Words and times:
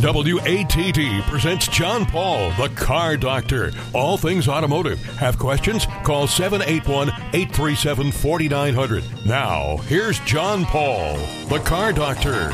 WATD 0.00 1.20
presents 1.28 1.68
John 1.68 2.06
Paul, 2.06 2.52
the 2.52 2.70
car 2.70 3.18
doctor. 3.18 3.70
All 3.92 4.16
things 4.16 4.48
automotive. 4.48 4.98
Have 5.16 5.38
questions? 5.38 5.84
Call 6.04 6.26
781 6.26 7.10
837 7.34 8.10
4900. 8.10 9.04
Now, 9.26 9.76
here's 9.76 10.18
John 10.20 10.64
Paul, 10.64 11.18
the 11.48 11.58
car 11.58 11.92
doctor. 11.92 12.50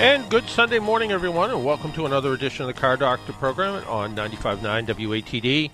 And 0.00 0.26
good 0.30 0.48
Sunday 0.48 0.78
morning, 0.78 1.12
everyone, 1.12 1.50
and 1.50 1.62
welcome 1.62 1.92
to 1.92 2.06
another 2.06 2.32
edition 2.32 2.62
of 2.62 2.74
the 2.74 2.80
Car 2.80 2.96
Doctor 2.96 3.34
program 3.34 3.86
on 3.86 4.16
95.9 4.16 4.86
WATD. 4.86 5.70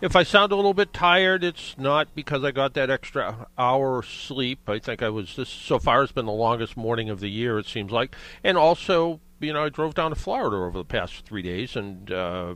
If 0.00 0.16
I 0.16 0.22
sound 0.22 0.50
a 0.50 0.56
little 0.56 0.72
bit 0.72 0.94
tired, 0.94 1.44
it's 1.44 1.76
not 1.76 2.14
because 2.14 2.42
I 2.42 2.52
got 2.52 2.72
that 2.72 2.88
extra 2.88 3.46
hour 3.58 4.02
sleep. 4.02 4.66
I 4.66 4.78
think 4.78 5.02
I 5.02 5.10
was 5.10 5.36
this 5.36 5.50
so 5.50 5.78
far 5.78 6.00
has 6.00 6.10
been 6.10 6.24
the 6.24 6.32
longest 6.32 6.74
morning 6.74 7.10
of 7.10 7.20
the 7.20 7.28
year. 7.28 7.58
It 7.58 7.66
seems 7.66 7.92
like, 7.92 8.16
and 8.42 8.56
also, 8.56 9.20
you 9.40 9.52
know, 9.52 9.64
I 9.64 9.68
drove 9.68 9.92
down 9.92 10.10
to 10.10 10.16
Florida 10.16 10.56
over 10.56 10.78
the 10.78 10.86
past 10.86 11.26
three 11.26 11.42
days, 11.42 11.76
and 11.76 12.10
uh, 12.10 12.54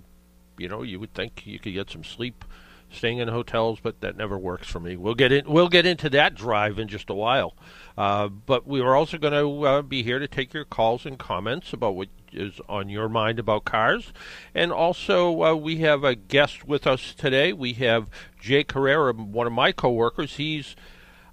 you 0.56 0.68
know, 0.68 0.82
you 0.82 0.98
would 0.98 1.12
think 1.12 1.46
you 1.46 1.58
could 1.58 1.74
get 1.74 1.90
some 1.90 2.02
sleep 2.02 2.46
staying 2.90 3.18
in 3.18 3.28
hotels, 3.28 3.78
but 3.82 4.00
that 4.00 4.16
never 4.16 4.38
works 4.38 4.66
for 4.66 4.80
me. 4.80 4.96
We'll 4.96 5.14
get 5.14 5.30
in. 5.30 5.44
We'll 5.46 5.68
get 5.68 5.84
into 5.84 6.08
that 6.10 6.34
drive 6.34 6.78
in 6.78 6.88
just 6.88 7.10
a 7.10 7.14
while. 7.14 7.54
Uh, 7.98 8.28
but 8.28 8.66
we 8.66 8.80
are 8.80 8.96
also 8.96 9.18
going 9.18 9.34
to 9.34 9.66
uh, 9.66 9.82
be 9.82 10.02
here 10.02 10.18
to 10.18 10.28
take 10.28 10.54
your 10.54 10.64
calls 10.64 11.04
and 11.04 11.18
comments 11.18 11.74
about 11.74 11.94
what 11.94 12.08
is 12.34 12.60
on 12.68 12.88
your 12.88 13.08
mind 13.08 13.38
about 13.38 13.64
cars. 13.64 14.12
And 14.54 14.72
also, 14.72 15.42
uh, 15.42 15.54
we 15.54 15.78
have 15.78 16.04
a 16.04 16.14
guest 16.14 16.66
with 16.66 16.86
us 16.86 17.14
today. 17.14 17.52
We 17.52 17.74
have 17.74 18.08
Jay 18.40 18.64
Carrara, 18.64 19.12
one 19.14 19.46
of 19.46 19.52
my 19.52 19.72
coworkers. 19.72 20.36
He's, 20.36 20.76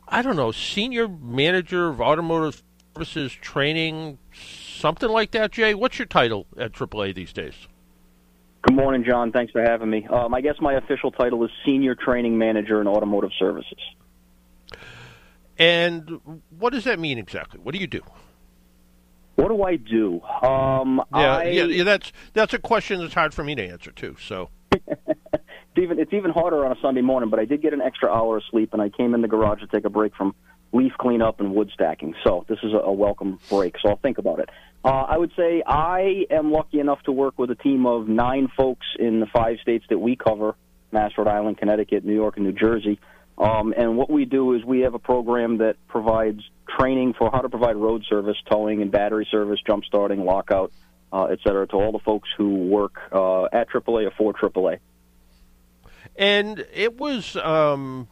I 0.08 0.22
don't 0.22 0.36
know, 0.36 0.52
senior 0.52 1.08
manager 1.08 1.90
of 1.90 2.00
automotive 2.00 2.62
services 2.94 3.34
training, 3.34 4.20
something 4.34 5.10
like 5.10 5.32
that. 5.32 5.52
Jay, 5.52 5.74
what's 5.74 6.00
your 6.00 6.06
title 6.06 6.48
at 6.58 6.74
AAA 6.74 7.16
these 7.16 7.34
days? 7.34 7.68
Good 8.64 8.76
morning, 8.76 9.04
John. 9.04 9.32
Thanks 9.32 9.52
for 9.52 9.62
having 9.62 9.90
me. 9.90 10.08
Um, 10.08 10.34
I 10.34 10.42
guess 10.42 10.56
my 10.62 10.74
official 10.74 11.12
title 11.12 11.44
is 11.44 11.50
Senior 11.66 11.96
Training 11.96 12.38
Manager 12.38 12.80
in 12.80 12.88
Automotive 12.88 13.32
Services. 13.40 13.80
And 15.58 16.42
what 16.58 16.72
does 16.72 16.84
that 16.84 17.00
mean 17.00 17.18
exactly? 17.18 17.60
What 17.60 17.74
do 17.74 17.82
you 17.82 17.88
do? 17.88 18.02
What 19.36 19.48
do 19.50 19.64
I 19.64 19.76
do? 19.78 20.22
Um, 20.22 21.02
yeah, 21.14 21.38
I, 21.38 21.44
yeah, 21.46 21.64
yeah, 21.64 21.84
that's 21.84 22.12
that's 22.34 22.54
a 22.54 22.60
question 22.60 23.00
that's 23.00 23.14
hard 23.14 23.34
for 23.34 23.44
me 23.44 23.56
to 23.56 23.66
answer 23.66 23.92
too. 23.92 24.16
So 24.20 24.50
it's 24.72 25.78
even 25.78 26.00
it's 26.00 26.14
even 26.14 26.32
harder 26.32 26.66
on 26.66 26.72
a 26.72 26.82
Sunday 26.82 27.02
morning. 27.02 27.30
But 27.30 27.40
I 27.40 27.46
did 27.46 27.62
get 27.62 27.74
an 27.74 27.82
extra 27.82 28.12
hour 28.12 28.38
of 28.38 28.44
sleep, 28.52 28.74
and 28.74 28.82
I 28.82 28.90
came 28.90 29.14
in 29.14 29.22
the 29.22 29.28
garage 29.28 29.62
to 29.62 29.68
take 29.68 29.86
a 29.86 29.90
break 29.90 30.16
from 30.16 30.36
leaf 30.74 30.94
cleanup 31.00 31.40
and 31.40 31.54
wood 31.54 31.70
stacking. 31.74 32.14
So 32.24 32.46
this 32.48 32.60
is 32.64 32.74
a, 32.74 32.78
a 32.78 32.92
welcome 32.92 33.40
break. 33.50 33.76
So 33.82 33.90
I'll 33.90 33.98
think 33.98 34.18
about 34.18 34.40
it. 34.40 34.50
Uh, 34.84 34.90
I 34.90 35.18
would 35.18 35.32
say 35.38 35.64
I 35.66 36.26
am 36.30 36.52
lucky 36.52 36.80
enough 36.80 37.02
to 37.04 37.12
work 37.12 37.38
with 37.38 37.52
a 37.52 37.56
team 37.56 37.86
of 37.86 38.08
nine 38.08 38.50
folks 38.56 38.86
in 39.00 39.20
the 39.20 39.28
five 39.28 39.58
states 39.62 39.86
that 39.90 40.00
we 40.00 40.16
cover: 40.16 40.56
Mass, 40.92 41.12
Rhode 41.18 41.28
Island, 41.28 41.58
Connecticut, 41.58 42.04
New 42.04 42.16
York, 42.16 42.38
and 42.38 42.46
New 42.46 42.54
Jersey. 42.54 43.00
Um, 43.38 43.74
and 43.76 43.98
what 43.98 44.10
we 44.10 44.26
do 44.26 44.54
is 44.54 44.64
we 44.64 44.82
have 44.82 44.94
a 44.94 45.00
program 45.00 45.58
that 45.58 45.76
provides 45.88 46.42
training 46.78 47.14
for 47.14 47.32
how 47.32 47.40
to 47.40 47.50
provide 47.50 47.76
road 47.76 48.04
service, 48.08 48.38
towing, 48.50 48.82
and 48.82 48.92
battery 48.92 49.28
service, 49.32 49.60
jump 49.66 49.86
starting, 49.86 50.26
lockout, 50.26 50.72
uh, 51.12 51.26
et 51.26 51.40
cetera, 51.44 51.68
to 51.68 51.76
all 51.76 51.92
the 51.92 52.00
folks 52.00 52.30
who 52.38 52.68
work 52.68 53.00
uh, 53.12 53.46
at 53.46 53.70
AAA 53.70 54.08
or 54.08 54.12
for 54.12 54.34
AAA. 54.34 54.80
And 56.16 56.66
it 56.74 56.98
was 57.00 57.36
um, 57.38 58.08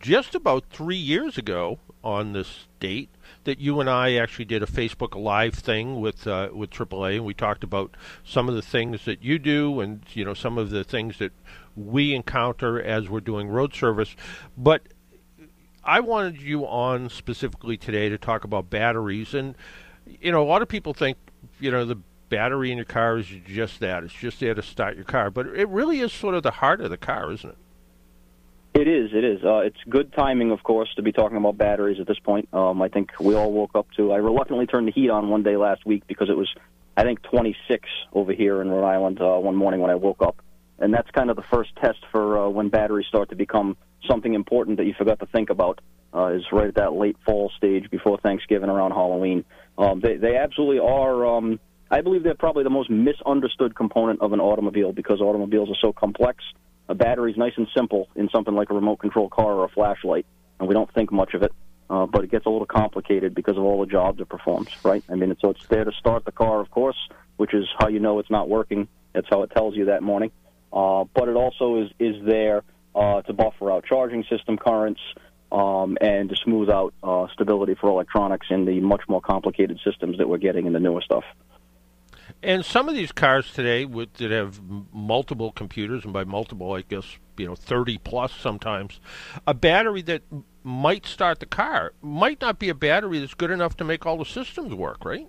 just 0.00 0.34
about 0.34 0.64
three 0.70 0.96
years 0.96 1.38
ago 1.38 1.78
on 2.02 2.32
this 2.32 2.66
date 2.80 3.10
that 3.44 3.58
you 3.58 3.80
and 3.80 3.88
I 3.88 4.14
actually 4.14 4.44
did 4.44 4.62
a 4.62 4.66
Facebook 4.66 5.20
Live 5.20 5.54
thing 5.54 6.00
with 6.00 6.26
uh, 6.26 6.48
with 6.52 6.70
AAA, 6.70 7.16
and 7.16 7.24
we 7.24 7.34
talked 7.34 7.64
about 7.64 7.96
some 8.24 8.48
of 8.48 8.54
the 8.54 8.62
things 8.62 9.04
that 9.04 9.22
you 9.22 9.38
do, 9.38 9.80
and 9.80 10.02
you 10.14 10.24
know 10.24 10.34
some 10.34 10.58
of 10.58 10.70
the 10.70 10.84
things 10.84 11.18
that 11.18 11.32
we 11.76 12.14
encounter 12.14 12.80
as 12.80 13.08
we're 13.08 13.20
doing 13.20 13.48
road 13.48 13.74
service. 13.74 14.16
But 14.56 14.82
I 15.84 16.00
wanted 16.00 16.40
you 16.40 16.66
on 16.66 17.10
specifically 17.10 17.76
today 17.76 18.08
to 18.08 18.18
talk 18.18 18.44
about 18.44 18.70
batteries. 18.70 19.34
And, 19.34 19.54
you 20.20 20.32
know, 20.32 20.42
a 20.42 20.48
lot 20.48 20.62
of 20.62 20.68
people 20.68 20.94
think, 20.94 21.18
you 21.60 21.70
know, 21.70 21.84
the 21.84 21.98
battery 22.28 22.72
in 22.72 22.78
your 22.78 22.86
car 22.86 23.18
is 23.18 23.26
just 23.46 23.80
that. 23.80 24.02
It's 24.02 24.14
just 24.14 24.40
there 24.40 24.54
to 24.54 24.62
start 24.62 24.96
your 24.96 25.04
car. 25.04 25.30
But 25.30 25.46
it 25.48 25.68
really 25.68 26.00
is 26.00 26.12
sort 26.12 26.34
of 26.34 26.42
the 26.42 26.50
heart 26.50 26.80
of 26.80 26.90
the 26.90 26.96
car, 26.96 27.30
isn't 27.30 27.50
it? 27.50 27.58
It 28.74 28.88
is. 28.88 29.10
It 29.14 29.24
is. 29.24 29.42
Uh, 29.42 29.58
it's 29.58 29.78
good 29.88 30.12
timing, 30.12 30.50
of 30.50 30.62
course, 30.62 30.92
to 30.96 31.02
be 31.02 31.10
talking 31.10 31.38
about 31.38 31.56
batteries 31.56 31.98
at 31.98 32.06
this 32.06 32.18
point. 32.18 32.48
Um, 32.52 32.82
I 32.82 32.88
think 32.88 33.12
we 33.18 33.34
all 33.34 33.50
woke 33.50 33.74
up 33.74 33.86
to. 33.96 34.12
I 34.12 34.16
reluctantly 34.16 34.66
turned 34.66 34.88
the 34.88 34.92
heat 34.92 35.08
on 35.08 35.30
one 35.30 35.42
day 35.42 35.56
last 35.56 35.86
week 35.86 36.06
because 36.06 36.28
it 36.28 36.36
was, 36.36 36.52
I 36.94 37.02
think, 37.04 37.22
26 37.22 37.88
over 38.12 38.34
here 38.34 38.60
in 38.60 38.68
Rhode 38.70 38.86
Island 38.86 39.20
uh, 39.20 39.38
one 39.38 39.56
morning 39.56 39.80
when 39.80 39.90
I 39.90 39.94
woke 39.94 40.20
up 40.20 40.42
and 40.78 40.92
that's 40.92 41.10
kind 41.10 41.30
of 41.30 41.36
the 41.36 41.42
first 41.42 41.70
test 41.76 41.98
for 42.10 42.38
uh, 42.38 42.48
when 42.48 42.68
batteries 42.68 43.06
start 43.06 43.30
to 43.30 43.36
become 43.36 43.76
something 44.08 44.34
important 44.34 44.76
that 44.78 44.84
you 44.84 44.94
forgot 44.96 45.18
to 45.20 45.26
think 45.26 45.50
about. 45.50 45.80
Uh, 46.14 46.28
is 46.28 46.44
right 46.50 46.68
at 46.68 46.76
that 46.76 46.94
late 46.94 47.16
fall 47.26 47.52
stage 47.58 47.90
before 47.90 48.16
Thanksgiving 48.18 48.70
around 48.70 48.92
Halloween. 48.92 49.44
Um, 49.76 50.00
they 50.00 50.16
they 50.16 50.36
absolutely 50.36 50.78
are. 50.78 51.26
Um, 51.26 51.60
I 51.90 52.00
believe 52.00 52.22
they're 52.22 52.34
probably 52.34 52.64
the 52.64 52.70
most 52.70 52.88
misunderstood 52.88 53.74
component 53.74 54.22
of 54.22 54.32
an 54.32 54.40
automobile 54.40 54.92
because 54.92 55.20
automobiles 55.20 55.68
are 55.68 55.76
so 55.80 55.92
complex. 55.92 56.42
A 56.88 56.94
battery's 56.94 57.36
nice 57.36 57.52
and 57.56 57.68
simple 57.76 58.08
in 58.16 58.30
something 58.30 58.54
like 58.54 58.70
a 58.70 58.74
remote 58.74 58.96
control 58.96 59.28
car 59.28 59.52
or 59.52 59.64
a 59.64 59.68
flashlight, 59.68 60.24
and 60.58 60.68
we 60.68 60.74
don't 60.74 60.92
think 60.94 61.12
much 61.12 61.34
of 61.34 61.42
it. 61.42 61.52
Uh, 61.90 62.06
but 62.06 62.24
it 62.24 62.30
gets 62.30 62.46
a 62.46 62.50
little 62.50 62.66
complicated 62.66 63.34
because 63.34 63.56
of 63.56 63.62
all 63.62 63.80
the 63.80 63.86
jobs 63.86 64.20
it 64.20 64.28
performs, 64.28 64.68
right? 64.84 65.04
I 65.08 65.14
mean, 65.14 65.36
so 65.40 65.50
it's 65.50 65.66
there 65.68 65.84
to 65.84 65.92
start 65.92 66.24
the 66.24 66.32
car, 66.32 66.60
of 66.60 66.70
course, 66.70 66.96
which 67.36 67.54
is 67.54 67.66
how 67.78 67.88
you 67.88 68.00
know 68.00 68.18
it's 68.18 68.30
not 68.30 68.48
working. 68.48 68.88
That's 69.12 69.28
how 69.30 69.42
it 69.42 69.50
tells 69.50 69.76
you 69.76 69.84
that 69.86 70.02
morning. 70.02 70.32
Uh, 70.72 71.04
but 71.14 71.28
it 71.28 71.36
also 71.36 71.82
is, 71.82 71.90
is 71.98 72.24
there 72.24 72.62
uh, 72.94 73.22
to 73.22 73.32
buffer 73.32 73.70
out 73.70 73.84
charging 73.84 74.24
system 74.24 74.56
currents 74.58 75.00
um, 75.52 75.96
and 76.00 76.30
to 76.30 76.36
smooth 76.36 76.68
out 76.68 76.92
uh, 77.02 77.26
stability 77.32 77.74
for 77.74 77.88
electronics 77.88 78.46
in 78.50 78.64
the 78.64 78.80
much 78.80 79.02
more 79.08 79.20
complicated 79.20 79.78
systems 79.84 80.18
that 80.18 80.28
we're 80.28 80.38
getting 80.38 80.66
in 80.66 80.72
the 80.72 80.80
newer 80.80 81.00
stuff. 81.02 81.24
And 82.42 82.64
some 82.64 82.88
of 82.88 82.94
these 82.94 83.12
cars 83.12 83.52
today 83.52 83.84
with, 83.84 84.12
that 84.14 84.30
have 84.30 84.60
multiple 84.92 85.52
computers, 85.52 86.04
and 86.04 86.12
by 86.12 86.24
multiple, 86.24 86.72
I 86.72 86.82
guess 86.82 87.04
you 87.36 87.46
know 87.46 87.54
thirty 87.54 87.98
plus 87.98 88.32
sometimes, 88.32 89.00
a 89.46 89.54
battery 89.54 90.02
that 90.02 90.22
might 90.62 91.06
start 91.06 91.40
the 91.40 91.46
car 91.46 91.92
might 92.02 92.40
not 92.40 92.58
be 92.58 92.68
a 92.68 92.74
battery 92.74 93.20
that's 93.20 93.34
good 93.34 93.50
enough 93.50 93.76
to 93.76 93.84
make 93.84 94.04
all 94.04 94.18
the 94.18 94.24
systems 94.24 94.74
work, 94.74 95.04
right? 95.04 95.28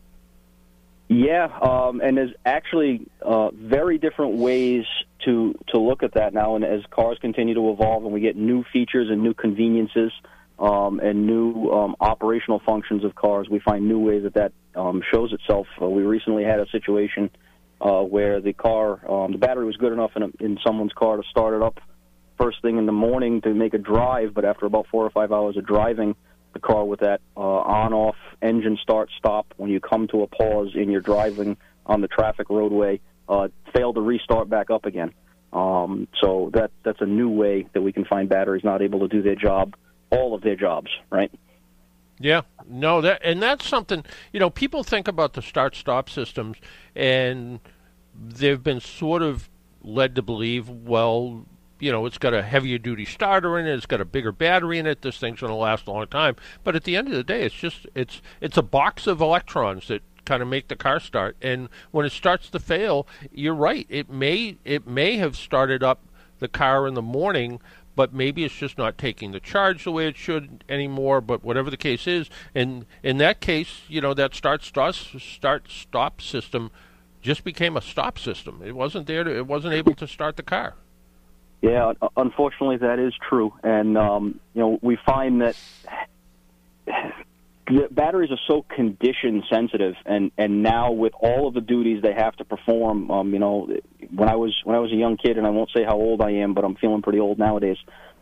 Yeah, 1.08 1.46
um, 1.62 2.02
and 2.02 2.18
there's 2.18 2.34
actually 2.46 3.08
uh, 3.22 3.52
very 3.52 3.98
different 3.98 4.36
ways 4.36 4.86
to 5.27 5.53
to 5.69 5.79
look 5.79 6.03
at 6.03 6.13
that 6.15 6.33
now. 6.33 6.55
And 6.55 6.63
as 6.63 6.81
cars 6.89 7.17
continue 7.21 7.53
to 7.53 7.71
evolve, 7.71 8.03
and 8.03 8.13
we 8.13 8.21
get 8.21 8.35
new 8.35 8.63
features 8.73 9.09
and 9.09 9.21
new 9.21 9.33
conveniences 9.33 10.11
um, 10.57 10.99
and 10.99 11.27
new 11.27 11.69
um, 11.69 11.95
operational 11.99 12.61
functions 12.65 13.03
of 13.03 13.13
cars, 13.15 13.47
we 13.49 13.59
find 13.59 13.88
new 13.88 13.99
ways 13.99 14.23
that 14.23 14.33
that 14.33 14.51
um, 14.79 15.01
shows 15.13 15.33
itself. 15.33 15.67
Uh, 15.81 15.88
we 15.88 16.03
recently 16.03 16.43
had 16.43 16.59
a 16.59 16.67
situation 16.69 17.29
uh, 17.79 18.01
where 18.01 18.41
the 18.41 18.53
car, 18.53 18.99
um, 19.09 19.31
the 19.31 19.38
battery 19.38 19.65
was 19.65 19.77
good 19.77 19.93
enough 19.93 20.11
in, 20.15 20.23
a, 20.23 20.29
in 20.39 20.57
someone's 20.65 20.93
car 20.93 21.17
to 21.17 21.23
start 21.29 21.53
it 21.53 21.61
up 21.61 21.79
first 22.38 22.61
thing 22.61 22.77
in 22.77 22.85
the 22.85 22.91
morning 22.91 23.41
to 23.41 23.53
make 23.53 23.73
a 23.73 23.77
drive, 23.79 24.33
but 24.33 24.45
after 24.45 24.65
about 24.65 24.85
four 24.91 25.03
or 25.03 25.09
five 25.09 25.31
hours 25.31 25.57
of 25.57 25.65
driving 25.65 26.15
the 26.53 26.59
car 26.59 26.85
with 26.85 27.01
that 27.01 27.21
uh, 27.35 27.39
on-off 27.39 28.15
engine 28.41 28.77
start 28.81 29.09
stop 29.17 29.53
when 29.57 29.69
you 29.69 29.79
come 29.79 30.07
to 30.07 30.23
a 30.23 30.27
pause 30.27 30.71
in 30.75 30.89
your 30.89 31.01
driving 31.01 31.57
on 31.85 32.01
the 32.01 32.07
traffic 32.07 32.49
roadway 32.49 32.99
uh, 33.29 33.47
failed 33.73 33.95
to 33.95 34.01
restart 34.01 34.49
back 34.49 34.69
up 34.69 34.85
again. 34.85 35.13
Um, 35.53 36.07
so 36.21 36.51
that 36.53 36.71
that's 36.83 37.01
a 37.01 37.05
new 37.05 37.29
way 37.29 37.67
that 37.73 37.81
we 37.81 37.93
can 37.93 38.05
find 38.05 38.27
batteries 38.27 38.63
not 38.63 38.81
able 38.81 38.99
to 38.99 39.07
do 39.07 39.21
their 39.21 39.35
job, 39.35 39.75
all 40.09 40.33
of 40.33 40.41
their 40.41 40.55
jobs, 40.55 40.91
right? 41.09 41.31
Yeah, 42.19 42.41
no, 42.67 43.01
that 43.01 43.21
and 43.23 43.41
that's 43.41 43.67
something 43.67 44.03
you 44.33 44.39
know. 44.39 44.49
People 44.49 44.83
think 44.83 45.07
about 45.07 45.33
the 45.33 45.41
start-stop 45.41 46.09
systems, 46.09 46.57
and 46.95 47.59
they've 48.13 48.62
been 48.62 48.79
sort 48.79 49.21
of 49.21 49.50
led 49.83 50.15
to 50.15 50.21
believe, 50.21 50.68
well, 50.68 51.45
you 51.80 51.91
know, 51.91 52.06
it's 52.06 52.18
got 52.18 52.33
a 52.33 52.41
heavier 52.41 52.77
duty 52.77 53.06
starter 53.06 53.57
in 53.59 53.68
it, 53.68 53.73
it's 53.73 53.85
got 53.85 54.01
a 54.01 54.06
bigger 54.06 54.31
battery 54.31 54.80
in 54.80 54.88
it, 54.88 55.01
this 55.01 55.19
thing's 55.19 55.39
going 55.39 55.51
to 55.51 55.56
last 55.56 55.88
a 55.88 55.91
long 55.91 56.07
time. 56.07 56.35
But 56.63 56.75
at 56.75 56.83
the 56.83 56.95
end 56.95 57.07
of 57.07 57.13
the 57.13 57.23
day, 57.23 57.44
it's 57.44 57.56
just 57.56 57.85
it's 57.95 58.21
it's 58.41 58.57
a 58.57 58.63
box 58.63 59.07
of 59.07 59.21
electrons 59.21 59.88
that 59.88 60.01
kind 60.27 60.44
of 60.44 60.47
make 60.50 60.68
the 60.68 60.75
car 60.75 61.00
start. 61.00 61.38
And 61.41 61.69
when 61.91 62.06
it 62.06 62.12
starts 62.12 62.50
to 62.50 62.59
fail, 62.59 63.07
you're 63.31 63.56
right. 63.56 63.88
It 63.89 64.09
may 64.09 64.57
it 64.65 64.85
may 64.85 65.15
have 65.18 65.35
started 65.35 65.81
up 65.81 66.01
the 66.39 66.47
car 66.47 66.85
in 66.85 66.94
the 66.94 67.01
morning, 67.01 67.59
but 67.95 68.13
maybe 68.13 68.44
it's 68.44 68.53
just 68.53 68.77
not 68.77 68.97
taking 68.97 69.31
the 69.31 69.39
charge 69.39 69.85
the 69.85 69.91
way 69.91 70.07
it 70.07 70.18
should 70.18 70.63
anymore. 70.69 71.21
But 71.21 71.44
whatever 71.44 71.71
the 71.71 71.77
case 71.77 72.06
is, 72.06 72.29
and 72.53 72.85
in 73.01 73.18
that 73.18 73.39
case, 73.39 73.81
you 73.88 74.01
know, 74.01 74.13
that 74.13 74.35
start 74.35 74.63
stop 74.63 74.94
start 74.94 75.71
stop 75.71 76.21
system 76.21 76.69
just 77.21 77.44
became 77.44 77.77
a 77.77 77.81
stop 77.81 78.19
system. 78.19 78.62
It 78.63 78.75
wasn't 78.75 79.07
there 79.07 79.23
to, 79.23 79.35
it 79.35 79.47
wasn't 79.47 79.73
able 79.73 79.95
to 79.95 80.07
start 80.07 80.35
the 80.35 80.44
car. 80.44 80.75
Yeah, 81.62 81.94
unfortunately, 82.15 82.77
that 82.77 83.00
is 83.00 83.13
true, 83.27 83.51
and 83.63 83.97
um, 83.97 84.39
you 84.53 84.62
know 84.62 84.80
we 84.81 84.97
find 85.06 85.41
that 85.41 85.56
the 87.68 87.88
batteries 87.92 88.31
are 88.31 88.40
so 88.48 88.66
condition 88.74 89.44
sensitive, 89.52 89.96
and 90.06 90.31
and 90.38 90.64
now 90.64 90.92
with 90.92 91.14
all 91.19 91.48
of 91.48 91.54
the 91.54 91.62
duties 91.62 92.02
they 92.02 92.14
have 92.14 92.36
to 92.38 92.46
perform, 92.46 93.12
um, 93.12 93.34
you 93.34 93.40
know, 93.40 93.68
when 94.14 94.30
I 94.30 94.36
was 94.36 94.56
when 94.64 94.75
I 94.75 94.80
was 94.80 94.92
a 94.92 94.96
young 94.96 95.18
kid, 95.18 95.38
and 95.38 95.46
I 95.46 95.50
won't 95.50 95.69
say 95.75 95.84
how 95.84 95.96
old 95.96 96.22
I 96.22 96.31
am, 96.31 96.54
but 96.54 96.64
I'm 96.64 96.75
feeling 96.75 97.02
pretty 97.02 97.19
old 97.19 97.38
nowadays. 97.38 97.78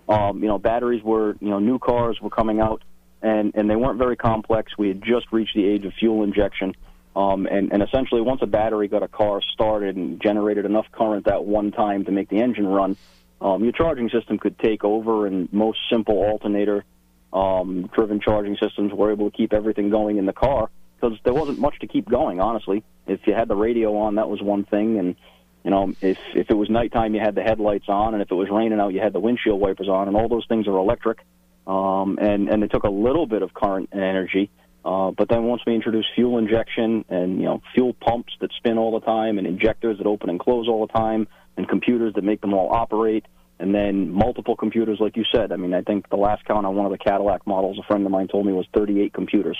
Um, 0.10 0.42
you 0.42 0.48
know, 0.48 0.58
batteries 0.58 1.04
were 1.04 1.36
you 1.40 1.50
know 1.50 1.60
new 1.60 1.80
cars 1.80 2.20
were 2.22 2.30
coming 2.30 2.60
out, 2.60 2.84
and 3.22 3.54
and 3.56 3.70
they 3.70 3.76
weren't 3.76 4.00
very 4.00 4.16
complex. 4.16 4.72
We 4.78 4.88
had 4.88 5.04
just 5.04 5.32
reached 5.32 5.56
the 5.56 5.66
age 5.66 5.86
of 5.86 5.94
fuel 5.94 6.24
injection. 6.24 6.74
Um, 7.16 7.46
and, 7.46 7.72
and 7.72 7.82
essentially, 7.82 8.20
once 8.20 8.42
a 8.44 8.46
battery 8.46 8.90
got 8.90 9.02
a 9.02 9.08
car 9.08 9.42
started 9.54 9.96
and 9.96 10.22
generated 10.22 10.66
enough 10.66 10.86
current 10.92 11.26
at 11.30 11.46
one 11.46 11.72
time 11.72 12.04
to 12.06 12.12
make 12.12 12.28
the 12.28 12.42
engine 12.42 12.68
run, 12.68 12.98
um, 13.40 13.64
your 13.64 13.72
charging 13.72 14.10
system 14.10 14.38
could 14.38 14.60
take 14.60 14.84
over, 14.84 15.26
and 15.26 15.52
most 15.54 15.80
simple 15.90 16.18
alternator 16.18 16.84
um, 17.34 17.90
driven 17.94 18.20
charging 18.20 18.58
systems 18.58 18.94
were 18.94 19.12
able 19.12 19.30
to 19.30 19.36
keep 19.36 19.54
everything 19.54 19.90
going 19.90 20.18
in 20.18 20.26
the 20.26 20.34
car 20.34 20.70
because 20.96 21.18
there 21.24 21.34
wasn't 21.34 21.60
much 21.60 21.78
to 21.80 21.88
keep 21.88 22.10
going. 22.10 22.40
Honestly, 22.40 22.84
if 23.08 23.20
you 23.26 23.34
had 23.34 23.48
the 23.48 23.56
radio 23.56 23.98
on, 23.98 24.16
that 24.16 24.30
was 24.30 24.42
one 24.42 24.64
thing, 24.64 24.98
and 24.98 25.16
you 25.64 25.72
know, 25.72 25.94
if 26.02 26.18
if 26.34 26.50
it 26.50 26.54
was 26.54 26.70
nighttime, 26.70 27.14
you 27.16 27.22
had 27.22 27.36
the 27.36 27.42
headlights 27.42 27.86
on, 27.88 28.14
and 28.14 28.22
if 28.22 28.32
it 28.32 28.36
was 28.36 28.50
raining 28.50 28.80
out, 28.80 28.94
you 28.94 29.02
had 29.02 29.14
the 29.14 29.20
windshield 29.20 29.60
wipers 29.60 29.90
on, 29.90 30.08
and 30.08 30.16
all 30.16 30.30
those 30.30 30.46
things 30.48 30.68
are 30.68 30.78
electric, 30.78 31.20
um, 31.68 32.18
and 32.22 32.50
and 32.50 32.62
they 32.64 32.68
took 32.68 32.84
a 32.84 32.90
little 32.90 33.26
bit 33.26 33.42
of 33.42 33.54
current 33.54 33.90
and 33.92 34.02
energy. 34.02 34.50
Uh, 34.86 35.10
but 35.10 35.28
then 35.28 35.46
once 35.46 35.64
we 35.66 35.74
introduced 35.74 36.10
fuel 36.14 36.38
injection 36.38 37.04
and 37.10 37.40
you 37.40 37.46
know 37.46 37.62
fuel 37.74 37.94
pumps 37.94 38.34
that 38.40 38.52
spin 38.58 38.78
all 38.78 38.92
the 38.98 39.04
time 39.04 39.40
and 39.40 39.48
injectors 39.48 39.98
that 39.98 40.06
open 40.06 40.30
and 40.30 40.40
close 40.40 40.68
all 40.68 40.86
the 40.86 40.94
time 40.94 41.28
and 41.58 41.68
computers 41.68 42.14
that 42.14 42.24
make 42.24 42.40
them 42.42 42.54
all 42.54 42.72
operate 42.72 43.26
and 43.60 43.74
then 43.74 44.12
multiple 44.12 44.56
computers, 44.56 45.00
like 45.00 45.16
you 45.16 45.24
said. 45.34 45.52
I 45.52 45.56
mean, 45.56 45.74
I 45.74 45.82
think 45.82 46.10
the 46.10 46.18
last 46.18 46.46
count 46.46 46.66
on 46.66 46.76
one 46.76 46.86
of 46.86 46.92
the 46.92 46.98
Cadillac 46.98 47.48
models, 47.48 47.80
a 47.80 47.84
friend 47.84 48.06
of 48.06 48.12
mine 48.12 48.28
told 48.28 48.46
me, 48.46 48.52
was 48.52 48.68
38 48.74 49.14
computers. 49.14 49.58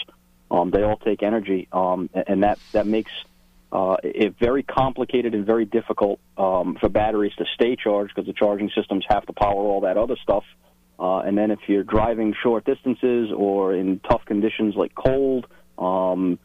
Um, 0.52 0.70
they 0.70 0.84
all 0.84 0.98
take 0.98 1.24
energy, 1.24 1.68
um, 1.72 2.10
and 2.14 2.44
that 2.44 2.60
that 2.72 2.86
makes 2.86 3.12
uh, 3.72 3.98
it 4.04 4.36
very 4.40 4.64
complicated 4.64 5.34
and 5.34 5.46
very 5.46 5.66
difficult 5.66 6.20
um, 6.38 6.78
for 6.80 6.88
batteries 6.88 7.34
to 7.38 7.46
stay 7.56 7.76
charged 7.76 8.14
because 8.16 8.28
the 8.28 8.34
charging 8.34 8.70
systems 8.76 9.06
have 9.10 9.26
to 9.26 9.34
power 9.34 9.54
all 9.54 9.82
that 9.82 9.98
other 9.98 10.16
stuff. 10.22 10.44
Uh, 10.98 11.20
and 11.20 11.38
then 11.38 11.52
if 11.52 11.60
you're 11.68 11.84
driving 11.84 12.34
short 12.42 12.64
distances 12.64 13.32
or 13.36 13.74
in 13.74 14.00
tough 14.00 14.24
conditions 14.26 14.76
like 14.76 14.94
cold, 14.96 15.48
um, 15.78 16.40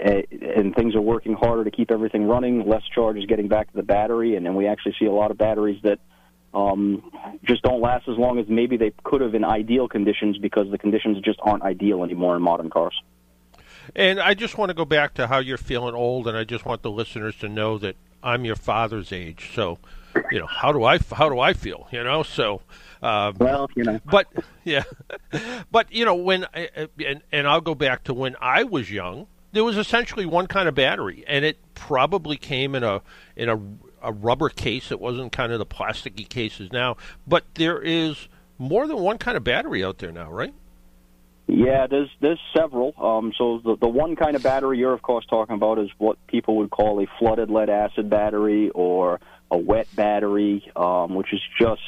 and 0.00 0.74
things 0.74 0.94
are 0.94 1.00
working 1.00 1.34
harder 1.34 1.64
to 1.64 1.70
keep 1.70 1.90
everything 1.90 2.24
running, 2.26 2.68
less 2.68 2.82
charge 2.94 3.16
is 3.16 3.24
getting 3.26 3.48
back 3.48 3.70
to 3.70 3.76
the 3.76 3.82
battery, 3.82 4.36
and 4.36 4.44
then 4.44 4.54
we 4.54 4.66
actually 4.66 4.94
see 4.98 5.06
a 5.06 5.12
lot 5.12 5.30
of 5.30 5.38
batteries 5.38 5.80
that 5.84 5.98
um, 6.58 7.10
just 7.44 7.62
don't 7.62 7.80
last 7.80 8.08
as 8.08 8.16
long 8.16 8.38
as 8.38 8.46
maybe 8.48 8.76
they 8.76 8.92
could 9.04 9.20
have 9.20 9.34
in 9.34 9.44
ideal 9.44 9.88
conditions 9.88 10.38
because 10.38 10.70
the 10.70 10.78
conditions 10.78 11.18
just 11.20 11.38
aren't 11.42 11.62
ideal 11.62 12.02
anymore 12.02 12.36
in 12.36 12.42
modern 12.42 12.68
cars. 12.68 13.00
And 13.94 14.20
I 14.20 14.34
just 14.34 14.58
want 14.58 14.70
to 14.70 14.74
go 14.74 14.84
back 14.84 15.14
to 15.14 15.26
how 15.28 15.38
you're 15.38 15.56
feeling 15.56 15.94
old, 15.94 16.26
and 16.26 16.36
I 16.36 16.44
just 16.44 16.64
want 16.64 16.82
the 16.82 16.90
listeners 16.90 17.36
to 17.36 17.48
know 17.48 17.78
that 17.78 17.96
I'm 18.22 18.44
your 18.44 18.56
father's 18.56 19.12
age. 19.12 19.52
So, 19.54 19.78
you 20.30 20.38
know, 20.38 20.46
how 20.46 20.72
do 20.72 20.84
I 20.84 20.98
how 21.12 21.28
do 21.28 21.38
I 21.38 21.52
feel? 21.52 21.88
You 21.90 22.02
know, 22.04 22.22
so. 22.22 22.60
Um, 23.00 23.36
well, 23.38 23.70
you 23.76 23.84
know, 23.84 24.00
but 24.04 24.26
yeah, 24.64 24.82
but 25.70 25.92
you 25.92 26.04
know, 26.04 26.16
when 26.16 26.44
I, 26.52 26.88
and 27.06 27.22
and 27.30 27.46
I'll 27.46 27.60
go 27.60 27.74
back 27.76 28.04
to 28.04 28.14
when 28.14 28.36
I 28.40 28.64
was 28.64 28.90
young. 28.90 29.26
There 29.50 29.64
was 29.64 29.78
essentially 29.78 30.26
one 30.26 30.46
kind 30.46 30.68
of 30.68 30.74
battery, 30.74 31.24
and 31.26 31.42
it 31.42 31.56
probably 31.72 32.36
came 32.36 32.74
in 32.74 32.84
a 32.84 33.00
in 33.34 33.48
a 33.48 33.58
a 34.02 34.12
rubber 34.12 34.48
case. 34.48 34.90
It 34.90 35.00
wasn't 35.00 35.32
kind 35.32 35.52
of 35.52 35.58
the 35.58 35.66
plasticky 35.66 36.28
cases 36.28 36.72
now, 36.72 36.96
but 37.26 37.44
there 37.54 37.80
is 37.80 38.28
more 38.58 38.86
than 38.86 38.98
one 38.98 39.18
kind 39.18 39.36
of 39.36 39.44
battery 39.44 39.84
out 39.84 39.98
there 39.98 40.12
now, 40.12 40.30
right? 40.30 40.54
Yeah, 41.46 41.86
there's 41.86 42.10
there's 42.20 42.40
several. 42.54 42.92
Um, 42.98 43.32
so 43.38 43.60
the 43.64 43.76
the 43.76 43.88
one 43.88 44.16
kind 44.16 44.36
of 44.36 44.42
battery 44.42 44.78
you're 44.78 44.92
of 44.92 45.00
course 45.00 45.24
talking 45.24 45.54
about 45.54 45.78
is 45.78 45.88
what 45.96 46.18
people 46.26 46.56
would 46.58 46.70
call 46.70 47.00
a 47.02 47.06
flooded 47.18 47.50
lead 47.50 47.70
acid 47.70 48.10
battery 48.10 48.68
or 48.70 49.18
a 49.50 49.56
wet 49.56 49.88
battery, 49.96 50.70
um, 50.76 51.14
which 51.14 51.32
is 51.32 51.40
just 51.58 51.80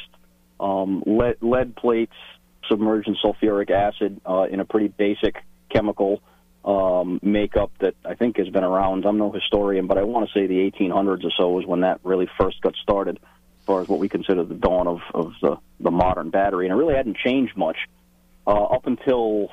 um, 0.59 1.03
lead, 1.05 1.37
lead 1.41 1.75
plates 1.75 2.15
submerged 2.67 3.07
in 3.07 3.15
sulfuric 3.23 3.69
acid 3.69 4.19
uh, 4.25 4.47
in 4.49 4.59
a 4.59 4.65
pretty 4.65 4.87
basic 4.87 5.35
chemical 5.69 6.21
um, 6.63 7.19
makeup 7.23 7.71
that 7.79 7.95
I 8.05 8.15
think 8.15 8.37
has 8.37 8.49
been 8.49 8.63
around. 8.63 9.05
I'm 9.05 9.17
no 9.17 9.31
historian, 9.31 9.87
but 9.87 9.97
I 9.97 10.03
want 10.03 10.27
to 10.27 10.33
say 10.33 10.47
the 10.47 10.71
1800s 10.71 11.25
or 11.25 11.31
so 11.37 11.49
was 11.49 11.65
when 11.65 11.81
that 11.81 11.99
really 12.03 12.29
first 12.39 12.61
got 12.61 12.75
started, 12.75 13.17
as 13.17 13.65
far 13.65 13.81
as 13.81 13.87
what 13.87 13.99
we 13.99 14.09
consider 14.09 14.43
the 14.43 14.55
dawn 14.55 14.87
of, 14.87 14.99
of 15.13 15.33
the, 15.41 15.57
the 15.79 15.91
modern 15.91 16.29
battery. 16.29 16.67
And 16.67 16.73
it 16.73 16.77
really 16.77 16.95
hadn't 16.95 17.17
changed 17.17 17.57
much 17.57 17.77
uh, 18.45 18.63
up 18.63 18.85
until, 18.85 19.49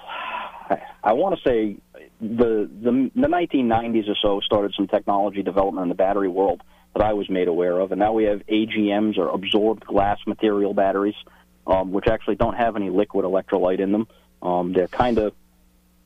I, 0.69 0.83
I 1.03 1.13
want 1.15 1.39
to 1.39 1.49
say, 1.49 1.77
the, 2.21 2.69
the, 2.83 3.11
the 3.15 3.29
1990s 3.29 4.09
or 4.09 4.17
so 4.21 4.41
started 4.41 4.75
some 4.77 4.87
technology 4.87 5.43
development 5.43 5.85
in 5.85 5.89
the 5.89 5.95
battery 5.95 6.29
world 6.29 6.63
that 6.95 7.03
I 7.03 7.15
was 7.15 7.31
made 7.31 7.49
aware 7.49 7.79
of. 7.79 7.93
And 7.93 7.99
now 7.99 8.13
we 8.13 8.25
have 8.25 8.45
AGMs, 8.47 9.19
or 9.19 9.29
absorbed 9.29 9.85
glass 9.87 10.19
material 10.27 10.75
batteries, 10.75 11.15
um, 11.67 11.93
which 11.93 12.07
actually 12.07 12.37
don't 12.37 12.55
have 12.55 12.77
any 12.77 12.91
liquid 12.91 13.25
electrolyte 13.25 13.81
in 13.81 13.93
them. 13.93 14.09
Um, 14.43 14.73
they're 14.73 14.89
kind 14.89 15.19
of 15.19 15.33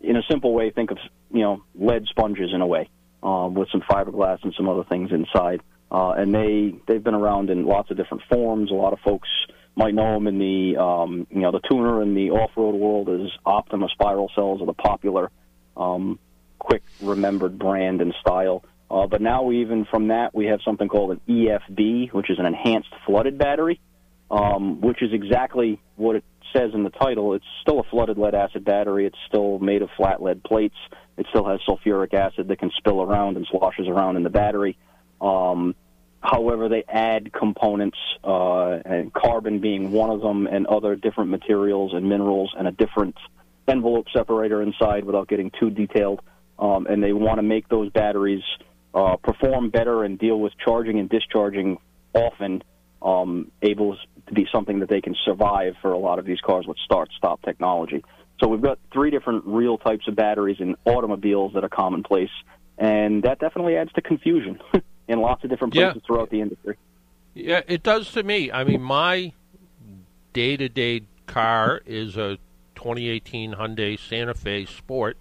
in 0.02 0.16
a 0.16 0.22
simple 0.31 0.52
way, 0.52 0.70
think 0.70 0.90
of 0.90 0.99
you 1.31 1.40
know 1.40 1.62
lead 1.75 2.06
sponges 2.06 2.50
in 2.52 2.60
a 2.60 2.66
way, 2.66 2.88
um, 3.22 3.54
with 3.54 3.69
some 3.70 3.82
fiberglass 3.82 4.43
and 4.43 4.54
some 4.56 4.69
other 4.69 4.84
things 4.84 5.10
inside. 5.12 5.62
Uh, 5.90 6.12
and 6.12 6.34
they 6.34 6.75
they've 6.87 7.04
been 7.04 7.14
around 7.14 7.50
in 7.50 7.66
lots 7.66 7.90
of 7.90 7.96
different 7.96 8.22
forms. 8.31 8.70
A 8.70 8.75
lot 8.75 8.93
of 8.93 9.00
folks 9.00 9.28
might 9.76 9.94
know 9.94 10.14
them 10.14 10.26
in 10.26 10.38
the 10.38 10.76
um, 10.81 11.26
you 11.31 11.40
know 11.40 11.52
the 11.52 11.60
tuner 11.69 12.02
in 12.02 12.14
the 12.14 12.31
off-road 12.31 12.75
world 12.75 13.08
as 13.08 13.31
Optima 13.44 13.88
spiral 13.93 14.31
cells 14.34 14.60
are 14.62 14.66
the 14.66 14.72
popular, 14.72 15.31
um, 15.76 16.19
quick 16.58 16.82
remembered 17.00 17.58
brand 17.58 18.00
and 18.00 18.14
style. 18.20 18.64
Uh, 18.90 19.06
but 19.06 19.22
now 19.22 19.50
even 19.50 19.87
from 19.87 20.08
that 20.08 20.34
we 20.34 20.46
have 20.46 20.60
something 20.64 20.88
called 20.88 21.12
an 21.12 21.20
EFB, 21.28 22.12
which 22.12 22.31
is 22.31 22.38
an 22.38 22.46
enhanced 22.46 22.90
flooded 23.06 23.38
battery, 23.38 23.81
um, 24.31 24.81
which 24.81 25.02
is 25.02 25.12
exactly 25.12 25.81
what 25.96 26.16
it 26.16 26.25
says 26.52 26.72
in 26.75 26.82
the 26.84 26.90
title, 26.90 27.34
it's 27.34 27.44
still 27.60 27.81
a 27.81 27.84
flooded 27.84 28.19
lead 28.19 28.34
acid 28.34 28.64
battery. 28.64 29.06
It's 29.06 29.19
still 29.26 29.58
made 29.58 29.82
of 29.82 29.90
flat 29.96 30.22
lead 30.22 30.43
plates. 30.43 30.76
It 31.16 31.26
still 31.31 31.44
has 31.46 31.60
sulfuric 31.69 32.14
acid 32.14 32.49
that 32.49 32.58
can 32.58 32.70
spill 32.76 33.02
around 33.02 33.37
and 33.37 33.46
sloshes 33.50 33.87
around 33.88 34.16
in 34.16 34.22
the 34.22 34.31
battery. 34.31 34.76
Um, 35.20 35.75
however, 36.20 36.69
they 36.69 36.84
add 36.88 37.32
components, 37.32 37.99
uh, 38.25 38.78
and 38.84 39.12
carbon 39.12 39.60
being 39.60 39.93
one 39.93 40.10
of 40.10 40.20
them, 40.20 40.46
and 40.46 40.66
other 40.66 40.96
different 40.96 41.31
materials 41.31 41.93
and 41.94 42.08
minerals, 42.08 42.55
and 42.56 42.66
a 42.66 42.72
different 42.72 43.16
envelope 43.69 44.06
separator 44.12 44.62
inside 44.62 45.05
without 45.05 45.28
getting 45.28 45.50
too 45.58 45.70
detailed. 45.70 46.20
Um, 46.58 46.87
and 46.87 47.02
they 47.02 47.12
want 47.12 47.38
to 47.38 47.43
make 47.43 47.69
those 47.69 47.90
batteries 47.90 48.43
uh, 48.94 49.17
perform 49.17 49.70
better 49.70 50.05
and 50.05 50.19
deal 50.19 50.38
with 50.38 50.53
charging 50.65 50.98
and 50.98 51.08
discharging 51.08 51.79
often 52.15 52.62
um, 53.04 53.50
able 53.62 53.96
to 54.26 54.34
be 54.34 54.46
something 54.52 54.80
that 54.80 54.88
they 54.88 55.00
can 55.00 55.14
survive 55.24 55.74
for 55.82 55.92
a 55.92 55.98
lot 55.98 56.18
of 56.18 56.24
these 56.24 56.40
cars 56.40 56.66
with 56.66 56.78
start-stop 56.78 57.42
technology. 57.42 58.04
So 58.40 58.48
we've 58.48 58.60
got 58.60 58.78
three 58.92 59.10
different 59.10 59.44
real 59.46 59.78
types 59.78 60.08
of 60.08 60.16
batteries 60.16 60.58
in 60.60 60.76
automobiles 60.84 61.54
that 61.54 61.64
are 61.64 61.68
commonplace, 61.68 62.30
and 62.78 63.22
that 63.22 63.38
definitely 63.38 63.76
adds 63.76 63.92
to 63.92 64.02
confusion 64.02 64.60
in 65.08 65.20
lots 65.20 65.44
of 65.44 65.50
different 65.50 65.74
places 65.74 66.02
yeah. 66.02 66.06
throughout 66.06 66.30
the 66.30 66.40
industry. 66.40 66.76
Yeah, 67.34 67.62
it 67.66 67.82
does 67.82 68.12
to 68.12 68.22
me. 68.22 68.50
I 68.50 68.64
mean, 68.64 68.82
my 68.82 69.32
day-to-day 70.32 71.02
car 71.26 71.80
is 71.86 72.16
a 72.16 72.38
2018 72.74 73.54
Hyundai 73.54 73.98
Santa 73.98 74.34
Fe 74.34 74.64
Sport, 74.64 75.18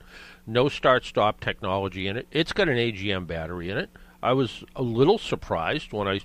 no 0.47 0.67
start-stop 0.67 1.39
technology 1.39 2.07
in 2.07 2.17
it. 2.17 2.27
It's 2.31 2.53
got 2.53 2.67
an 2.67 2.77
AGM 2.77 3.27
battery 3.27 3.69
in 3.69 3.77
it. 3.77 3.89
I 4.23 4.33
was 4.33 4.63
a 4.75 4.81
little 4.81 5.17
surprised 5.17 5.93
when 5.93 6.07
I 6.07 6.19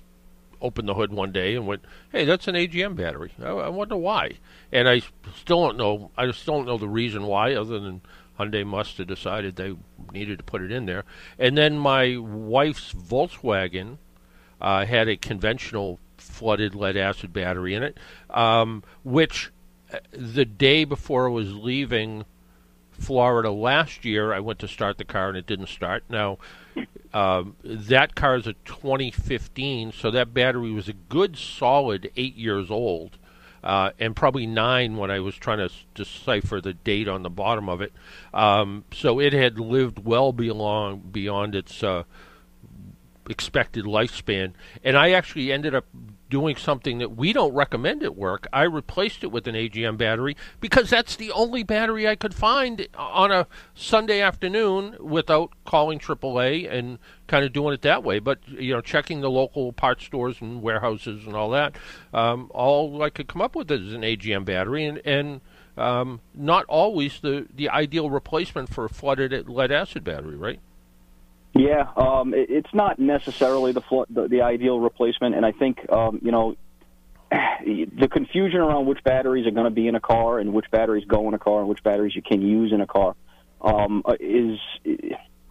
opened 0.61 0.87
the 0.87 0.93
hood 0.93 1.11
one 1.11 1.31
day 1.31 1.55
and 1.55 1.67
went, 1.67 1.83
"Hey, 2.11 2.25
that's 2.25 2.47
an 2.47 2.55
AGM 2.55 2.95
battery. 2.95 3.31
I, 3.41 3.49
I 3.49 3.69
wonder 3.69 3.97
why." 3.97 4.33
And 4.71 4.87
I 4.87 5.01
still 5.35 5.67
don't 5.67 5.77
know. 5.77 6.11
I 6.17 6.29
still 6.31 6.57
don't 6.57 6.65
know 6.65 6.77
the 6.77 6.87
reason 6.87 7.23
why, 7.23 7.53
other 7.53 7.79
than 7.79 8.01
Hyundai 8.39 8.65
must 8.65 8.97
have 8.97 9.07
decided 9.07 9.55
they 9.55 9.75
needed 10.11 10.37
to 10.37 10.43
put 10.43 10.61
it 10.61 10.71
in 10.71 10.85
there. 10.85 11.03
And 11.39 11.57
then 11.57 11.77
my 11.77 12.17
wife's 12.17 12.93
Volkswagen 12.93 13.97
uh, 14.61 14.85
had 14.85 15.07
a 15.07 15.17
conventional 15.17 15.99
flooded 16.17 16.75
lead 16.75 16.97
acid 16.97 17.33
battery 17.33 17.73
in 17.73 17.83
it, 17.83 17.97
um, 18.29 18.83
which 19.03 19.51
uh, 19.91 19.99
the 20.11 20.45
day 20.45 20.83
before 20.83 21.27
I 21.27 21.31
was 21.31 21.53
leaving 21.53 22.25
Florida 22.91 23.51
last 23.51 24.05
year, 24.05 24.33
I 24.33 24.39
went 24.39 24.59
to 24.59 24.67
start 24.67 24.97
the 24.97 25.05
car 25.05 25.29
and 25.29 25.37
it 25.37 25.45
didn't 25.45 25.69
start. 25.69 26.03
Now, 26.09 26.37
um, 27.13 27.55
that 27.63 28.15
car 28.15 28.35
is 28.35 28.47
a 28.47 28.53
2015, 28.65 29.91
so 29.91 30.11
that 30.11 30.33
battery 30.33 30.71
was 30.71 30.87
a 30.87 30.93
good 30.93 31.37
solid 31.37 32.11
eight 32.15 32.35
years 32.35 32.69
old, 32.69 33.17
uh, 33.63 33.91
and 33.99 34.15
probably 34.15 34.45
nine 34.45 34.97
when 34.97 35.09
I 35.09 35.19
was 35.19 35.35
trying 35.35 35.59
to 35.59 35.69
decipher 35.95 36.61
the 36.61 36.73
date 36.73 37.07
on 37.07 37.23
the 37.23 37.29
bottom 37.29 37.69
of 37.69 37.81
it. 37.81 37.93
Um, 38.33 38.85
so 38.93 39.19
it 39.19 39.33
had 39.33 39.59
lived 39.59 40.05
well 40.05 40.31
beyond 40.31 41.11
beyond 41.11 41.55
its 41.55 41.83
uh, 41.83 42.03
expected 43.29 43.85
lifespan. 43.85 44.53
And 44.83 44.97
I 44.97 45.11
actually 45.11 45.51
ended 45.51 45.75
up 45.75 45.85
doing 46.29 46.55
something 46.55 46.97
that 46.99 47.15
we 47.15 47.33
don't 47.33 47.53
recommend 47.53 48.03
at 48.03 48.15
work. 48.15 48.47
I 48.51 48.63
replaced 48.63 49.23
it 49.23 49.31
with 49.31 49.47
an 49.47 49.55
AGM 49.55 49.97
battery 49.97 50.35
because 50.59 50.89
that's 50.89 51.15
the 51.15 51.31
only 51.31 51.63
battery 51.63 52.07
I 52.07 52.15
could 52.15 52.33
find 52.33 52.87
on 52.95 53.31
a 53.31 53.47
Sunday 53.73 54.21
afternoon 54.21 54.97
without 54.99 55.51
calling 55.65 55.99
AAA 55.99 56.71
and 56.71 56.99
kind 57.27 57.45
of 57.45 57.53
doing 57.53 57.73
it 57.73 57.81
that 57.83 58.03
way. 58.03 58.19
But 58.19 58.39
you 58.47 58.73
know, 58.73 58.81
checking 58.81 59.21
the 59.21 59.29
local 59.29 59.71
parts 59.73 60.05
stores 60.05 60.41
and 60.41 60.61
warehouses 60.61 61.25
and 61.25 61.35
all 61.35 61.49
that, 61.51 61.75
um, 62.13 62.51
all 62.53 63.01
I 63.01 63.09
could 63.09 63.27
come 63.27 63.41
up 63.41 63.55
with 63.55 63.71
is 63.71 63.93
an 63.93 64.01
AGM 64.01 64.45
battery, 64.45 64.85
and 64.85 65.01
and 65.05 65.41
um, 65.77 66.21
not 66.33 66.65
always 66.65 67.19
the 67.19 67.47
the 67.53 67.69
ideal 67.69 68.09
replacement 68.09 68.69
for 68.73 68.85
a 68.85 68.89
flooded 68.89 69.47
lead 69.47 69.71
acid 69.71 70.03
battery, 70.03 70.35
right? 70.35 70.59
Yeah, 71.57 71.87
um, 71.95 72.33
it, 72.33 72.49
it's 72.49 72.73
not 72.73 72.99
necessarily 72.99 73.71
the, 73.71 73.83
the, 74.09 74.27
the 74.27 74.41
ideal 74.41 74.79
replacement, 74.79 75.35
and 75.35 75.45
I 75.45 75.51
think 75.51 75.89
um, 75.91 76.19
you 76.21 76.31
know 76.31 76.55
the 77.31 78.07
confusion 78.11 78.59
around 78.59 78.85
which 78.85 79.03
batteries 79.03 79.47
are 79.47 79.51
going 79.51 79.65
to 79.65 79.71
be 79.71 79.87
in 79.87 79.95
a 79.95 79.99
car 79.99 80.39
and 80.39 80.53
which 80.53 80.69
batteries 80.71 81.05
go 81.05 81.27
in 81.27 81.33
a 81.33 81.39
car 81.39 81.59
and 81.59 81.69
which 81.69 81.83
batteries 81.83 82.15
you 82.15 82.21
can 82.21 82.41
use 82.41 82.71
in 82.71 82.81
a 82.81 82.87
car 82.87 83.15
um, 83.61 84.03
is 84.19 84.59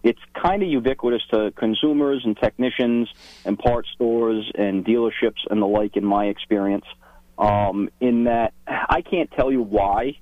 it's 0.03 0.21
kind 0.33 0.63
of 0.63 0.69
ubiquitous 0.69 1.21
to 1.31 1.51
consumers 1.51 2.21
and 2.23 2.37
technicians 2.37 3.09
and 3.45 3.59
parts 3.59 3.89
stores 3.93 4.49
and 4.55 4.85
dealerships 4.85 5.45
and 5.49 5.61
the 5.61 5.65
like. 5.65 5.97
In 5.97 6.05
my 6.05 6.25
experience, 6.25 6.85
um, 7.37 7.89
in 7.99 8.25
that 8.25 8.53
I 8.67 9.01
can't 9.01 9.29
tell 9.31 9.51
you 9.51 9.61
why 9.61 10.17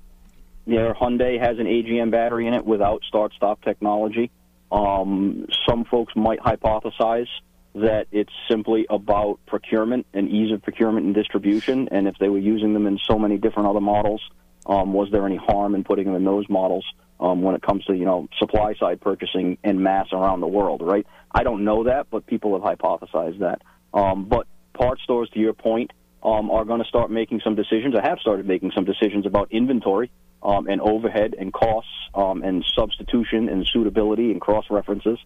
their 0.66 0.94
Hyundai 0.94 1.40
has 1.40 1.58
an 1.58 1.66
AGM 1.66 2.10
battery 2.10 2.48
in 2.48 2.54
it 2.54 2.66
without 2.66 3.02
start-stop 3.04 3.62
technology. 3.62 4.30
Um, 4.70 5.46
some 5.68 5.84
folks 5.84 6.14
might 6.16 6.40
hypothesize 6.40 7.28
that 7.74 8.06
it's 8.10 8.32
simply 8.48 8.86
about 8.88 9.38
procurement 9.46 10.06
and 10.14 10.28
ease 10.28 10.50
of 10.52 10.62
procurement 10.62 11.06
and 11.06 11.14
distribution, 11.14 11.88
and 11.90 12.08
if 12.08 12.16
they 12.18 12.28
were 12.28 12.38
using 12.38 12.72
them 12.72 12.86
in 12.86 12.98
so 12.98 13.18
many 13.18 13.36
different 13.36 13.68
other 13.68 13.80
models, 13.80 14.22
um, 14.64 14.92
was 14.92 15.10
there 15.12 15.26
any 15.26 15.36
harm 15.36 15.74
in 15.74 15.84
putting 15.84 16.06
them 16.06 16.14
in 16.16 16.24
those 16.24 16.48
models 16.48 16.84
um, 17.20 17.42
when 17.42 17.54
it 17.54 17.62
comes 17.62 17.84
to 17.84 17.94
you 17.94 18.04
know 18.04 18.28
supply 18.38 18.74
side 18.74 19.00
purchasing 19.00 19.58
in 19.62 19.82
mass 19.82 20.08
around 20.12 20.40
the 20.40 20.46
world? 20.46 20.80
Right? 20.82 21.06
I 21.30 21.42
don't 21.42 21.64
know 21.64 21.84
that, 21.84 22.08
but 22.10 22.26
people 22.26 22.58
have 22.58 22.78
hypothesized 22.78 23.40
that. 23.40 23.62
Um, 23.92 24.24
but 24.24 24.46
part 24.72 24.98
stores, 25.00 25.28
to 25.34 25.38
your 25.38 25.52
point, 25.52 25.92
um, 26.22 26.50
are 26.50 26.64
going 26.64 26.82
to 26.82 26.88
start 26.88 27.10
making 27.10 27.40
some 27.44 27.54
decisions. 27.54 27.94
I 27.94 28.06
have 28.06 28.18
started 28.20 28.46
making 28.46 28.72
some 28.74 28.84
decisions 28.84 29.26
about 29.26 29.52
inventory 29.52 30.10
um, 30.46 30.68
and 30.68 30.80
overhead 30.80 31.34
and 31.36 31.52
costs 31.52 31.90
um, 32.14 32.42
and 32.42 32.64
substitution 32.74 33.48
and 33.48 33.66
suitability 33.66 34.30
and 34.30 34.40
cross 34.40 34.64
references. 34.70 35.18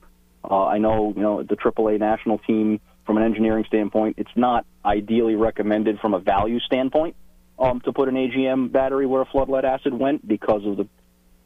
Uh, 0.42 0.64
I 0.64 0.78
know, 0.78 1.12
you 1.14 1.22
know, 1.22 1.42
the 1.42 1.56
AAA 1.56 1.98
national 1.98 2.38
team, 2.38 2.80
from 3.04 3.18
an 3.18 3.24
engineering 3.24 3.64
standpoint, 3.68 4.16
it's 4.18 4.30
not 4.34 4.64
ideally 4.82 5.34
recommended 5.34 6.00
from 6.00 6.14
a 6.14 6.20
value 6.20 6.58
standpoint 6.60 7.16
um, 7.58 7.80
to 7.82 7.92
put 7.92 8.08
an 8.08 8.14
AGM 8.14 8.72
battery 8.72 9.04
where 9.04 9.20
a 9.20 9.26
flood 9.26 9.50
lead 9.50 9.66
acid 9.66 9.92
went 9.92 10.26
because 10.26 10.64
of 10.64 10.78
the 10.78 10.88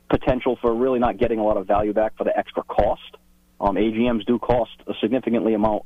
potential 0.09 0.57
for 0.61 0.73
really 0.73 1.01
not 1.01 1.19
getting 1.19 1.41
a 1.41 1.45
lot 1.45 1.57
of 1.57 1.67
value 1.67 1.93
back 1.93 2.17
for 2.17 2.23
the 2.23 2.39
extra 2.39 2.63
cost. 2.63 3.17
Um, 3.61 3.75
AGMs 3.75 4.25
do 4.25 4.39
cost 4.39 4.73
a 4.87 4.93
significantly 5.01 5.55
amount 5.55 5.83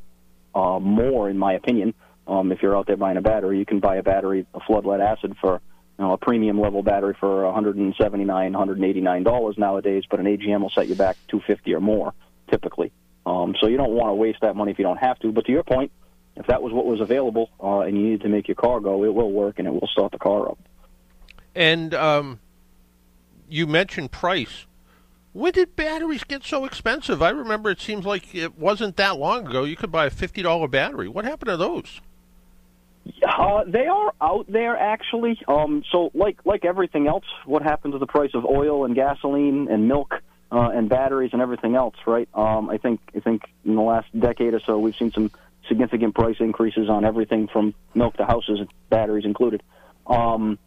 uh, 0.55 0.79
more, 0.79 1.31
in 1.31 1.39
my 1.39 1.55
opinion. 1.55 1.95
Um, 2.27 2.53
if 2.53 2.61
you're 2.61 2.77
out 2.77 2.87
there 2.87 2.99
buying 2.99 3.17
a 3.17 3.23
battery, 3.23 3.59
you 3.59 3.65
can 3.65 3.81
buy 3.81 3.97
a 3.97 4.03
battery, 4.03 4.47
a 4.53 4.61
flood 4.61 4.85
lead 4.85 5.01
acid, 5.01 5.37
for 5.41 5.63
know, 6.05 6.13
a 6.13 6.19
premium 6.19 6.61
level 6.61 6.83
battery 6.83 7.15
for 7.19 7.45
179 7.45 8.53
$189 8.53 9.59
nowadays, 9.59 10.05
but 10.09 10.21
an 10.21 10.27
AGM 10.27 10.61
will 10.61 10.71
set 10.71 10.89
you 10.89 10.95
back 10.95 11.17
250 11.29 11.75
or 11.75 11.81
more 11.81 12.15
typically. 12.51 12.93
Um, 13.27 13.55
so 13.61 13.67
you 13.67 13.77
don't 13.77 13.93
want 13.93 14.11
to 14.11 14.15
waste 14.15 14.41
that 14.41 14.57
money 14.57 14.73
if 14.73 14.79
you 14.79 14.85
don't 14.85 14.97
have 14.97 15.19
to. 15.21 15.33
But 15.33 15.45
to 15.47 15.53
your 15.53 15.63
point, 15.63 15.93
if 16.37 16.47
that 16.47 16.63
was 16.63 16.73
what 16.73 16.87
was 16.87 17.01
available 17.01 17.51
uh, 17.63 17.81
and 17.81 17.97
you 17.97 18.05
needed 18.05 18.23
to 18.23 18.29
make 18.29 18.49
your 18.49 18.55
car 18.55 18.81
go, 18.81 19.05
it 19.05 19.13
will 19.13 19.31
work 19.31 19.59
and 19.59 19.67
it 19.67 19.73
will 19.73 19.89
start 19.93 20.13
the 20.13 20.19
car 20.19 20.49
up. 20.49 20.59
And 21.55 21.93
um, 21.95 22.41
you 23.49 23.67
mentioned 23.67 24.13
price. 24.13 24.67
When 25.33 25.53
did 25.53 25.77
batteries 25.77 26.25
get 26.25 26.43
so 26.45 26.65
expensive? 26.65 27.21
I 27.23 27.31
remember 27.31 27.71
it 27.71 27.81
seems 27.81 28.07
like 28.07 28.35
it 28.35 28.59
wasn't 28.59 28.97
that 28.97 29.19
long 29.19 29.47
ago. 29.47 29.65
You 29.65 29.77
could 29.77 29.93
buy 29.93 30.07
a 30.07 30.11
fifty 30.11 30.43
dollar 30.43 30.69
battery. 30.69 31.09
What 31.09 31.25
happened 31.25 31.51
to 31.51 31.57
those? 31.57 32.01
Uh, 33.27 33.65
they 33.67 33.87
are 33.87 34.13
out 34.21 34.47
there 34.49 34.77
actually. 34.77 35.41
Um, 35.47 35.83
so 35.91 36.11
like 36.15 36.39
like 36.45 36.65
everything 36.65 37.07
else, 37.07 37.25
what 37.45 37.63
happens 37.63 37.95
to 37.95 37.99
the 37.99 38.07
price 38.07 38.33
of 38.35 38.45
oil 38.45 38.85
and 38.85 38.95
gasoline 38.95 39.69
and 39.71 39.89
milk 39.89 40.23
uh, 40.51 40.71
and 40.75 40.89
batteries 40.89 41.31
and 41.33 41.43
everything 41.43 41.75
else, 41.75 41.97
right? 42.07 42.29
Um, 42.35 42.71
I 42.71 42.79
think 42.79 43.01
I 43.15 43.21
think 43.21 43.43
in 43.65 43.75
the 43.75 43.83
last 43.83 44.09
decade 44.19 44.55
or 44.55 44.61
so, 44.61 44.79
we've 44.79 44.97
seen 44.97 45.13
some 45.13 45.31
significant 45.69 46.15
price 46.15 46.37
increases 46.41 46.89
on 46.89 47.05
everything 47.05 47.49
from 47.49 47.75
milk 47.95 48.17
to 48.17 48.25
houses, 48.25 48.61
batteries 48.89 49.25
included. 49.25 49.63
Um, 50.07 50.59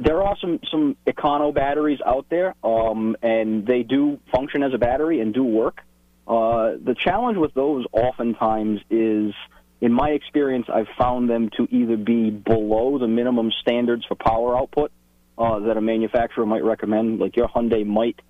there 0.00 0.22
are 0.22 0.36
some 0.40 0.60
some 0.70 0.96
econo 1.06 1.52
batteries 1.52 2.00
out 2.04 2.26
there, 2.28 2.54
um, 2.62 3.16
and 3.22 3.66
they 3.66 3.82
do 3.82 4.18
function 4.30 4.62
as 4.62 4.72
a 4.72 4.78
battery 4.78 5.20
and 5.20 5.34
do 5.34 5.42
work. 5.42 5.82
Uh, 6.26 6.76
the 6.82 6.94
challenge 6.96 7.36
with 7.36 7.52
those 7.54 7.84
oftentimes 7.92 8.80
is 8.90 9.34
in 9.82 9.92
my 9.92 10.10
experience, 10.10 10.66
I've 10.72 10.86
found 10.96 11.28
them 11.28 11.50
to 11.56 11.66
either 11.68 11.96
be 11.96 12.30
below 12.30 12.98
the 12.98 13.08
minimum 13.08 13.50
standards 13.60 14.04
for 14.06 14.14
power 14.14 14.56
output 14.56 14.92
uh, 15.36 15.58
that 15.58 15.76
a 15.76 15.80
manufacturer 15.80 16.46
might 16.46 16.62
recommend. 16.62 17.18
Like 17.18 17.36
your 17.36 17.48
Hyundai 17.48 17.84
might 17.84 18.20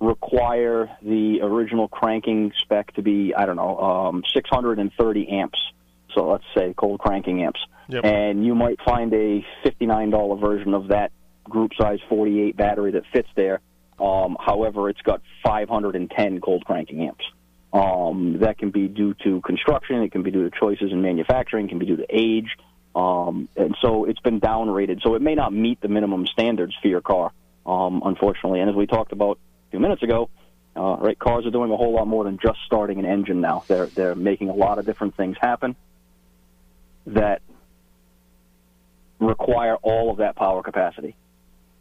require 0.00 0.96
the 1.02 1.40
original 1.42 1.88
cranking 1.88 2.52
spec 2.56 2.94
to 2.94 3.02
be, 3.02 3.34
I 3.36 3.44
don't 3.44 3.56
know, 3.56 3.78
um, 3.78 4.24
630 4.32 5.28
amps. 5.28 5.58
So 6.14 6.26
let's 6.26 6.44
say 6.56 6.72
cold 6.74 7.00
cranking 7.00 7.42
amps. 7.42 7.60
Yep. 7.88 8.02
And 8.06 8.46
you 8.46 8.54
might 8.54 8.78
find 8.82 9.12
a 9.12 9.44
$59 9.62 10.40
version 10.40 10.72
of 10.72 10.88
that 10.88 11.12
group 11.44 11.72
size 11.78 11.98
48 12.08 12.56
battery 12.56 12.92
that 12.92 13.02
fits 13.12 13.28
there. 13.36 13.60
Um, 14.00 14.38
however, 14.40 14.88
it's 14.88 15.02
got 15.02 15.20
510 15.44 16.40
cold 16.40 16.64
cranking 16.64 17.06
amps. 17.06 17.24
Um, 17.74 18.38
that 18.38 18.56
can 18.56 18.70
be 18.70 18.86
due 18.86 19.14
to 19.24 19.40
construction. 19.40 20.02
It 20.02 20.12
can 20.12 20.22
be 20.22 20.30
due 20.30 20.48
to 20.48 20.56
choices 20.56 20.92
in 20.92 21.02
manufacturing. 21.02 21.66
It 21.66 21.70
can 21.70 21.80
be 21.80 21.86
due 21.86 21.96
to 21.96 22.06
age. 22.08 22.56
Um, 22.94 23.48
and 23.56 23.76
so 23.82 24.04
it's 24.04 24.20
been 24.20 24.40
downrated. 24.40 25.02
So 25.02 25.16
it 25.16 25.22
may 25.22 25.34
not 25.34 25.52
meet 25.52 25.80
the 25.80 25.88
minimum 25.88 26.26
standards 26.28 26.74
for 26.80 26.86
your 26.86 27.00
car, 27.00 27.32
um, 27.66 28.00
unfortunately. 28.04 28.60
And 28.60 28.70
as 28.70 28.76
we 28.76 28.86
talked 28.86 29.10
about 29.10 29.38
a 29.68 29.70
few 29.72 29.80
minutes 29.80 30.04
ago, 30.04 30.30
uh, 30.76 30.96
right, 31.00 31.18
cars 31.18 31.46
are 31.46 31.50
doing 31.50 31.72
a 31.72 31.76
whole 31.76 31.92
lot 31.92 32.06
more 32.06 32.22
than 32.22 32.38
just 32.38 32.58
starting 32.64 33.00
an 33.00 33.06
engine 33.06 33.40
now. 33.40 33.64
They're 33.66 33.86
they're 33.86 34.14
making 34.14 34.50
a 34.50 34.54
lot 34.54 34.78
of 34.78 34.86
different 34.86 35.16
things 35.16 35.36
happen 35.40 35.76
that 37.06 37.42
require 39.18 39.76
all 39.76 40.10
of 40.10 40.18
that 40.18 40.36
power 40.36 40.62
capacity. 40.62 41.16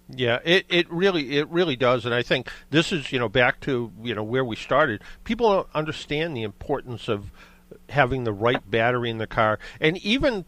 Yeah, 0.10 0.39
it, 0.43 0.65
it 0.69 0.91
really 0.91 1.38
it 1.38 1.48
really 1.50 1.75
does, 1.75 2.05
and 2.05 2.13
I 2.13 2.24
think 2.24 2.50
this 2.69 2.91
is 2.91 3.12
you 3.12 3.19
know 3.19 3.29
back 3.29 3.62
to 3.62 3.91
you 4.01 4.13
know 4.13 4.24
where 4.24 4.43
we 4.43 4.55
started. 4.55 5.01
People 5.24 5.51
don't 5.51 5.67
understand 5.74 6.36
the 6.36 6.43
importance 6.43 7.07
of 7.07 7.31
having 7.89 8.24
the 8.24 8.33
right 8.33 8.69
battery 8.69 9.10
in 9.10 9.17
the 9.17 9.27
car, 9.27 9.60
and 9.79 9.98
even 9.98 10.45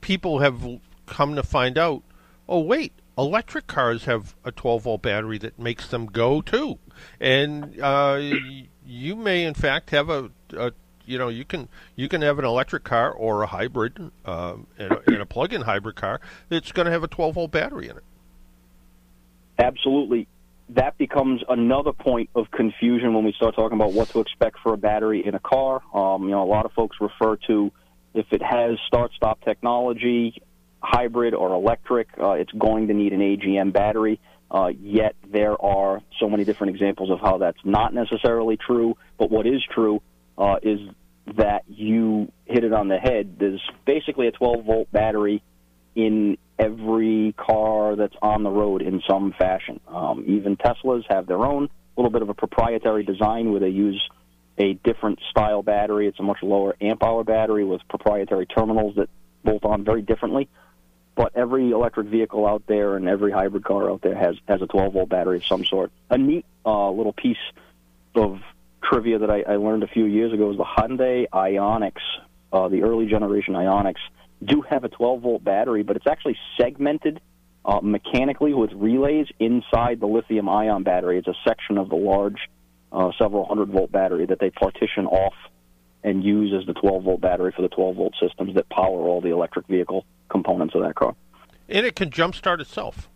people 0.00 0.40
have 0.40 0.80
come 1.06 1.36
to 1.36 1.42
find 1.42 1.78
out. 1.78 2.02
Oh 2.48 2.60
wait, 2.60 2.92
electric 3.16 3.66
cars 3.66 4.04
have 4.04 4.34
a 4.44 4.52
12 4.52 4.82
volt 4.82 5.02
battery 5.02 5.38
that 5.38 5.58
makes 5.58 5.88
them 5.88 6.06
go 6.06 6.40
too, 6.40 6.78
and 7.20 7.80
uh, 7.80 8.20
you 8.84 9.16
may 9.16 9.44
in 9.44 9.54
fact 9.54 9.90
have 9.90 10.10
a, 10.10 10.30
a 10.56 10.72
you 11.04 11.16
know 11.16 11.28
you 11.28 11.44
can 11.44 11.68
you 11.94 12.08
can 12.08 12.22
have 12.22 12.38
an 12.38 12.44
electric 12.44 12.84
car 12.84 13.10
or 13.12 13.42
a 13.42 13.46
hybrid 13.46 14.10
uh, 14.24 14.56
and, 14.78 14.92
a, 14.92 15.02
and 15.06 15.22
a 15.22 15.26
plug-in 15.26 15.62
hybrid 15.62 15.96
car 15.96 16.20
that's 16.48 16.72
going 16.72 16.86
to 16.86 16.92
have 16.92 17.04
a 17.04 17.08
12 17.08 17.34
volt 17.34 17.50
battery 17.52 17.88
in 17.88 17.96
it. 17.96 18.04
Absolutely. 19.58 20.28
That 20.70 20.98
becomes 20.98 21.42
another 21.48 21.92
point 21.92 22.30
of 22.34 22.50
confusion 22.50 23.14
when 23.14 23.24
we 23.24 23.32
start 23.32 23.54
talking 23.54 23.76
about 23.78 23.92
what 23.92 24.08
to 24.10 24.20
expect 24.20 24.58
for 24.62 24.74
a 24.74 24.76
battery 24.76 25.24
in 25.24 25.34
a 25.34 25.38
car. 25.38 25.80
Um, 25.94 26.24
you 26.24 26.30
know, 26.30 26.42
a 26.42 26.50
lot 26.50 26.64
of 26.64 26.72
folks 26.72 26.96
refer 27.00 27.36
to 27.46 27.70
if 28.14 28.26
it 28.32 28.42
has 28.42 28.78
start-stop 28.86 29.42
technology, 29.42 30.42
hybrid 30.82 31.34
or 31.34 31.52
electric, 31.52 32.08
uh, 32.18 32.32
it's 32.32 32.52
going 32.52 32.88
to 32.88 32.94
need 32.94 33.12
an 33.12 33.20
AGM 33.20 33.72
battery. 33.72 34.18
Uh, 34.50 34.68
yet 34.80 35.14
there 35.30 35.60
are 35.62 36.00
so 36.18 36.28
many 36.28 36.44
different 36.44 36.74
examples 36.74 37.10
of 37.10 37.20
how 37.20 37.38
that's 37.38 37.58
not 37.64 37.92
necessarily 37.92 38.56
true. 38.56 38.96
But 39.18 39.30
what 39.30 39.46
is 39.46 39.62
true 39.72 40.00
uh, 40.38 40.56
is 40.62 40.80
that 41.36 41.64
you 41.68 42.30
hit 42.44 42.64
it 42.64 42.72
on 42.72 42.88
the 42.88 42.98
head. 42.98 43.36
There's 43.38 43.62
basically 43.84 44.28
a 44.28 44.32
12 44.32 44.64
volt 44.64 44.92
battery 44.92 45.42
in 45.96 46.38
every 46.58 47.34
car 47.36 47.96
that's 47.96 48.14
on 48.22 48.44
the 48.44 48.50
road 48.50 48.82
in 48.82 49.02
some 49.08 49.34
fashion. 49.36 49.80
Um, 49.88 50.24
even 50.28 50.56
Teslas 50.56 51.02
have 51.08 51.26
their 51.26 51.44
own 51.44 51.68
little 51.96 52.10
bit 52.10 52.22
of 52.22 52.28
a 52.28 52.34
proprietary 52.34 53.02
design 53.02 53.50
where 53.50 53.60
they 53.60 53.70
use 53.70 54.00
a 54.58 54.74
different 54.74 55.18
style 55.30 55.62
battery. 55.62 56.06
It's 56.06 56.20
a 56.20 56.22
much 56.22 56.42
lower 56.42 56.76
amp 56.80 57.02
hour 57.02 57.24
battery 57.24 57.64
with 57.64 57.80
proprietary 57.88 58.46
terminals 58.46 58.96
that 58.96 59.08
bolt 59.44 59.64
on 59.64 59.84
very 59.84 60.02
differently. 60.02 60.48
But 61.14 61.32
every 61.34 61.70
electric 61.70 62.08
vehicle 62.08 62.46
out 62.46 62.64
there 62.66 62.96
and 62.96 63.08
every 63.08 63.32
hybrid 63.32 63.64
car 63.64 63.90
out 63.90 64.02
there 64.02 64.14
has 64.14 64.36
has 64.46 64.60
a 64.60 64.66
12 64.66 64.92
volt 64.92 65.08
battery 65.08 65.38
of 65.38 65.46
some 65.46 65.64
sort. 65.64 65.90
A 66.10 66.18
neat 66.18 66.44
uh, 66.64 66.90
little 66.90 67.14
piece 67.14 67.38
of 68.14 68.40
trivia 68.82 69.18
that 69.18 69.30
I, 69.30 69.42
I 69.42 69.56
learned 69.56 69.82
a 69.82 69.88
few 69.88 70.04
years 70.04 70.32
ago 70.32 70.50
is 70.50 70.58
the 70.58 70.64
Hyundai 70.64 71.26
Ioniqs, 71.32 72.02
uh, 72.52 72.68
the 72.68 72.82
early 72.82 73.06
generation 73.06 73.54
Ioniqs, 73.54 73.96
do 74.46 74.62
have 74.62 74.84
a 74.84 74.88
12 74.88 75.20
volt 75.20 75.44
battery, 75.44 75.82
but 75.82 75.96
it's 75.96 76.06
actually 76.06 76.38
segmented 76.58 77.20
uh, 77.64 77.80
mechanically 77.82 78.54
with 78.54 78.72
relays 78.72 79.26
inside 79.38 80.00
the 80.00 80.06
lithium 80.06 80.48
ion 80.48 80.82
battery. 80.84 81.18
It's 81.18 81.28
a 81.28 81.34
section 81.46 81.78
of 81.78 81.88
the 81.88 81.96
large, 81.96 82.48
uh, 82.92 83.10
several 83.18 83.44
hundred 83.44 83.70
volt 83.70 83.90
battery 83.90 84.26
that 84.26 84.38
they 84.38 84.50
partition 84.50 85.06
off 85.06 85.34
and 86.04 86.22
use 86.22 86.54
as 86.58 86.66
the 86.66 86.80
12 86.80 87.02
volt 87.02 87.20
battery 87.20 87.52
for 87.54 87.62
the 87.62 87.68
12 87.68 87.96
volt 87.96 88.14
systems 88.20 88.54
that 88.54 88.68
power 88.68 89.00
all 89.00 89.20
the 89.20 89.30
electric 89.30 89.66
vehicle 89.66 90.04
components 90.28 90.74
of 90.74 90.82
that 90.82 90.94
car. 90.94 91.14
And 91.68 91.84
it 91.84 91.96
can 91.96 92.10
jumpstart 92.10 92.60
itself. 92.60 93.08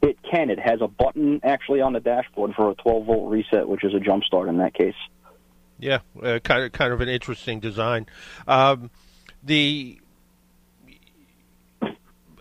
It 0.00 0.18
can. 0.22 0.50
It 0.50 0.60
has 0.60 0.80
a 0.80 0.86
button 0.86 1.40
actually 1.42 1.80
on 1.80 1.92
the 1.92 2.00
dashboard 2.00 2.54
for 2.54 2.70
a 2.70 2.74
12 2.74 3.06
volt 3.06 3.30
reset, 3.30 3.68
which 3.68 3.82
is 3.82 3.94
a 3.94 4.00
jump 4.00 4.22
start 4.22 4.48
in 4.48 4.58
that 4.58 4.74
case. 4.74 4.94
Yeah, 5.78 6.00
uh, 6.22 6.38
kind 6.38 6.62
of 6.62 6.72
kind 6.72 6.92
of 6.92 7.00
an 7.00 7.08
interesting 7.08 7.58
design. 7.58 8.06
Um, 8.46 8.90
the 9.42 9.98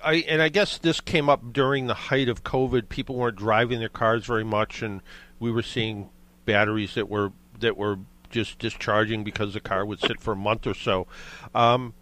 I 0.03 0.15
and 0.27 0.41
I 0.41 0.49
guess 0.49 0.77
this 0.77 0.99
came 1.01 1.29
up 1.29 1.53
during 1.53 1.87
the 1.87 1.93
height 1.93 2.29
of 2.29 2.43
COVID. 2.43 2.89
People 2.89 3.15
weren't 3.15 3.37
driving 3.37 3.79
their 3.79 3.89
cars 3.89 4.25
very 4.25 4.43
much, 4.43 4.81
and 4.81 5.01
we 5.39 5.51
were 5.51 5.61
seeing 5.61 6.09
batteries 6.45 6.95
that 6.95 7.09
were 7.09 7.31
that 7.59 7.77
were 7.77 7.99
just 8.29 8.59
discharging 8.59 9.23
because 9.23 9.53
the 9.53 9.59
car 9.59 9.85
would 9.85 9.99
sit 9.99 10.19
for 10.19 10.33
a 10.33 10.35
month 10.35 10.65
or 10.67 10.73
so. 10.73 11.07
Um, 11.53 11.93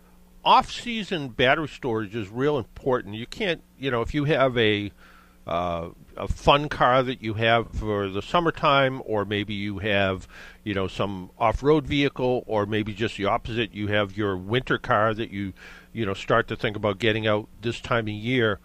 off-season 0.44 1.30
battery 1.30 1.68
storage 1.68 2.16
is 2.16 2.30
real 2.30 2.58
important. 2.58 3.16
You 3.16 3.28
can't, 3.28 3.62
you 3.78 3.92
know, 3.92 4.02
if 4.02 4.14
you 4.14 4.24
have 4.24 4.58
a 4.58 4.92
uh, 5.46 5.90
a 6.18 6.28
fun 6.28 6.70
car 6.70 7.04
that 7.04 7.22
you 7.22 7.34
have 7.36 7.72
for 7.72 8.08
the 8.08 8.22
summertime, 8.22 9.02
or 9.06 9.26
maybe 9.26 9.54
you 9.54 9.80
have, 9.80 10.28
you 10.64 10.74
know, 10.74 10.88
some 10.88 11.32
off-road 11.40 11.88
vehicle, 11.88 12.44
or 12.48 12.66
maybe 12.66 12.94
just 12.94 13.18
the 13.18 13.26
opposite. 13.26 13.74
You 13.74 13.88
have 13.88 14.16
your 14.16 14.38
winter 14.38 14.78
car 14.78 15.14
that 15.14 15.32
you, 15.32 15.54
you 15.94 16.06
know, 16.06 16.14
start 16.14 16.48
to 16.48 16.56
think 16.56 16.76
about 16.76 17.00
getting 17.00 17.28
out 17.28 17.48
this 17.62 17.80
time 17.80 18.08
of 18.08 18.14
year. 18.14 18.60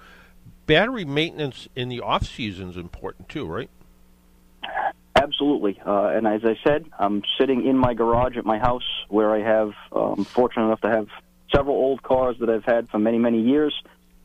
Battery 0.67 1.05
maintenance 1.05 1.69
in 1.77 1.89
the 1.89 2.01
off 2.01 2.27
season 2.27 2.71
is 2.71 2.77
important 2.77 3.29
too, 3.29 3.47
right? 3.47 3.71
Absolutely. 5.15 5.81
Uh, 5.85 6.09
and 6.09 6.27
as 6.27 6.43
I 6.45 6.57
said, 6.65 6.87
I'm 6.99 7.23
sitting 7.39 7.67
in 7.67 7.77
my 7.77 7.95
garage 7.95 8.37
at 8.37 8.45
my 8.45 8.59
house 8.59 8.85
where 9.09 9.35
I 9.35 9.41
have, 9.41 9.73
um, 9.93 10.25
fortunate 10.25 10.67
enough 10.67 10.81
to 10.83 10.91
have 10.91 11.09
several 11.55 11.77
old 11.77 12.03
cars 12.03 12.37
that 12.41 12.51
I've 12.51 12.65
had 12.65 12.89
for 12.91 12.99
many, 12.99 13.19
many 13.19 13.41
years. 13.41 13.75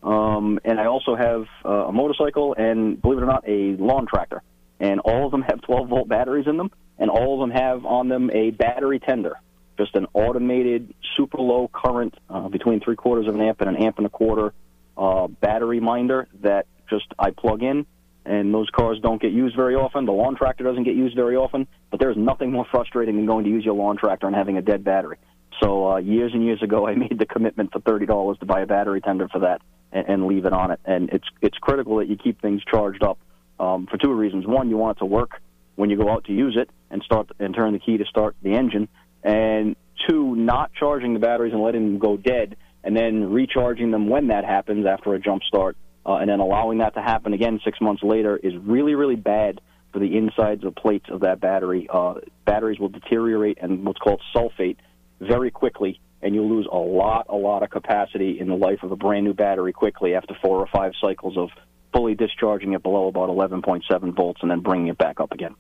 Um, 0.03 0.60
and 0.65 0.79
I 0.79 0.86
also 0.88 1.15
have 1.15 1.46
uh, 1.63 1.88
a 1.88 1.91
motorcycle 1.91 2.55
and, 2.58 3.01
believe 3.01 3.20
it 3.20 3.24
or 3.24 3.27
not, 3.27 3.43
a 3.48 3.75
lawn 3.77 4.08
tractor. 4.08 4.41
And 4.79 5.00
all 5.00 5.25
of 5.25 5.31
them 5.31 5.43
have 5.43 5.62
12 5.62 5.88
volt 5.88 6.08
batteries 6.08 6.48
in 6.48 6.58
them, 6.58 6.72
and 6.98 7.10
all 7.10 7.36
of 7.36 7.39
them 7.39 7.55
have 7.55 7.86
on 7.86 8.10
them 8.10 8.31
a 8.31 8.50
battery 8.50 9.00
tender, 9.00 9.36
just 9.81 9.95
an 9.95 10.05
automated, 10.13 10.93
super 11.17 11.39
low 11.39 11.69
current, 11.73 12.13
uh, 12.29 12.47
between 12.50 12.79
three 12.79 12.95
quarters 12.95 13.27
of 13.27 13.35
an 13.35 13.41
amp 13.41 13.61
and 13.61 13.69
an 13.69 13.83
amp 13.83 13.97
and 13.97 14.05
a 14.05 14.09
quarter 14.09 14.53
uh, 14.97 15.27
battery 15.27 15.79
minder 15.79 16.27
that 16.41 16.67
just 16.89 17.05
I 17.17 17.31
plug 17.31 17.63
in. 17.63 17.85
And 18.23 18.53
those 18.53 18.69
cars 18.69 19.00
don't 19.01 19.19
get 19.19 19.31
used 19.31 19.55
very 19.55 19.73
often. 19.73 20.05
The 20.05 20.11
lawn 20.11 20.35
tractor 20.35 20.63
doesn't 20.63 20.83
get 20.83 20.95
used 20.95 21.15
very 21.15 21.35
often. 21.35 21.67
But 21.89 22.00
there's 22.00 22.17
nothing 22.17 22.51
more 22.51 22.67
frustrating 22.69 23.15
than 23.15 23.25
going 23.25 23.45
to 23.45 23.50
use 23.50 23.65
your 23.65 23.73
lawn 23.73 23.97
tractor 23.97 24.27
and 24.27 24.35
having 24.35 24.57
a 24.57 24.61
dead 24.61 24.83
battery. 24.83 25.17
So 25.61 25.93
uh, 25.93 25.97
years 25.97 26.31
and 26.33 26.45
years 26.45 26.61
ago, 26.61 26.88
I 26.88 26.93
made 27.05 27.17
the 27.17 27.25
commitment 27.25 27.71
for 27.71 27.79
thirty 27.79 28.05
dollars 28.05 28.38
to 28.39 28.45
buy 28.45 28.61
a 28.61 28.67
battery 28.67 29.01
tender 29.01 29.27
for 29.27 29.39
that 29.39 29.61
and, 29.91 30.07
and 30.07 30.27
leave 30.27 30.45
it 30.45 30.53
on 30.53 30.69
it. 30.69 30.79
And 30.85 31.09
it's 31.09 31.27
it's 31.41 31.57
critical 31.57 31.97
that 31.97 32.07
you 32.07 32.15
keep 32.15 32.39
things 32.41 32.61
charged 32.63 33.03
up 33.03 33.17
um, 33.59 33.88
for 33.88 33.97
two 33.97 34.13
reasons. 34.13 34.45
One, 34.45 34.69
you 34.69 34.77
want 34.77 34.97
it 34.97 35.00
to 35.00 35.05
work 35.05 35.41
when 35.75 35.89
you 35.89 35.97
go 35.97 36.09
out 36.09 36.25
to 36.25 36.33
use 36.33 36.55
it 36.59 36.69
and 36.91 37.01
start 37.01 37.31
and 37.39 37.55
turn 37.55 37.73
the 37.73 37.79
key 37.79 37.97
to 37.97 38.05
start 38.05 38.35
the 38.43 38.53
engine. 38.53 38.88
And 39.23 39.75
two, 40.07 40.35
not 40.35 40.71
charging 40.73 41.13
the 41.13 41.19
batteries 41.19 41.53
and 41.53 41.61
letting 41.61 41.83
them 41.83 41.99
go 41.99 42.17
dead, 42.17 42.57
and 42.83 42.95
then 42.95 43.31
recharging 43.31 43.91
them 43.91 44.09
when 44.09 44.27
that 44.27 44.45
happens 44.45 44.85
after 44.85 45.13
a 45.13 45.19
jump 45.19 45.43
start, 45.43 45.77
uh, 46.05 46.15
and 46.15 46.29
then 46.29 46.39
allowing 46.39 46.79
that 46.79 46.95
to 46.95 47.01
happen 47.01 47.33
again 47.33 47.59
six 47.63 47.79
months 47.79 48.01
later 48.01 48.37
is 48.37 48.55
really 48.57 48.95
really 48.95 49.15
bad 49.15 49.61
for 49.93 49.99
the 49.99 50.17
insides 50.17 50.63
of 50.63 50.73
plates 50.75 51.05
of 51.09 51.19
that 51.19 51.39
battery. 51.39 51.87
Uh, 51.91 52.15
batteries 52.45 52.79
will 52.79 52.89
deteriorate 52.89 53.57
and 53.61 53.85
what's 53.85 53.99
called 53.99 54.21
sulfate 54.33 54.77
very 55.19 55.51
quickly 55.51 55.99
and 56.21 56.35
you'll 56.35 56.50
lose 56.50 56.67
a 56.72 56.77
lot, 56.77 57.25
a 57.29 57.35
lot 57.35 57.63
of 57.63 57.69
capacity 57.69 58.39
in 58.39 58.48
the 58.48 58.55
life 58.55 58.83
of 58.83 58.91
a 58.91 58.96
brand 58.96 59.25
new 59.25 59.33
battery 59.33 59.74
quickly 59.74 60.13
after 60.13 60.35
four 60.41 60.59
or 60.59 60.67
five 60.67 60.93
cycles 61.01 61.37
of 61.37 61.50
fully 61.93 62.15
discharging 62.15 62.74
it 62.74 62.83
below 62.83 63.07
about 63.07 63.29
11.7 63.29 64.15
volts 64.15 64.39
and 64.41 64.51
then 64.51 64.59
bringing 64.59 64.87
it 64.87 64.98
back 64.98 65.19
up 65.19 65.31
again. 65.31 65.55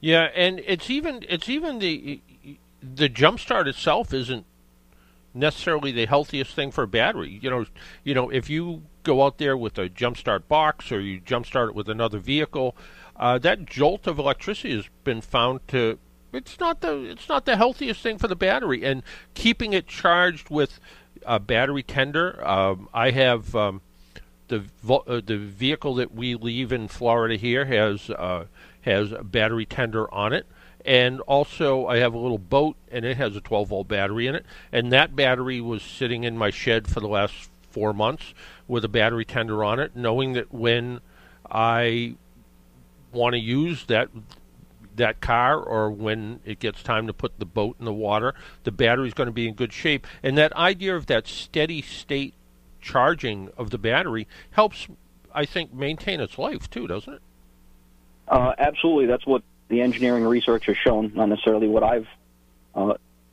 Yeah, 0.00 0.28
and 0.34 0.60
it's 0.66 0.90
even 0.90 1.24
it's 1.28 1.48
even 1.48 1.78
the 1.78 2.20
the 2.82 3.08
jump 3.08 3.40
start 3.40 3.68
itself 3.68 4.12
isn't 4.12 4.46
necessarily 5.34 5.92
the 5.92 6.06
healthiest 6.06 6.54
thing 6.54 6.70
for 6.70 6.84
a 6.84 6.88
battery. 6.88 7.38
You 7.40 7.50
know, 7.50 7.66
you 8.04 8.14
know 8.14 8.30
if 8.30 8.50
you 8.50 8.82
go 9.02 9.24
out 9.24 9.38
there 9.38 9.56
with 9.56 9.78
a 9.78 9.88
jump 9.88 10.16
start 10.16 10.48
box 10.48 10.92
or 10.92 11.00
you 11.00 11.20
jump 11.20 11.46
start 11.46 11.70
it 11.70 11.74
with 11.74 11.88
another 11.88 12.18
vehicle, 12.18 12.76
uh, 13.16 13.38
that 13.38 13.66
jolt 13.66 14.06
of 14.06 14.18
electricity 14.18 14.74
has 14.74 14.88
been 15.04 15.20
found 15.20 15.66
to 15.68 15.98
it's 16.32 16.58
not 16.58 16.80
the 16.80 17.02
it's 17.10 17.28
not 17.28 17.44
the 17.44 17.56
healthiest 17.56 18.02
thing 18.02 18.18
for 18.18 18.28
the 18.28 18.36
battery, 18.36 18.84
and 18.84 19.02
keeping 19.34 19.72
it 19.72 19.86
charged 19.86 20.50
with 20.50 20.80
a 21.26 21.38
battery 21.38 21.82
tender. 21.82 22.46
Um, 22.46 22.88
I 22.94 23.10
have 23.10 23.54
um, 23.54 23.82
the 24.48 24.64
uh, 24.88 25.20
the 25.24 25.36
vehicle 25.36 25.94
that 25.96 26.14
we 26.14 26.34
leave 26.34 26.72
in 26.72 26.88
Florida 26.88 27.36
here 27.36 27.66
has 27.66 28.10
uh, 28.10 28.46
has 28.82 29.12
a 29.12 29.22
battery 29.22 29.66
tender 29.66 30.12
on 30.12 30.32
it, 30.32 30.46
and 30.84 31.20
also 31.22 31.86
I 31.86 31.98
have 31.98 32.14
a 32.14 32.18
little 32.18 32.38
boat 32.38 32.76
and 32.90 33.04
it 33.04 33.16
has 33.16 33.36
a 33.36 33.40
12 33.40 33.68
volt 33.68 33.88
battery 33.88 34.26
in 34.26 34.34
it, 34.34 34.46
and 34.70 34.92
that 34.92 35.16
battery 35.16 35.60
was 35.60 35.82
sitting 35.82 36.24
in 36.24 36.36
my 36.36 36.50
shed 36.50 36.88
for 36.88 37.00
the 37.00 37.08
last 37.08 37.50
four 37.70 37.92
months 37.92 38.34
with 38.68 38.84
a 38.84 38.88
battery 38.88 39.24
tender 39.24 39.64
on 39.64 39.80
it, 39.80 39.96
knowing 39.96 40.34
that 40.34 40.52
when 40.52 41.00
I 41.50 42.14
want 43.12 43.34
to 43.34 43.38
use 43.38 43.86
that 43.86 44.08
that 44.96 45.20
car 45.20 45.58
or 45.58 45.90
when 45.90 46.40
it 46.44 46.58
gets 46.58 46.82
time 46.82 47.06
to 47.06 47.12
put 47.12 47.38
the 47.38 47.46
boat 47.46 47.76
in 47.78 47.86
the 47.86 47.92
water, 47.92 48.34
the 48.64 48.70
battery's 48.70 49.14
going 49.14 49.26
to 49.26 49.32
be 49.32 49.48
in 49.48 49.54
good 49.54 49.72
shape. 49.72 50.06
And 50.22 50.36
that 50.36 50.52
idea 50.54 50.94
of 50.94 51.06
that 51.06 51.26
steady 51.26 51.80
state 51.80 52.34
charging 52.80 53.50
of 53.56 53.70
the 53.70 53.78
battery 53.78 54.28
helps, 54.50 54.88
I 55.34 55.46
think, 55.46 55.72
maintain 55.72 56.20
its 56.20 56.36
life 56.36 56.68
too, 56.68 56.86
doesn't 56.86 57.14
it? 57.14 57.22
Uh, 58.28 58.52
absolutely. 58.58 59.06
That's 59.06 59.26
what 59.26 59.42
the 59.72 59.80
engineering 59.80 60.24
research 60.24 60.66
has 60.66 60.76
shown, 60.76 61.12
not 61.14 61.30
necessarily 61.30 61.66
what 61.66 61.82
I've. 61.82 62.06
Uh, 62.74 62.92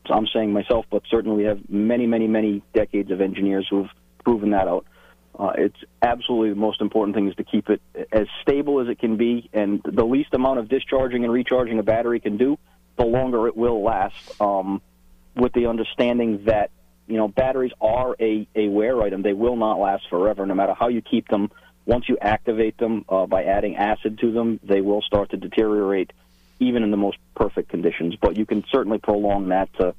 I'm 0.10 0.26
saying 0.28 0.54
myself, 0.54 0.86
but 0.90 1.04
certainly 1.12 1.36
we 1.36 1.44
have 1.44 1.70
many, 1.70 2.08
many, 2.08 2.28
many 2.28 2.64
decades 2.74 3.12
of 3.12 3.20
engineers 3.20 3.68
who've 3.70 3.90
proven 4.24 4.52
that 4.52 4.66
out. 4.66 4.86
Uh, 5.38 5.52
it's 5.58 5.76
absolutely 6.02 6.52
the 6.52 6.56
most 6.56 6.80
important 6.80 7.14
thing 7.14 7.28
is 7.28 7.36
to 7.36 7.44
keep 7.44 7.70
it 7.70 7.82
as 8.14 8.28
stable 8.42 8.80
as 8.80 8.88
it 8.88 9.00
can 9.00 9.18
be, 9.18 9.50
and 9.52 9.82
the 9.84 10.06
least 10.06 10.34
amount 10.34 10.60
of 10.60 10.70
discharging 10.70 11.26
and 11.26 11.34
recharging 11.34 11.78
a 11.78 11.84
battery 11.84 12.22
can 12.22 12.38
do, 12.38 12.58
the 12.98 13.06
longer 13.06 13.48
it 13.48 13.58
will 13.58 13.84
last. 13.84 14.42
Um, 14.42 14.82
with 15.36 15.52
the 15.52 15.68
understanding 15.68 16.46
that 16.46 16.72
you 17.08 17.18
know 17.18 17.28
batteries 17.28 17.74
are 17.82 18.16
a, 18.18 18.48
a 18.56 18.70
wear 18.70 19.02
item; 19.02 19.24
they 19.24 19.34
will 19.34 19.58
not 19.58 19.78
last 19.78 20.10
forever, 20.10 20.46
no 20.46 20.56
matter 20.56 20.74
how 20.74 20.88
you 20.88 21.02
keep 21.02 21.28
them. 21.28 21.52
Once 21.86 22.08
you 22.08 22.18
activate 22.22 22.78
them 22.78 23.04
uh, 23.10 23.26
by 23.26 23.44
adding 23.44 23.76
acid 23.76 24.20
to 24.20 24.32
them, 24.32 24.60
they 24.64 24.80
will 24.80 25.02
start 25.02 25.32
to 25.32 25.38
deteriorate, 25.38 26.12
even 26.60 26.84
in 26.84 26.92
the 26.92 26.98
most 26.98 27.18
perfect 27.36 27.70
conditions. 27.70 28.16
But 28.22 28.38
you 28.38 28.46
can 28.46 28.64
certainly 28.72 28.98
prolong 28.98 29.50
that 29.50 29.70
to 29.80 29.96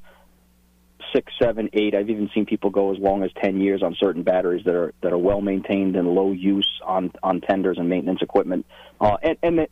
six, 1.13 1.33
seven, 1.41 1.71
eight. 1.73 1.95
I've 1.95 2.11
even 2.11 2.31
seen 2.35 2.47
people 2.47 2.71
go 2.71 2.93
as 2.93 2.99
long 2.99 3.23
as 3.23 3.31
ten 3.43 3.61
years 3.61 3.83
on 3.83 3.97
certain 3.99 4.23
batteries 4.23 4.65
that 4.65 4.75
are 4.75 4.93
that 5.03 5.13
are 5.13 5.19
well 5.19 5.41
maintained 5.41 5.97
and 5.97 6.09
low 6.09 6.33
use 6.33 6.69
on 6.85 7.13
on 7.23 7.41
tenders 7.41 7.79
and 7.79 7.89
maintenance 7.89 8.21
equipment, 8.23 8.67
uh, 9.01 9.17
and 9.23 9.37
and 9.43 9.59
that 9.59 9.71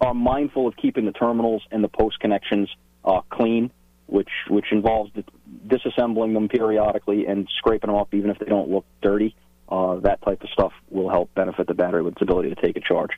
are 0.00 0.14
mindful 0.14 0.68
of 0.68 0.76
keeping 0.76 1.04
the 1.04 1.12
terminals 1.12 1.62
and 1.70 1.82
the 1.82 1.88
post 1.88 2.20
connections 2.20 2.68
uh, 3.04 3.20
clean, 3.30 3.70
which 4.06 4.30
which 4.48 4.66
involves 4.70 5.10
disassembling 5.66 6.34
them 6.34 6.48
periodically 6.48 7.26
and 7.26 7.48
scraping 7.58 7.88
them 7.88 7.96
off 7.96 8.08
even 8.12 8.30
if 8.30 8.38
they 8.38 8.46
don't 8.46 8.70
look 8.70 8.84
dirty. 9.02 9.34
Uh, 9.68 9.96
that 9.96 10.22
type 10.22 10.42
of 10.42 10.48
stuff 10.50 10.72
will 10.88 11.10
help 11.10 11.34
benefit 11.34 11.66
the 11.66 11.74
battery 11.74 12.02
with 12.02 12.14
its 12.14 12.22
ability 12.22 12.48
to 12.48 12.54
take 12.54 12.76
a 12.76 12.80
charge. 12.80 13.10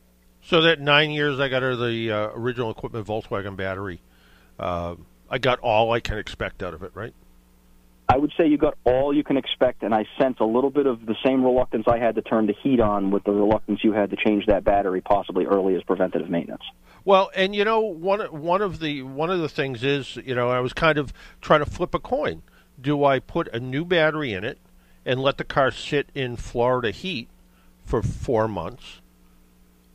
So 0.42 0.62
that 0.62 0.80
nine 0.80 1.10
years 1.10 1.38
I 1.38 1.48
got 1.48 1.62
her 1.62 1.76
the 1.76 2.10
uh, 2.10 2.28
original 2.34 2.70
equipment 2.70 3.06
Volkswagen 3.06 3.56
battery. 3.56 4.00
Uh, 4.58 4.96
I 5.30 5.38
got 5.38 5.60
all 5.60 5.92
I 5.92 6.00
can 6.00 6.18
expect 6.18 6.62
out 6.62 6.74
of 6.74 6.82
it, 6.82 6.90
right? 6.94 7.14
I 8.08 8.16
would 8.16 8.32
say 8.36 8.48
you 8.48 8.58
got 8.58 8.76
all 8.82 9.14
you 9.14 9.22
can 9.22 9.36
expect, 9.36 9.84
and 9.84 9.94
I 9.94 10.04
sense 10.20 10.38
a 10.40 10.44
little 10.44 10.70
bit 10.70 10.86
of 10.86 11.06
the 11.06 11.14
same 11.24 11.44
reluctance 11.44 11.84
I 11.86 11.98
had 11.98 12.16
to 12.16 12.22
turn 12.22 12.46
the 12.46 12.54
heat 12.60 12.80
on 12.80 13.12
with 13.12 13.22
the 13.22 13.30
reluctance 13.30 13.84
you 13.84 13.92
had 13.92 14.10
to 14.10 14.16
change 14.16 14.46
that 14.46 14.64
battery 14.64 15.00
possibly 15.00 15.46
early 15.46 15.76
as 15.76 15.84
preventative 15.84 16.28
maintenance. 16.28 16.64
Well, 17.04 17.30
and 17.36 17.54
you 17.54 17.64
know 17.64 17.80
one 17.80 18.20
one 18.20 18.62
of 18.62 18.80
the 18.80 19.02
one 19.02 19.30
of 19.30 19.38
the 19.38 19.48
things 19.48 19.84
is 19.84 20.16
you 20.16 20.34
know 20.34 20.50
I 20.50 20.58
was 20.58 20.72
kind 20.72 20.98
of 20.98 21.12
trying 21.40 21.60
to 21.60 21.70
flip 21.70 21.94
a 21.94 22.00
coin. 22.00 22.42
Do 22.80 23.04
I 23.04 23.20
put 23.20 23.46
a 23.54 23.60
new 23.60 23.84
battery 23.84 24.32
in 24.32 24.42
it 24.42 24.58
and 25.06 25.20
let 25.20 25.38
the 25.38 25.44
car 25.44 25.70
sit 25.70 26.08
in 26.12 26.36
Florida 26.36 26.90
heat 26.90 27.28
for 27.84 28.02
four 28.02 28.48
months, 28.48 28.99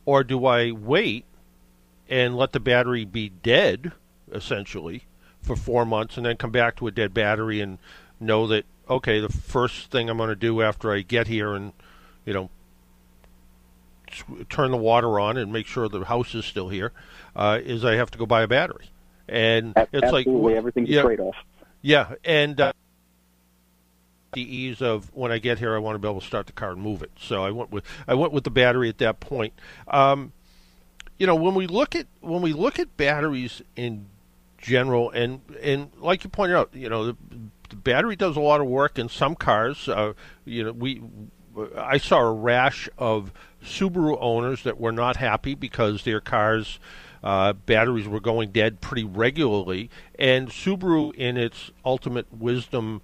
or 0.06 0.24
do 0.24 0.46
I 0.46 0.70
wait 0.70 1.26
and 2.08 2.36
let 2.36 2.52
the 2.52 2.60
battery 2.60 3.04
be 3.04 3.28
dead 3.28 3.92
essentially 4.32 5.02
for 5.42 5.54
four 5.56 5.84
months, 5.84 6.16
and 6.16 6.24
then 6.24 6.36
come 6.36 6.50
back 6.50 6.76
to 6.76 6.86
a 6.86 6.90
dead 6.90 7.12
battery 7.12 7.60
and 7.60 7.78
know 8.18 8.46
that 8.46 8.64
okay, 8.88 9.20
the 9.20 9.28
first 9.28 9.90
thing 9.90 10.08
I'm 10.08 10.16
going 10.16 10.30
to 10.30 10.36
do 10.36 10.62
after 10.62 10.92
I 10.92 11.02
get 11.02 11.26
here 11.26 11.54
and 11.54 11.72
you 12.24 12.32
know 12.32 12.50
turn 14.48 14.70
the 14.70 14.76
water 14.76 15.20
on 15.20 15.36
and 15.36 15.52
make 15.52 15.66
sure 15.66 15.88
the 15.88 16.04
house 16.04 16.34
is 16.34 16.44
still 16.44 16.68
here 16.68 16.92
uh, 17.34 17.58
is 17.62 17.84
I 17.84 17.96
have 17.96 18.10
to 18.12 18.18
go 18.18 18.24
buy 18.26 18.42
a 18.42 18.48
battery, 18.48 18.90
and 19.28 19.72
it's 19.76 20.04
absolutely, 20.04 20.52
like 20.52 20.56
everything's 20.56 20.88
yeah, 20.88 21.02
trade-off. 21.02 21.36
yeah, 21.82 22.14
and 22.24 22.60
uh, 22.60 22.72
the 24.36 24.56
ease 24.56 24.82
of 24.82 25.10
when 25.14 25.32
I 25.32 25.38
get 25.38 25.58
here, 25.58 25.74
I 25.74 25.78
want 25.78 25.94
to 25.94 25.98
be 25.98 26.06
able 26.06 26.20
to 26.20 26.26
start 26.26 26.46
the 26.46 26.52
car 26.52 26.70
and 26.70 26.80
move 26.80 27.02
it. 27.02 27.10
So 27.18 27.42
I 27.42 27.50
went 27.50 27.72
with 27.72 27.84
I 28.06 28.14
went 28.14 28.32
with 28.32 28.44
the 28.44 28.50
battery 28.50 28.88
at 28.90 28.98
that 28.98 29.18
point. 29.18 29.54
Um, 29.88 30.32
you 31.18 31.26
know, 31.26 31.34
when 31.34 31.54
we 31.54 31.66
look 31.66 31.96
at 31.96 32.06
when 32.20 32.42
we 32.42 32.52
look 32.52 32.78
at 32.78 32.96
batteries 32.98 33.62
in 33.74 34.06
general, 34.58 35.10
and 35.10 35.40
and 35.62 35.90
like 35.98 36.22
you 36.22 36.28
pointed 36.28 36.54
out, 36.54 36.70
you 36.74 36.90
know, 36.90 37.06
the, 37.06 37.16
the 37.70 37.76
battery 37.76 38.14
does 38.14 38.36
a 38.36 38.40
lot 38.40 38.60
of 38.60 38.66
work 38.66 38.98
in 38.98 39.08
some 39.08 39.34
cars. 39.34 39.88
Uh, 39.88 40.12
you 40.44 40.64
know, 40.64 40.72
we 40.72 41.02
I 41.74 41.96
saw 41.96 42.20
a 42.20 42.32
rash 42.32 42.90
of 42.98 43.32
Subaru 43.64 44.18
owners 44.20 44.64
that 44.64 44.78
were 44.78 44.92
not 44.92 45.16
happy 45.16 45.54
because 45.54 46.04
their 46.04 46.20
cars. 46.20 46.78
Uh, 47.24 47.52
batteries 47.52 48.06
were 48.06 48.20
going 48.20 48.52
dead 48.52 48.80
pretty 48.80 49.02
regularly, 49.02 49.90
and 50.16 50.48
Subaru, 50.48 51.12
in 51.14 51.36
its 51.36 51.72
ultimate 51.84 52.32
wisdom, 52.32 53.02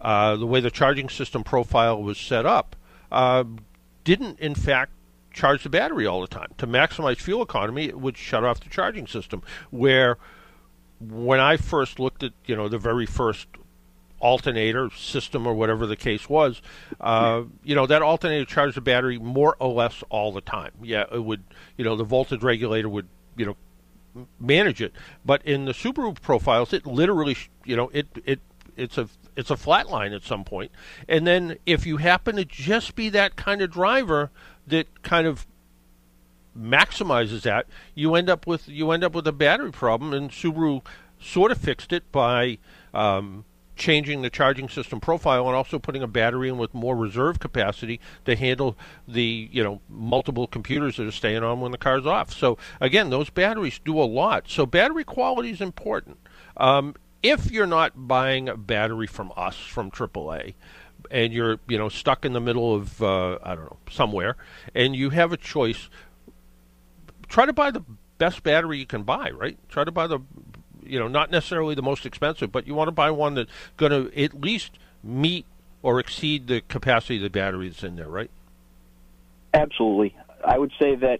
uh, 0.00 0.36
the 0.36 0.46
way 0.46 0.60
the 0.60 0.70
charging 0.70 1.08
system 1.08 1.44
profile 1.44 2.02
was 2.02 2.18
set 2.18 2.46
up, 2.46 2.76
uh, 3.10 3.44
didn't 4.04 4.38
in 4.40 4.54
fact 4.54 4.92
charge 5.32 5.62
the 5.62 5.68
battery 5.68 6.06
all 6.06 6.20
the 6.20 6.26
time. 6.26 6.52
To 6.58 6.66
maximize 6.66 7.18
fuel 7.18 7.42
economy, 7.42 7.86
it 7.86 8.00
would 8.00 8.16
shut 8.16 8.44
off 8.44 8.60
the 8.60 8.70
charging 8.70 9.06
system. 9.06 9.42
Where 9.70 10.18
when 11.00 11.40
I 11.40 11.56
first 11.56 12.00
looked 12.00 12.22
at 12.22 12.32
you 12.46 12.56
know 12.56 12.68
the 12.68 12.78
very 12.78 13.06
first 13.06 13.46
alternator 14.18 14.88
system 14.96 15.46
or 15.46 15.52
whatever 15.54 15.86
the 15.86 15.96
case 15.96 16.28
was, 16.28 16.62
uh, 17.00 17.42
you 17.62 17.74
know 17.74 17.86
that 17.86 18.02
alternator 18.02 18.44
charged 18.44 18.76
the 18.76 18.80
battery 18.80 19.18
more 19.18 19.56
or 19.60 19.72
less 19.72 20.02
all 20.08 20.32
the 20.32 20.40
time. 20.40 20.72
Yeah, 20.82 21.04
it 21.12 21.24
would. 21.24 21.44
You 21.76 21.84
know 21.84 21.96
the 21.96 22.04
voltage 22.04 22.42
regulator 22.42 22.88
would 22.88 23.08
you 23.36 23.46
know 23.46 23.56
manage 24.40 24.80
it, 24.80 24.92
but 25.24 25.44
in 25.44 25.66
the 25.66 25.72
Subaru 25.72 26.20
profiles, 26.20 26.72
it 26.72 26.86
literally 26.86 27.36
you 27.64 27.76
know 27.76 27.90
it 27.92 28.06
it 28.24 28.40
it's 28.76 28.98
a 28.98 29.08
it's 29.36 29.50
a 29.50 29.56
flat 29.56 29.88
line 29.88 30.12
at 30.12 30.22
some 30.22 30.44
point. 30.44 30.72
And 31.08 31.26
then 31.26 31.58
if 31.66 31.86
you 31.86 31.98
happen 31.98 32.36
to 32.36 32.44
just 32.44 32.96
be 32.96 33.08
that 33.10 33.36
kind 33.36 33.62
of 33.62 33.70
driver 33.70 34.30
that 34.66 35.02
kind 35.02 35.26
of 35.26 35.46
maximizes 36.58 37.42
that, 37.42 37.66
you 37.94 38.14
end 38.14 38.30
up 38.30 38.46
with 38.46 38.68
you 38.68 38.90
end 38.90 39.04
up 39.04 39.14
with 39.14 39.26
a 39.26 39.32
battery 39.32 39.72
problem. 39.72 40.12
And 40.12 40.30
Subaru 40.30 40.84
sort 41.20 41.52
of 41.52 41.58
fixed 41.58 41.92
it 41.92 42.10
by 42.10 42.58
um, 42.94 43.44
changing 43.76 44.22
the 44.22 44.30
charging 44.30 44.68
system 44.68 45.00
profile 45.00 45.46
and 45.46 45.54
also 45.54 45.78
putting 45.78 46.02
a 46.02 46.08
battery 46.08 46.48
in 46.48 46.58
with 46.58 46.72
more 46.74 46.96
reserve 46.96 47.38
capacity 47.38 48.00
to 48.24 48.34
handle 48.34 48.76
the 49.06 49.48
you 49.52 49.62
know 49.62 49.80
multiple 49.88 50.46
computers 50.46 50.96
that 50.96 51.06
are 51.06 51.12
staying 51.12 51.42
on 51.42 51.60
when 51.60 51.72
the 51.72 51.78
car's 51.78 52.06
off. 52.06 52.32
So 52.32 52.58
again, 52.80 53.10
those 53.10 53.30
batteries 53.30 53.78
do 53.84 54.00
a 54.00 54.04
lot. 54.04 54.48
So 54.48 54.66
battery 54.66 55.04
quality 55.04 55.50
is 55.50 55.60
important. 55.60 56.18
Um, 56.56 56.94
if 57.26 57.50
you're 57.50 57.66
not 57.66 58.06
buying 58.06 58.48
a 58.48 58.56
battery 58.56 59.08
from 59.08 59.32
us 59.36 59.56
from 59.56 59.90
AAA, 59.90 60.54
and 61.10 61.32
you're 61.32 61.58
you 61.68 61.76
know 61.76 61.88
stuck 61.88 62.24
in 62.24 62.32
the 62.32 62.40
middle 62.40 62.74
of 62.74 63.02
uh, 63.02 63.38
I 63.42 63.54
don't 63.54 63.64
know 63.64 63.76
somewhere, 63.90 64.36
and 64.74 64.94
you 64.94 65.10
have 65.10 65.32
a 65.32 65.36
choice, 65.36 65.88
try 67.28 67.46
to 67.46 67.52
buy 67.52 67.72
the 67.72 67.82
best 68.18 68.42
battery 68.42 68.78
you 68.78 68.86
can 68.86 69.02
buy. 69.02 69.30
Right? 69.30 69.58
Try 69.68 69.84
to 69.84 69.90
buy 69.90 70.06
the 70.06 70.20
you 70.84 71.00
know 71.00 71.08
not 71.08 71.30
necessarily 71.30 71.74
the 71.74 71.82
most 71.82 72.06
expensive, 72.06 72.52
but 72.52 72.66
you 72.66 72.74
want 72.74 72.88
to 72.88 72.92
buy 72.92 73.10
one 73.10 73.34
that's 73.34 73.50
going 73.76 73.90
to 73.90 74.22
at 74.22 74.40
least 74.40 74.78
meet 75.02 75.46
or 75.82 75.98
exceed 75.98 76.46
the 76.46 76.60
capacity 76.62 77.16
of 77.16 77.22
the 77.22 77.30
battery 77.30 77.68
that's 77.68 77.82
in 77.82 77.96
there. 77.96 78.08
Right? 78.08 78.30
Absolutely. 79.52 80.14
I 80.44 80.58
would 80.58 80.72
say 80.80 80.94
that 80.94 81.18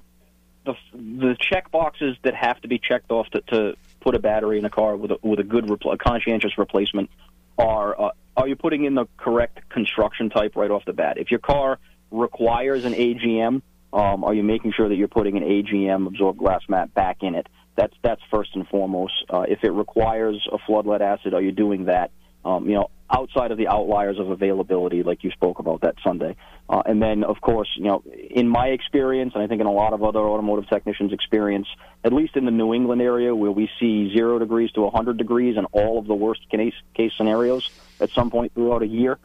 the 0.64 0.74
the 0.92 1.36
check 1.40 1.72
boxes 1.72 2.16
that 2.22 2.34
have 2.34 2.60
to 2.60 2.68
be 2.68 2.78
checked 2.78 3.10
off 3.10 3.28
to, 3.30 3.40
to 3.40 3.76
put 4.06 4.14
a 4.14 4.20
battery 4.20 4.56
in 4.56 4.64
a 4.64 4.70
car 4.70 4.96
with 4.96 5.10
a, 5.10 5.18
with 5.20 5.40
a 5.40 5.42
good 5.42 5.64
repl- 5.64 5.92
a 5.92 5.98
conscientious 5.98 6.56
replacement 6.58 7.10
are 7.58 8.00
uh, 8.00 8.10
are 8.36 8.46
you 8.46 8.54
putting 8.54 8.84
in 8.84 8.94
the 8.94 9.06
correct 9.16 9.68
construction 9.68 10.30
type 10.30 10.54
right 10.54 10.70
off 10.70 10.84
the 10.84 10.92
bat? 10.92 11.18
If 11.18 11.32
your 11.32 11.40
car 11.40 11.80
requires 12.12 12.84
an 12.84 12.92
AGM, 12.92 13.62
um, 13.92 14.24
are 14.24 14.32
you 14.32 14.44
making 14.44 14.74
sure 14.76 14.88
that 14.88 14.94
you're 14.94 15.08
putting 15.08 15.36
an 15.36 15.42
AGM 15.42 16.06
absorbed 16.06 16.38
glass 16.38 16.60
mat 16.68 16.94
back 16.94 17.16
in 17.22 17.34
it? 17.34 17.48
That's 17.74 17.94
that's 18.00 18.20
first 18.30 18.54
and 18.54 18.68
foremost. 18.68 19.24
Uh, 19.28 19.46
if 19.48 19.64
it 19.64 19.70
requires 19.70 20.46
a 20.52 20.58
flood 20.58 20.86
lead 20.86 21.02
acid, 21.02 21.34
are 21.34 21.42
you 21.42 21.50
doing 21.50 21.86
that? 21.86 22.12
Um, 22.44 22.68
you 22.68 22.76
know, 22.76 22.90
outside 23.10 23.50
of 23.50 23.58
the 23.58 23.68
outliers 23.68 24.18
of 24.18 24.30
availability, 24.30 25.02
like 25.02 25.22
you 25.22 25.30
spoke 25.30 25.58
about 25.58 25.82
that 25.82 25.94
Sunday. 26.02 26.36
Uh, 26.68 26.82
and 26.84 27.00
then, 27.00 27.22
of 27.22 27.40
course, 27.40 27.68
you 27.76 27.84
know, 27.84 28.02
in 28.30 28.48
my 28.48 28.68
experience, 28.68 29.32
and 29.34 29.42
I 29.42 29.46
think 29.46 29.60
in 29.60 29.66
a 29.66 29.72
lot 29.72 29.92
of 29.92 30.02
other 30.02 30.18
automotive 30.18 30.68
technicians' 30.68 31.12
experience, 31.12 31.68
at 32.02 32.12
least 32.12 32.36
in 32.36 32.44
the 32.44 32.50
New 32.50 32.74
England 32.74 33.00
area, 33.00 33.34
where 33.34 33.52
we 33.52 33.70
see 33.78 34.12
zero 34.12 34.38
degrees 34.38 34.72
to 34.72 34.82
100 34.82 35.16
degrees 35.16 35.56
and 35.56 35.66
all 35.72 35.98
of 35.98 36.06
the 36.06 36.14
worst 36.14 36.48
case, 36.50 36.74
case 36.94 37.12
scenarios 37.16 37.70
at 38.00 38.10
some 38.10 38.30
point 38.30 38.52
throughout 38.54 38.82
a 38.82 38.86
year, 38.86 39.18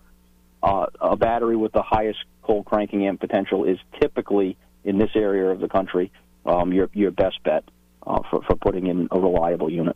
uh, 0.61 0.85
a 0.99 1.15
battery 1.15 1.55
with 1.55 1.71
the 1.71 1.81
highest 1.81 2.19
cold 2.43 2.65
cranking 2.65 3.07
amp 3.07 3.19
potential 3.19 3.65
is 3.65 3.79
typically 3.99 4.57
in 4.83 4.97
this 4.97 5.11
area 5.15 5.49
of 5.49 5.59
the 5.59 5.67
country 5.67 6.11
um, 6.45 6.73
your 6.73 6.89
your 6.93 7.11
best 7.11 7.41
bet 7.43 7.63
uh, 8.05 8.21
for 8.29 8.41
for 8.43 8.55
putting 8.55 8.87
in 8.87 9.07
a 9.11 9.19
reliable 9.19 9.69
unit. 9.69 9.95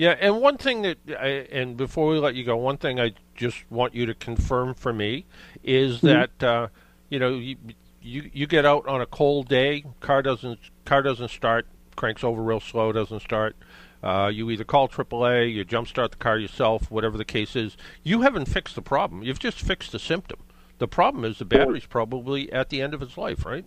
Yeah, 0.00 0.16
and 0.18 0.40
one 0.40 0.56
thing 0.56 0.80
that, 0.80 0.96
I, 1.10 1.26
and 1.52 1.76
before 1.76 2.08
we 2.08 2.18
let 2.18 2.34
you 2.34 2.42
go, 2.42 2.56
one 2.56 2.78
thing 2.78 2.98
I 2.98 3.12
just 3.34 3.70
want 3.70 3.94
you 3.94 4.06
to 4.06 4.14
confirm 4.14 4.72
for 4.72 4.94
me 4.94 5.26
is 5.62 6.00
Mm-hmm. 6.00 6.06
that 6.06 6.42
uh, 6.42 6.68
you 7.10 7.18
know 7.18 7.34
you, 7.34 7.56
you 8.00 8.30
you 8.32 8.46
get 8.46 8.64
out 8.64 8.88
on 8.88 9.02
a 9.02 9.06
cold 9.06 9.48
day, 9.48 9.84
car 10.00 10.22
doesn't 10.22 10.58
car 10.86 11.02
doesn't 11.02 11.30
start, 11.30 11.66
cranks 11.96 12.24
over 12.24 12.40
real 12.40 12.60
slow, 12.60 12.92
doesn't 12.92 13.20
start. 13.20 13.56
Uh, 14.02 14.30
you 14.32 14.48
either 14.48 14.64
call 14.64 14.88
AAA, 14.88 15.52
you 15.52 15.66
jump 15.66 15.86
start 15.86 16.12
the 16.12 16.16
car 16.16 16.38
yourself, 16.38 16.90
whatever 16.90 17.18
the 17.18 17.24
case 17.26 17.54
is. 17.54 17.76
You 18.02 18.22
haven't 18.22 18.46
fixed 18.46 18.76
the 18.76 18.82
problem. 18.82 19.22
You've 19.22 19.38
just 19.38 19.60
fixed 19.60 19.92
the 19.92 19.98
symptom. 19.98 20.38
The 20.78 20.88
problem 20.88 21.26
is 21.26 21.40
the 21.40 21.44
battery's 21.44 21.84
probably 21.84 22.50
at 22.54 22.70
the 22.70 22.80
end 22.80 22.94
of 22.94 23.02
its 23.02 23.18
life, 23.18 23.44
right? 23.44 23.66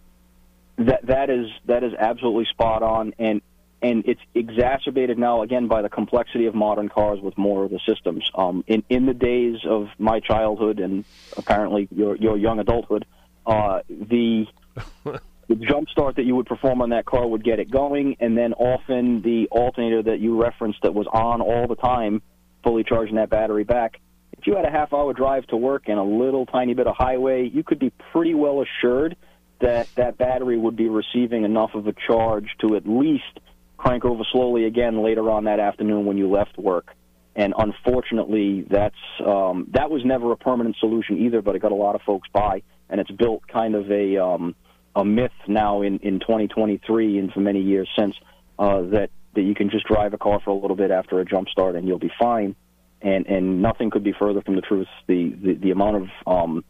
That 0.80 1.06
that 1.06 1.30
is 1.30 1.46
that 1.67 1.84
is 1.84 1.93
absolutely 1.93 2.46
spot 2.46 2.82
on, 2.82 3.13
and 3.19 3.43
and 3.84 4.06
it's 4.08 4.22
exacerbated 4.34 5.19
now 5.19 5.41
again 5.41 5.67
by 5.67 5.82
the 5.82 5.89
complexity 5.89 6.46
of 6.46 6.56
modern 6.56 6.88
cars 6.89 7.19
with 7.22 7.38
more 7.38 7.65
of 7.65 7.72
the 7.72 7.80
systems. 7.88 8.30
Um, 8.34 8.63
in 8.65 8.84
in 8.89 9.06
the 9.06 9.13
days 9.13 9.58
of 9.67 9.89
my 10.00 10.22
childhood 10.22 10.80
and 10.80 11.04
apparently 11.38 11.88
your 11.91 12.15
your 12.15 12.38
young 12.38 12.60
adulthood, 12.60 13.06
uh, 13.46 13.82
the 13.89 14.46
the 15.04 15.56
jump 15.56 15.89
start 15.89 16.15
that 16.15 16.24
you 16.24 16.36
would 16.36 16.46
perform 16.46 16.82
on 16.82 16.89
that 16.89 17.06
car 17.06 17.28
would 17.28 17.43
get 17.43 17.60
it 17.60 17.69
going, 17.69 18.15
and 18.19 18.38
then 18.38 18.54
often 18.54 19.22
the 19.22 19.48
alternator 19.52 20.02
that 20.02 20.19
you 20.19 20.41
referenced 20.41 20.82
that 20.84 20.93
was 20.93 21.06
on 21.12 21.41
all 21.41 21.67
the 21.67 21.76
time, 21.76 22.22
fully 22.63 22.84
charging 22.84 23.15
that 23.15 23.30
battery 23.30 23.65
back. 23.65 24.00
If 24.38 24.48
you 24.48 24.56
had 24.56 24.65
a 24.65 24.72
half 24.72 24.93
hour 24.93 25.13
drive 25.13 25.46
to 25.48 25.58
work 25.58 25.84
and 25.88 26.00
a 26.00 26.04
little 26.04 26.46
tiny 26.46 26.74
bit 26.74 26.88
of 26.88 26.96
highway, 26.98 27.50
you 27.54 27.63
could 27.63 27.80
be 27.80 27.91
pretty 28.12 28.34
well 28.34 28.63
assured 28.63 29.15
that 29.62 29.88
that 29.96 30.17
battery 30.17 30.58
would 30.58 30.76
be 30.76 30.89
receiving 30.89 31.43
enough 31.43 31.76
of 31.76 31.88
a 31.88 31.93
charge 32.08 32.48
to 32.60 32.76
at 32.76 32.88
least 32.88 33.39
crank 33.84 34.06
over 34.06 34.24
slowly 34.32 34.65
again 34.65 35.04
later 35.04 35.30
on 35.30 35.43
that 35.43 35.60
afternoon 35.60 36.06
when 36.06 36.17
you 36.17 36.30
left 36.30 36.58
work. 36.58 36.96
And 37.36 37.54
unfortunately, 37.58 38.65
that's 38.69 38.96
um, 39.26 39.67
that 39.72 39.89
was 39.89 40.04
never 40.06 40.32
a 40.32 40.38
permanent 40.38 40.78
solution 40.80 41.17
either, 41.26 41.41
but 41.41 41.56
it 41.56 41.62
got 41.62 41.72
a 41.72 41.76
lot 41.76 41.96
of 41.96 42.02
folks 42.04 42.30
by, 42.32 42.62
and 42.89 43.02
it's 43.02 43.12
built 43.12 43.48
kind 43.48 43.76
of 43.76 43.91
a 43.91 44.17
um, 44.17 44.56
a 44.96 45.04
myth 45.04 45.32
now 45.48 45.82
in 45.82 45.98
in 46.00 46.19
2023 46.19 47.17
and 47.17 47.34
for 47.34 47.39
many 47.39 47.60
years 47.60 47.89
since 47.98 48.15
uh, 48.60 48.82
that 48.84 49.10
that 49.34 49.41
you 49.41 49.56
can 49.56 49.72
just 49.72 49.86
drive 49.86 50.13
a 50.13 50.17
car 50.17 50.39
for 50.46 50.52
a 50.52 50.54
little 50.54 50.78
bit 50.78 50.91
after 50.91 51.19
a 51.19 51.26
jump 51.26 51.50
start 51.50 51.76
and 51.76 51.88
you'll 51.88 52.00
be 52.00 52.12
fine. 52.19 52.56
And 53.02 53.26
and 53.26 53.62
nothing 53.62 53.89
could 53.89 54.04
be 54.04 54.13
further 54.17 54.41
from 54.41 54.56
the 54.56 54.62
truth. 54.62 54.88
The 55.08 55.36
the, 55.43 55.54
the 55.56 55.72
amount 55.72 55.96
of 55.98 56.08
um, 56.28 56.63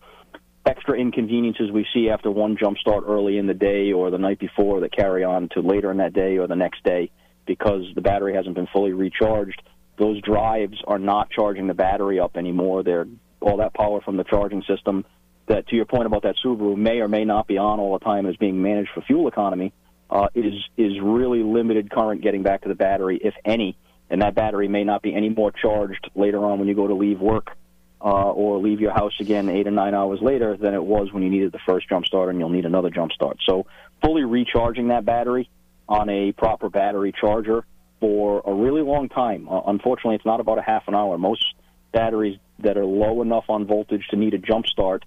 extra 0.66 0.98
inconveniences 0.98 1.72
we 1.72 1.86
see 1.94 2.10
after 2.10 2.32
one 2.32 2.58
jump 2.58 2.78
start 2.78 3.04
early 3.08 3.38
in 3.38 3.48
the 3.48 3.54
day 3.54 3.92
or 3.92 4.12
the 4.12 4.18
night 4.18 4.40
before 4.40 4.80
that 4.82 4.96
carry 4.96 5.24
on 5.24 5.50
to 5.50 5.62
later 5.62 5.92
in 5.92 5.98
that 5.98 6.14
day 6.14 6.38
or 6.38 6.48
the 6.48 6.56
next 6.56 6.84
day 6.84 7.12
because 7.46 7.84
the 7.96 8.02
battery 8.02 8.34
hasn't 8.34 8.56
been 8.56 8.68
fully 8.72 8.94
recharged. 8.94 9.62
Those 9.98 10.22
drives 10.22 10.78
are 10.88 11.00
not 11.00 11.30
charging 11.30 11.68
the 11.68 11.74
battery 11.74 12.20
up 12.20 12.38
anymore. 12.38 12.84
They're 12.84 13.08
all 13.42 13.58
that 13.58 13.74
power 13.74 14.02
from 14.02 14.16
the 14.16 14.24
charging 14.24 14.64
system 14.64 15.06
that, 15.48 15.68
to 15.68 15.76
your 15.76 15.86
point 15.86 16.06
about 16.06 16.24
that 16.24 16.36
Subaru, 16.44 16.78
may 16.78 17.00
or 17.00 17.10
may 17.10 17.26
not 17.26 17.48
be 17.48 17.58
on 17.58 17.80
all 17.80 17.98
the 17.98 18.06
time 18.06 18.26
is 18.26 18.38
being 18.38 18.62
managed 18.62 18.90
for 18.94 19.02
fuel 19.02 19.28
economy. 19.28 19.74
Uh, 20.10 20.28
is 20.36 20.54
is 20.78 20.92
really 21.02 21.42
limited 21.42 21.90
current 21.90 22.22
getting 22.22 22.44
back 22.44 22.62
to 22.62 22.70
the 22.70 22.76
battery, 22.76 23.20
if 23.24 23.34
any, 23.46 23.76
and 24.12 24.22
that 24.22 24.36
battery 24.36 24.68
may 24.68 24.84
not 24.84 25.02
be 25.02 25.14
any 25.14 25.30
more 25.30 25.52
charged 25.52 26.10
later 26.14 26.46
on 26.46 26.60
when 26.60 26.68
you 26.68 26.76
go 26.76 26.88
to 26.88 26.94
leave 26.94 27.20
work 27.20 27.58
uh, 28.04 28.32
or 28.32 28.60
leave 28.60 28.82
your 28.82 28.92
house 28.92 29.14
again 29.20 29.48
eight 29.48 29.66
or 29.66 29.72
nine 29.72 29.96
hours 29.96 30.20
later 30.22 30.58
than 30.58 30.74
it 30.74 30.84
was 30.84 31.12
when 31.14 31.24
you 31.24 31.30
needed 31.30 31.54
the 31.54 31.60
first 31.66 31.88
jump 31.88 32.06
start 32.06 32.30
and 32.30 32.38
you'll 32.38 32.50
need 32.50 32.66
another 32.66 32.90
jump 32.90 33.12
start. 33.14 33.38
So 33.48 33.66
fully 34.04 34.26
recharging 34.26 34.90
that 34.90 35.06
battery 35.06 35.50
on 35.88 36.10
a 36.10 36.34
proper 36.34 36.70
battery 36.70 37.14
charger 37.18 37.66
for 38.02 38.42
a 38.46 38.54
really 38.54 38.82
long 38.82 39.08
time. 39.08 39.48
Uh, 39.48 39.62
unfortunately, 39.68 40.16
it's 40.16 40.26
not 40.26 40.42
about 40.42 40.58
a 40.58 40.62
half 40.62 40.84
an 40.88 40.96
hour. 40.96 41.18
Most 41.18 41.46
batteries 41.94 42.38
that 42.60 42.78
are 42.78 42.86
low 42.86 43.22
enough 43.22 43.46
on 43.48 43.66
voltage 43.66 44.06
to 44.10 44.18
need 44.18 44.34
a 44.34 44.38
jump 44.38 44.68
start 44.68 45.06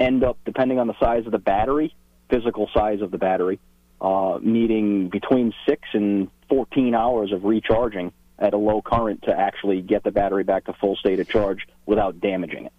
end 0.00 0.24
up, 0.24 0.38
depending 0.46 0.78
on 0.78 0.86
the 0.86 0.98
size 0.98 1.26
of 1.26 1.32
the 1.32 1.38
battery, 1.38 1.94
physical 2.30 2.70
size 2.74 3.02
of 3.02 3.10
the 3.10 3.18
battery, 3.18 3.60
uh, 4.00 4.38
needing 4.42 5.10
between 5.10 5.52
six 5.68 5.82
and 5.92 6.30
14 6.48 6.94
hours 6.94 7.32
of 7.32 7.44
recharging 7.44 8.12
at 8.38 8.54
a 8.54 8.56
low 8.56 8.82
current 8.82 9.22
to 9.22 9.38
actually 9.38 9.80
get 9.80 10.02
the 10.02 10.10
battery 10.10 10.44
back 10.44 10.64
to 10.64 10.72
full 10.72 10.96
state 10.96 11.20
of 11.20 11.28
charge 11.28 11.66
without 11.86 12.20
damaging 12.20 12.66
it. 12.66 12.72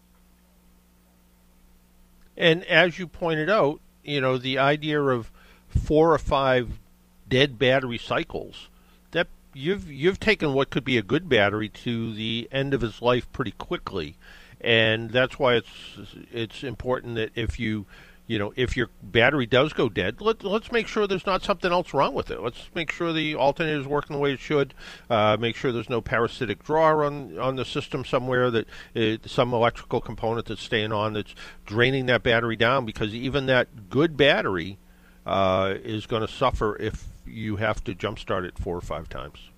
And 2.37 2.63
as 2.65 2.99
you 2.99 3.07
pointed 3.07 3.49
out, 3.49 3.79
you 4.03 4.19
know, 4.19 4.37
the 4.37 4.57
idea 4.57 5.01
of 5.01 5.31
four 5.69 6.13
or 6.13 6.17
five 6.17 6.79
dead 7.27 7.57
battery 7.57 7.97
cycles, 7.97 8.69
that 9.11 9.27
you've 9.53 9.89
you've 9.89 10.19
taken 10.19 10.53
what 10.53 10.69
could 10.69 10.83
be 10.83 10.97
a 10.97 11.01
good 11.01 11.29
battery 11.29 11.69
to 11.69 12.13
the 12.13 12.47
end 12.51 12.73
of 12.73 12.83
its 12.83 13.01
life 13.01 13.31
pretty 13.31 13.51
quickly. 13.51 14.15
And 14.59 15.11
that's 15.11 15.39
why 15.39 15.55
it's 15.55 15.97
it's 16.31 16.63
important 16.63 17.15
that 17.15 17.31
if 17.35 17.59
you 17.59 17.85
you 18.27 18.39
know, 18.39 18.53
if 18.55 18.75
your 18.75 18.89
battery 19.03 19.45
does 19.45 19.73
go 19.73 19.87
dead, 19.87 20.19
let, 20.19 20.43
let's 20.43 20.71
make 20.71 20.87
sure 20.87 21.05
there's 21.05 21.25
not 21.25 21.43
something 21.43 21.71
else 21.71 21.93
wrong 21.93 22.13
with 22.13 22.31
it. 22.31 22.41
Let's 22.41 22.69
make 22.73 22.91
sure 22.91 23.13
the 23.13 23.35
alternator 23.35 23.79
is 23.79 23.87
working 23.87 24.15
the 24.15 24.19
way 24.19 24.33
it 24.33 24.39
should. 24.39 24.73
Uh, 25.09 25.37
make 25.39 25.55
sure 25.55 25.71
there's 25.71 25.89
no 25.89 26.01
parasitic 26.01 26.63
draw 26.63 27.05
on 27.05 27.37
on 27.37 27.55
the 27.55 27.65
system 27.65 28.03
somewhere 28.03 28.49
that 28.49 28.67
it, 28.93 29.29
some 29.29 29.53
electrical 29.53 30.01
component 30.01 30.47
that's 30.47 30.63
staying 30.63 30.91
on 30.91 31.13
that's 31.13 31.35
draining 31.65 32.07
that 32.07 32.23
battery 32.23 32.55
down. 32.55 32.85
Because 32.85 33.13
even 33.13 33.45
that 33.45 33.89
good 33.89 34.17
battery 34.17 34.79
uh, 35.25 35.75
is 35.83 36.07
going 36.07 36.25
to 36.25 36.31
suffer 36.31 36.75
if 36.77 37.05
you 37.27 37.57
have 37.57 37.83
to 37.83 37.93
jumpstart 37.93 38.45
it 38.45 38.57
four 38.57 38.75
or 38.75 38.81
five 38.81 39.07
times. 39.07 39.49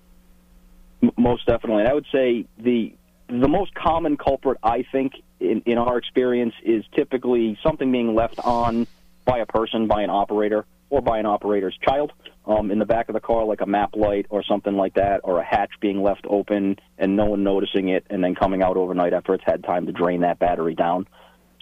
Most 1.16 1.46
definitely, 1.46 1.84
I 1.84 1.94
would 1.94 2.06
say 2.12 2.44
the 2.58 2.94
the 3.28 3.48
most 3.48 3.74
common 3.74 4.16
culprit, 4.16 4.58
I 4.62 4.84
think, 4.90 5.12
in, 5.40 5.62
in 5.66 5.78
our 5.78 5.98
experience, 5.98 6.54
is 6.62 6.84
typically 6.94 7.58
something 7.62 7.90
being 7.90 8.14
left 8.14 8.38
on 8.40 8.86
by 9.24 9.38
a 9.38 9.46
person, 9.46 9.86
by 9.86 10.02
an 10.02 10.10
operator, 10.10 10.64
or 10.90 11.02
by 11.02 11.18
an 11.18 11.26
operator's 11.26 11.76
child 11.86 12.12
um, 12.46 12.70
in 12.70 12.78
the 12.78 12.86
back 12.86 13.08
of 13.08 13.12
the 13.12 13.20
car, 13.20 13.44
like 13.44 13.60
a 13.60 13.66
map 13.66 13.94
light 13.94 14.26
or 14.30 14.42
something 14.42 14.74
like 14.74 14.94
that, 14.94 15.20
or 15.24 15.38
a 15.38 15.44
hatch 15.44 15.70
being 15.80 16.02
left 16.02 16.24
open 16.28 16.78
and 16.96 17.14
no 17.14 17.26
one 17.26 17.44
noticing 17.44 17.88
it, 17.88 18.06
and 18.08 18.24
then 18.24 18.34
coming 18.34 18.62
out 18.62 18.76
overnight 18.76 19.12
after 19.12 19.34
it's 19.34 19.44
had 19.46 19.62
time 19.64 19.86
to 19.86 19.92
drain 19.92 20.22
that 20.22 20.38
battery 20.38 20.74
down. 20.74 21.06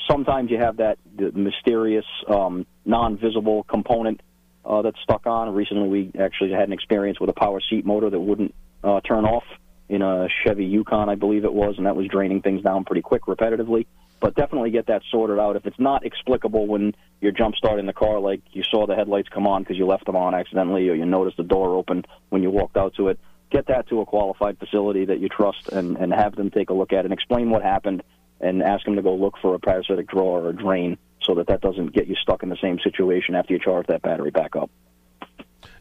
Sometimes 0.08 0.50
you 0.50 0.58
have 0.58 0.76
that 0.76 0.98
mysterious, 1.34 2.04
um, 2.28 2.66
non-visible 2.84 3.64
component 3.64 4.20
uh, 4.64 4.82
that's 4.82 5.00
stuck 5.02 5.26
on. 5.26 5.52
Recently, 5.52 5.88
we 5.88 6.12
actually 6.20 6.52
had 6.52 6.68
an 6.68 6.72
experience 6.72 7.18
with 7.18 7.30
a 7.30 7.32
power 7.32 7.60
seat 7.60 7.84
motor 7.84 8.08
that 8.08 8.20
wouldn't 8.20 8.54
uh, 8.84 9.00
turn 9.00 9.24
off 9.24 9.44
in 9.88 10.02
a 10.02 10.28
Chevy 10.42 10.64
Yukon, 10.64 11.08
I 11.08 11.14
believe 11.14 11.44
it 11.44 11.52
was, 11.52 11.76
and 11.76 11.86
that 11.86 11.96
was 11.96 12.06
draining 12.08 12.42
things 12.42 12.62
down 12.62 12.84
pretty 12.84 13.02
quick 13.02 13.22
repetitively. 13.22 13.86
But 14.18 14.34
definitely 14.34 14.70
get 14.70 14.86
that 14.86 15.02
sorted 15.10 15.38
out. 15.38 15.56
If 15.56 15.66
it's 15.66 15.78
not 15.78 16.06
explicable 16.06 16.66
when 16.66 16.94
you're 17.20 17.32
jump 17.32 17.54
starting 17.54 17.84
the 17.84 17.92
car, 17.92 18.18
like 18.18 18.40
you 18.52 18.62
saw 18.62 18.86
the 18.86 18.96
headlights 18.96 19.28
come 19.28 19.46
on 19.46 19.62
because 19.62 19.76
you 19.76 19.86
left 19.86 20.06
them 20.06 20.16
on 20.16 20.34
accidentally, 20.34 20.88
or 20.88 20.94
you 20.94 21.04
noticed 21.04 21.36
the 21.36 21.42
door 21.42 21.76
open 21.76 22.04
when 22.30 22.42
you 22.42 22.50
walked 22.50 22.78
out 22.78 22.94
to 22.94 23.08
it, 23.08 23.20
get 23.50 23.66
that 23.66 23.88
to 23.88 24.00
a 24.00 24.06
qualified 24.06 24.58
facility 24.58 25.04
that 25.04 25.20
you 25.20 25.28
trust 25.28 25.68
and, 25.68 25.96
and 25.98 26.12
have 26.14 26.34
them 26.34 26.50
take 26.50 26.70
a 26.70 26.74
look 26.74 26.92
at 26.92 27.00
it 27.00 27.04
and 27.04 27.12
explain 27.12 27.50
what 27.50 27.62
happened 27.62 28.02
and 28.40 28.62
ask 28.62 28.84
them 28.84 28.96
to 28.96 29.02
go 29.02 29.14
look 29.14 29.34
for 29.40 29.54
a 29.54 29.58
parasitic 29.58 30.08
draw 30.08 30.38
or 30.38 30.48
a 30.48 30.52
drain 30.54 30.98
so 31.22 31.34
that 31.34 31.46
that 31.48 31.60
doesn't 31.60 31.92
get 31.92 32.06
you 32.06 32.14
stuck 32.16 32.42
in 32.42 32.48
the 32.48 32.56
same 32.60 32.78
situation 32.78 33.34
after 33.34 33.52
you 33.52 33.58
charge 33.58 33.86
that 33.86 34.02
battery 34.02 34.30
back 34.30 34.56
up. 34.56 34.70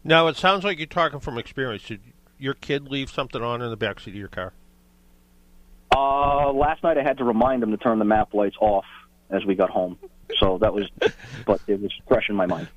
Now, 0.04 0.28
it 0.28 0.38
sounds 0.38 0.63
like 0.63 0.78
you're 0.78 0.88
talking 0.88 1.20
from 1.20 1.38
experience. 1.38 1.84
Did 1.88 2.02
your 2.38 2.54
kid 2.54 2.89
leave 2.89 3.10
something 3.10 3.41
on 3.41 3.62
in 3.62 3.69
the 3.69 3.78
backseat 3.78 4.08
of 4.08 4.15
your 4.15 4.28
car? 4.28 4.54
Uh, 5.95 6.52
last 6.52 6.84
night 6.84 6.98
I 6.98 7.04
had 7.04 7.17
to 7.19 7.24
remind 7.24 7.63
him 7.63 7.71
to 7.71 7.78
turn 7.78 8.00
the 8.00 8.06
map 8.06 8.34
lights 8.34 8.58
off 8.60 8.86
as 9.30 9.45
we 9.45 9.56
got 9.56 9.69
home. 9.69 9.98
So 10.38 10.58
that 10.60 10.74
was, 10.74 10.89
but 11.45 11.62
it 11.67 11.82
was 11.82 11.91
fresh 12.08 12.30
in 12.30 12.36
my 12.36 12.45
mind. 12.45 12.67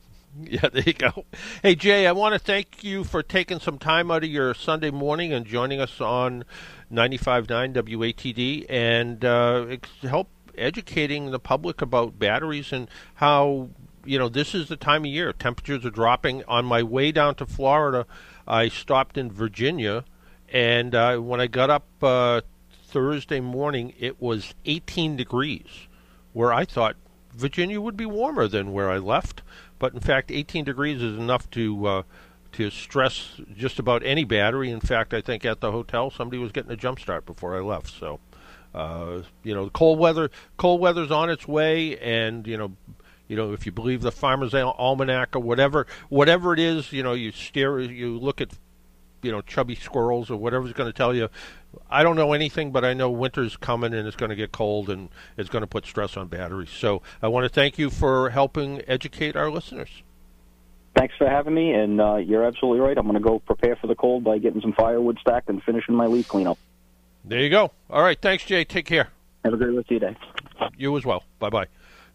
Yeah, 0.40 0.68
there 0.72 0.84
you 0.84 0.92
go. 0.92 1.24
Hey, 1.62 1.74
Jay, 1.74 2.06
I 2.06 2.12
want 2.12 2.34
to 2.34 2.38
thank 2.38 2.84
you 2.84 3.02
for 3.02 3.22
taking 3.22 3.58
some 3.58 3.78
time 3.78 4.10
out 4.10 4.22
of 4.22 4.30
your 4.30 4.54
Sunday 4.54 4.90
morning 4.90 5.32
and 5.32 5.44
joining 5.44 5.80
us 5.80 6.00
on 6.00 6.44
95.9 6.92 7.74
WATD 7.74 8.66
and 8.68 9.24
uh, 9.24 9.76
help 10.02 10.28
educating 10.56 11.30
the 11.30 11.40
public 11.40 11.82
about 11.82 12.18
batteries 12.18 12.72
and 12.72 12.88
how, 13.14 13.70
you 14.04 14.18
know, 14.18 14.28
this 14.28 14.54
is 14.54 14.68
the 14.68 14.76
time 14.76 15.02
of 15.02 15.10
year. 15.10 15.32
Temperatures 15.32 15.84
are 15.84 15.90
dropping. 15.90 16.44
On 16.44 16.64
my 16.64 16.82
way 16.82 17.10
down 17.10 17.34
to 17.36 17.46
Florida, 17.46 18.06
I 18.48 18.68
stopped 18.68 19.18
in 19.18 19.30
Virginia, 19.30 20.04
and 20.50 20.94
uh, 20.94 21.18
when 21.18 21.40
I 21.40 21.46
got 21.46 21.68
up 21.68 21.84
uh, 22.02 22.40
Thursday 22.86 23.40
morning, 23.40 23.92
it 23.98 24.20
was 24.20 24.54
18 24.64 25.16
degrees, 25.16 25.86
where 26.32 26.52
I 26.52 26.64
thought 26.64 26.96
Virginia 27.34 27.78
would 27.80 27.96
be 27.96 28.06
warmer 28.06 28.48
than 28.48 28.72
where 28.72 28.90
I 28.90 28.96
left. 28.96 29.42
But 29.78 29.92
in 29.92 30.00
fact, 30.00 30.30
18 30.30 30.64
degrees 30.64 31.02
is 31.02 31.18
enough 31.18 31.48
to 31.50 31.86
uh, 31.86 32.02
to 32.52 32.70
stress 32.70 33.40
just 33.54 33.78
about 33.78 34.02
any 34.02 34.24
battery. 34.24 34.70
In 34.70 34.80
fact, 34.80 35.12
I 35.12 35.20
think 35.20 35.44
at 35.44 35.60
the 35.60 35.70
hotel 35.70 36.10
somebody 36.10 36.38
was 36.38 36.50
getting 36.50 36.72
a 36.72 36.76
jump 36.76 36.98
start 36.98 37.26
before 37.26 37.54
I 37.54 37.60
left. 37.60 37.90
So, 37.90 38.18
uh, 38.74 39.20
you 39.44 39.54
know, 39.54 39.68
cold 39.68 39.98
weather 39.98 40.30
cold 40.56 40.80
weather's 40.80 41.10
on 41.10 41.28
its 41.28 41.46
way, 41.46 41.98
and 41.98 42.46
you 42.46 42.56
know 42.56 42.72
you 43.28 43.36
know, 43.36 43.52
if 43.52 43.66
you 43.66 43.72
believe 43.72 44.00
the 44.00 44.10
Farmer's 44.10 44.54
Almanac 44.54 45.36
or 45.36 45.40
whatever, 45.40 45.86
whatever 46.08 46.54
it 46.54 46.58
is, 46.58 46.92
you 46.92 47.02
know, 47.02 47.12
you 47.12 47.30
stare, 47.30 47.78
you 47.78 48.18
look 48.18 48.40
at, 48.40 48.50
you 49.22 49.30
know, 49.30 49.42
chubby 49.42 49.74
squirrels 49.74 50.30
or 50.30 50.36
whatever's 50.36 50.72
going 50.72 50.88
to 50.88 50.96
tell 50.96 51.14
you. 51.14 51.28
I 51.90 52.02
don't 52.02 52.16
know 52.16 52.32
anything, 52.32 52.72
but 52.72 52.84
I 52.84 52.94
know 52.94 53.10
winter's 53.10 53.56
coming 53.56 53.92
and 53.92 54.06
it's 54.06 54.16
going 54.16 54.30
to 54.30 54.36
get 54.36 54.52
cold 54.52 54.88
and 54.88 55.10
it's 55.36 55.50
going 55.50 55.60
to 55.60 55.66
put 55.66 55.84
stress 55.84 56.16
on 56.16 56.28
batteries. 56.28 56.70
So 56.70 57.02
I 57.20 57.28
want 57.28 57.44
to 57.44 57.50
thank 57.50 57.78
you 57.78 57.90
for 57.90 58.30
helping 58.30 58.82
educate 58.88 59.36
our 59.36 59.50
listeners. 59.50 60.02
Thanks 60.96 61.14
for 61.16 61.28
having 61.28 61.54
me, 61.54 61.72
and 61.72 62.00
uh, 62.00 62.16
you're 62.16 62.44
absolutely 62.44 62.80
right. 62.80 62.98
I'm 62.98 63.04
going 63.04 63.14
to 63.14 63.20
go 63.20 63.38
prepare 63.38 63.76
for 63.76 63.86
the 63.86 63.94
cold 63.94 64.24
by 64.24 64.38
getting 64.38 64.60
some 64.60 64.72
firewood 64.72 65.18
stacked 65.20 65.48
and 65.48 65.62
finishing 65.62 65.94
my 65.94 66.06
leaf 66.06 66.26
cleanup. 66.26 66.58
There 67.24 67.40
you 67.40 67.50
go. 67.50 67.70
All 67.88 68.02
right. 68.02 68.20
Thanks, 68.20 68.44
Jay. 68.44 68.64
Take 68.64 68.86
care. 68.86 69.10
Have 69.44 69.54
a 69.54 69.56
great 69.56 69.76
rest 69.76 69.90
of 69.92 70.00
your 70.02 70.10
day. 70.10 70.16
You 70.76 70.96
as 70.96 71.04
well. 71.04 71.22
Bye 71.38 71.50
bye. 71.50 71.66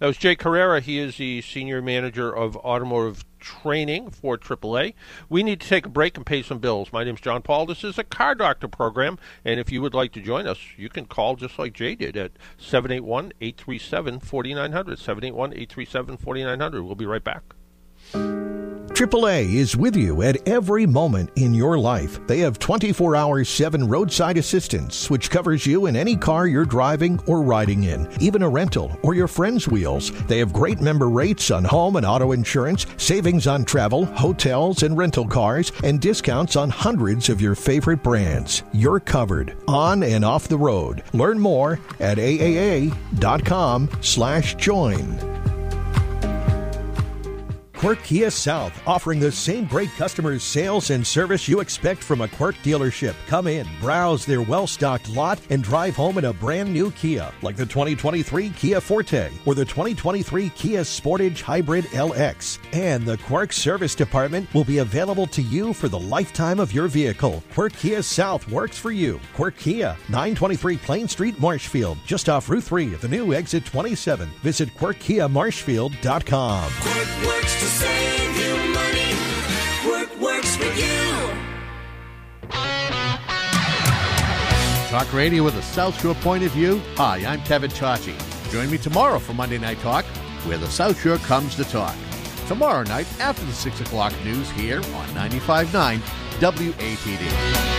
That 0.04 0.08
was 0.08 0.18
Jay 0.18 0.36
Carrara. 0.36 0.82
He 0.82 1.00
is 1.00 1.16
the 1.16 1.42
Senior 1.42 1.82
Manager 1.82 2.30
of 2.30 2.58
Automotive 2.58 3.24
Training 3.40 4.10
for 4.10 4.38
AAA. 4.38 4.96
We 5.30 5.44
need 5.44 5.62
to 5.62 5.68
take 5.70 5.86
a 5.86 5.90
break 5.90 6.18
and 6.18 6.26
pay 6.26 6.42
some 6.42 6.60
bills. 6.60 6.92
My 6.92 7.06
name 7.06 7.16
is 7.16 7.22
John 7.22 7.42
Paul. 7.42 7.66
This 7.66 7.86
is 7.86 7.98
a 7.98 8.04
Car 8.04 8.36
Doctor 8.36 8.68
program, 8.68 9.18
and 9.46 9.62
if 9.62 9.72
you 9.72 9.82
would 9.82 9.94
like 9.94 10.12
to 10.12 10.20
join 10.20 10.46
us, 10.46 10.60
you 10.76 10.90
can 10.90 11.06
call 11.06 11.38
just 11.38 11.58
like 11.58 11.72
Jay 11.72 11.96
did 11.96 12.18
at 12.18 12.34
781 12.58 13.32
837 13.40 14.20
4900. 14.20 15.00
781 15.00 15.54
837 15.54 16.18
4900. 16.18 16.84
We'll 16.84 16.96
be 16.96 17.06
right 17.06 17.24
back. 17.24 17.44
AAA 18.94 19.56
is 19.56 19.76
with 19.76 19.96
you 19.96 20.22
at 20.22 20.48
every 20.48 20.86
moment 20.86 21.32
in 21.36 21.52
your 21.52 21.80
life. 21.80 22.20
They 22.28 22.38
have 22.40 22.60
24 22.60 23.16
hour 23.16 23.44
7 23.44 23.88
roadside 23.88 24.38
assistance, 24.38 25.10
which 25.10 25.32
covers 25.32 25.66
you 25.66 25.88
in 25.88 25.96
any 25.96 26.16
car 26.16 26.46
you're 26.46 26.64
driving 26.64 27.20
or 27.26 27.42
riding 27.42 27.86
in, 27.86 28.08
even 28.22 28.44
a 28.44 28.50
rental 28.50 28.96
or 29.02 29.16
your 29.16 29.28
friend's 29.28 29.68
wheels. 29.68 30.12
They 30.28 30.38
have 30.38 30.54
great 30.54 30.80
member 30.80 31.10
rates 31.10 31.50
on 31.50 31.64
home 31.64 31.96
and 31.96 32.06
auto 32.06 32.34
insurance, 32.34 32.86
savings 32.98 33.48
on 33.48 33.66
travel, 33.66 34.06
hotels, 34.06 34.84
and 34.84 34.96
rental 34.96 35.28
cars, 35.28 35.72
and 35.84 36.00
discounts 36.00 36.56
on 36.56 36.70
hundreds 36.70 37.30
of 37.30 37.42
your 37.42 37.56
favorite 37.56 38.04
brands. 38.04 38.62
You're 38.74 39.00
covered 39.00 39.56
on 39.68 40.04
and 40.04 40.24
off 40.24 40.48
the 40.48 40.58
road. 40.58 41.02
Learn 41.14 41.40
more 41.40 41.80
at 42.00 42.20
aaa.com 42.20 43.90
slash 44.02 44.54
join. 44.56 45.33
Quirk 47.84 48.02
Kia 48.04 48.32
South, 48.32 48.72
offering 48.88 49.20
the 49.20 49.30
same 49.30 49.66
great 49.66 49.90
customer 49.98 50.40
sales 50.40 50.90
and 50.90 51.06
service 51.06 51.50
you 51.50 51.60
expect 51.60 52.02
from 52.02 52.22
a 52.22 52.30
Quirk 52.30 52.56
dealership. 52.64 53.14
Come 53.28 53.46
in, 53.46 53.68
browse 53.82 54.26
their 54.26 54.42
well 54.42 54.68
stocked 54.68 55.10
lot, 55.10 55.38
and 55.50 55.62
drive 55.62 55.94
home 55.94 56.18
in 56.18 56.24
a 56.24 56.32
brand 56.32 56.72
new 56.72 56.92
Kia, 56.92 57.30
like 57.42 57.58
the 57.58 57.66
2023 57.66 58.52
Kia 58.52 58.80
Forte 58.80 59.30
or 59.46 59.54
the 59.54 59.66
2023 59.66 60.48
Kia 60.52 60.80
Sportage 60.80 61.42
Hybrid 61.42 61.84
LX. 61.88 62.58
And 62.72 63.06
the 63.06 63.18
Quirk 63.18 63.52
Service 63.52 63.96
Department 63.96 64.54
will 64.54 64.64
be 64.64 64.78
available 64.78 65.28
to 65.28 65.42
you 65.42 65.74
for 65.74 65.90
the 65.90 66.00
lifetime 66.00 66.62
of 66.62 66.72
your 66.72 66.88
vehicle. 66.88 67.44
Quirk 67.54 67.74
Kia 67.74 68.02
South 68.02 68.48
works 68.48 68.78
for 68.78 68.92
you. 68.94 69.20
Quirk 69.34 69.58
Kia, 69.58 69.98
923 70.08 70.78
Plain 70.78 71.10
Street, 71.10 71.38
Marshfield, 71.38 71.98
just 72.06 72.30
off 72.30 72.48
Route 72.48 72.64
3 72.64 72.94
at 72.94 73.02
the 73.02 73.10
new 73.10 73.34
exit 73.34 73.66
27. 73.66 74.30
Visit 74.42 74.74
QuirkKiaMarshfield.com. 74.76 76.72
Quirk 76.80 77.73
save 77.74 78.38
you 78.42 78.54
money. 78.74 79.12
Quirk 79.84 80.12
works 80.22 80.56
for 80.56 80.72
you. 80.82 81.02
Talk 84.90 85.12
radio 85.14 85.44
with 85.44 85.56
a 85.56 85.62
South 85.64 86.00
Shore 86.00 86.16
point 86.16 86.44
of 86.44 86.52
view. 86.52 86.80
Hi, 86.96 87.26
I'm 87.26 87.42
Kevin 87.42 87.72
Tachi. 87.72 88.16
Join 88.52 88.70
me 88.70 88.78
tomorrow 88.78 89.18
for 89.18 89.34
Monday 89.34 89.58
Night 89.58 89.80
Talk, 89.80 90.06
where 90.46 90.60
the 90.60 90.70
South 90.70 91.02
Shore 91.02 91.18
comes 91.18 91.56
to 91.56 91.64
talk. 91.64 91.96
tomorrow 92.48 92.84
night 92.84 93.08
after 93.20 93.44
the 93.46 93.54
6 93.54 93.82
o'clock 93.82 94.14
news 94.24 94.50
here 94.52 94.78
on 94.78 95.08
95.9 95.10 96.00
WATD. 96.40 97.70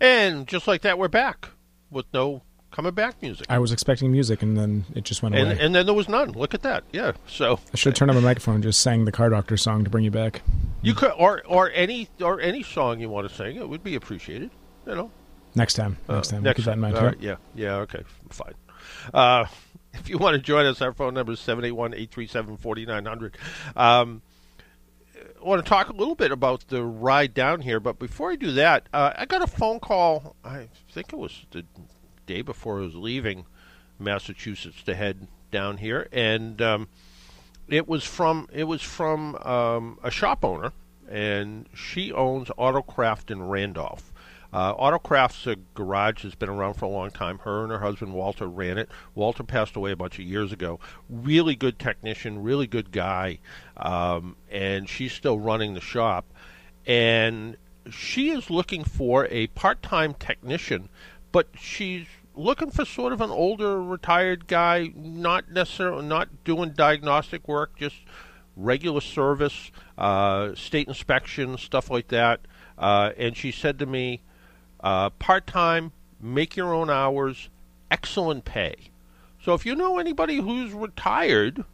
And 0.00 0.46
just 0.48 0.66
like 0.66 0.82
that, 0.82 0.98
we're 0.98 1.08
back 1.08 1.50
with 1.90 2.06
no 2.12 2.42
coming 2.74 2.92
back 2.92 3.22
music. 3.22 3.46
I 3.48 3.58
was 3.58 3.72
expecting 3.72 4.10
music, 4.10 4.42
and 4.42 4.56
then 4.56 4.84
it 4.94 5.04
just 5.04 5.22
went 5.22 5.34
away. 5.34 5.42
And, 5.50 5.60
and 5.60 5.74
then 5.74 5.86
there 5.86 5.94
was 5.94 6.08
none. 6.08 6.32
Look 6.32 6.54
at 6.54 6.62
that. 6.62 6.84
Yeah. 6.92 7.12
So 7.26 7.60
I 7.72 7.76
should 7.76 7.90
have 7.92 7.98
turned 7.98 8.10
on 8.10 8.16
my 8.16 8.22
microphone 8.22 8.56
and 8.56 8.64
just 8.64 8.80
sang 8.80 9.04
the 9.04 9.12
Car 9.12 9.30
Doctor 9.30 9.56
song 9.56 9.84
to 9.84 9.90
bring 9.90 10.04
you 10.04 10.10
back. 10.10 10.42
you 10.82 10.92
could, 10.94 11.12
or 11.16 11.42
or 11.46 11.70
any 11.72 12.08
or 12.20 12.40
any 12.40 12.62
song 12.62 13.00
you 13.00 13.08
want 13.08 13.28
to 13.28 13.34
sing, 13.34 13.56
it 13.56 13.68
would 13.68 13.84
be 13.84 13.94
appreciated. 13.94 14.50
You 14.86 14.94
know. 14.96 15.10
Next 15.54 15.74
time. 15.74 15.96
Next 16.08 16.28
Uh, 16.32 16.36
time. 16.36 16.42
Next 16.42 16.56
Keep 16.56 16.64
that 16.66 16.72
in 16.72 16.80
mind. 16.80 16.96
Right, 16.96 17.16
yeah. 17.20 17.36
Yeah. 17.54 17.76
Okay. 17.76 18.02
Fine. 18.30 18.54
Uh, 19.14 19.44
if 19.94 20.08
you 20.08 20.18
want 20.18 20.34
to 20.34 20.40
join 20.42 20.66
us, 20.66 20.82
our 20.82 20.92
phone 20.92 21.14
number 21.14 21.32
is 21.32 21.38
781-837-4900. 21.40 23.34
Um, 23.76 24.22
I 25.16 25.46
want 25.46 25.64
to 25.64 25.68
talk 25.68 25.90
a 25.90 25.92
little 25.92 26.14
bit 26.14 26.32
about 26.32 26.66
the 26.68 26.82
ride 26.82 27.34
down 27.34 27.60
here, 27.60 27.78
but 27.78 27.98
before 27.98 28.32
I 28.32 28.36
do 28.36 28.52
that, 28.52 28.88
uh, 28.92 29.12
I 29.16 29.26
got 29.26 29.42
a 29.42 29.46
phone 29.46 29.78
call. 29.78 30.34
I 30.44 30.68
think 30.90 31.12
it 31.12 31.16
was 31.16 31.44
the 31.50 31.64
day 32.26 32.42
before 32.42 32.78
I 32.78 32.82
was 32.82 32.94
leaving 32.94 33.46
Massachusetts 33.98 34.82
to 34.84 34.94
head 34.94 35.28
down 35.50 35.78
here, 35.78 36.08
and 36.12 36.60
um, 36.60 36.88
it 37.68 37.88
was 37.88 38.04
from 38.04 38.48
it 38.52 38.64
was 38.64 38.82
from 38.82 39.36
um, 39.36 39.98
a 40.02 40.10
shop 40.10 40.44
owner, 40.44 40.72
and 41.08 41.66
she 41.74 42.12
owns 42.12 42.48
Autocraft 42.58 43.30
in 43.30 43.42
Randolph. 43.42 44.12
Uh, 44.52 44.72
Autocraft's 44.74 45.48
a 45.48 45.56
garage 45.74 46.22
that's 46.22 46.36
been 46.36 46.48
around 46.48 46.74
for 46.74 46.84
a 46.84 46.88
long 46.88 47.10
time. 47.10 47.40
Her 47.40 47.62
and 47.64 47.72
her 47.72 47.80
husband 47.80 48.14
Walter 48.14 48.46
ran 48.46 48.78
it. 48.78 48.88
Walter 49.16 49.42
passed 49.42 49.74
away 49.74 49.90
a 49.90 49.96
bunch 49.96 50.20
of 50.20 50.24
years 50.24 50.52
ago. 50.52 50.78
Really 51.10 51.56
good 51.56 51.76
technician, 51.76 52.40
really 52.40 52.68
good 52.68 52.92
guy, 52.92 53.40
um, 53.76 54.36
and 54.50 54.88
she's 54.88 55.12
still 55.12 55.40
running 55.40 55.74
the 55.74 55.80
shop. 55.80 56.24
And 56.86 57.56
she 57.90 58.30
is 58.30 58.48
looking 58.48 58.84
for 58.84 59.26
a 59.30 59.48
part-time 59.48 60.14
technician, 60.14 60.88
but 61.34 61.48
she's 61.58 62.06
looking 62.36 62.70
for 62.70 62.84
sort 62.84 63.12
of 63.12 63.20
an 63.20 63.30
older 63.30 63.82
retired 63.82 64.46
guy, 64.46 64.92
not 64.94 65.50
necessarily 65.50 66.06
not 66.06 66.28
doing 66.44 66.70
diagnostic 66.70 67.48
work, 67.48 67.76
just 67.76 67.96
regular 68.54 69.00
service, 69.00 69.72
uh, 69.98 70.54
state 70.54 70.86
inspection, 70.86 71.58
stuff 71.58 71.90
like 71.90 72.06
that. 72.06 72.38
Uh, 72.78 73.10
and 73.18 73.36
she 73.36 73.50
said 73.50 73.80
to 73.80 73.84
me, 73.84 74.22
uh, 74.78 75.10
part 75.10 75.44
time, 75.44 75.90
make 76.20 76.54
your 76.54 76.72
own 76.72 76.88
hours, 76.88 77.48
excellent 77.90 78.44
pay. 78.44 78.76
So 79.42 79.54
if 79.54 79.66
you 79.66 79.74
know 79.74 79.98
anybody 79.98 80.36
who's 80.36 80.72
retired 80.72 81.64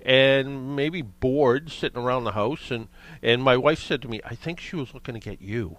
and 0.00 0.74
maybe 0.74 1.02
bored 1.02 1.70
sitting 1.70 2.02
around 2.02 2.24
the 2.24 2.32
house, 2.32 2.70
and, 2.70 2.88
and 3.22 3.42
my 3.42 3.58
wife 3.58 3.82
said 3.82 4.00
to 4.00 4.08
me, 4.08 4.22
I 4.24 4.34
think 4.36 4.58
she 4.58 4.74
was 4.74 4.94
looking 4.94 5.12
to 5.12 5.20
get 5.20 5.42
you. 5.42 5.76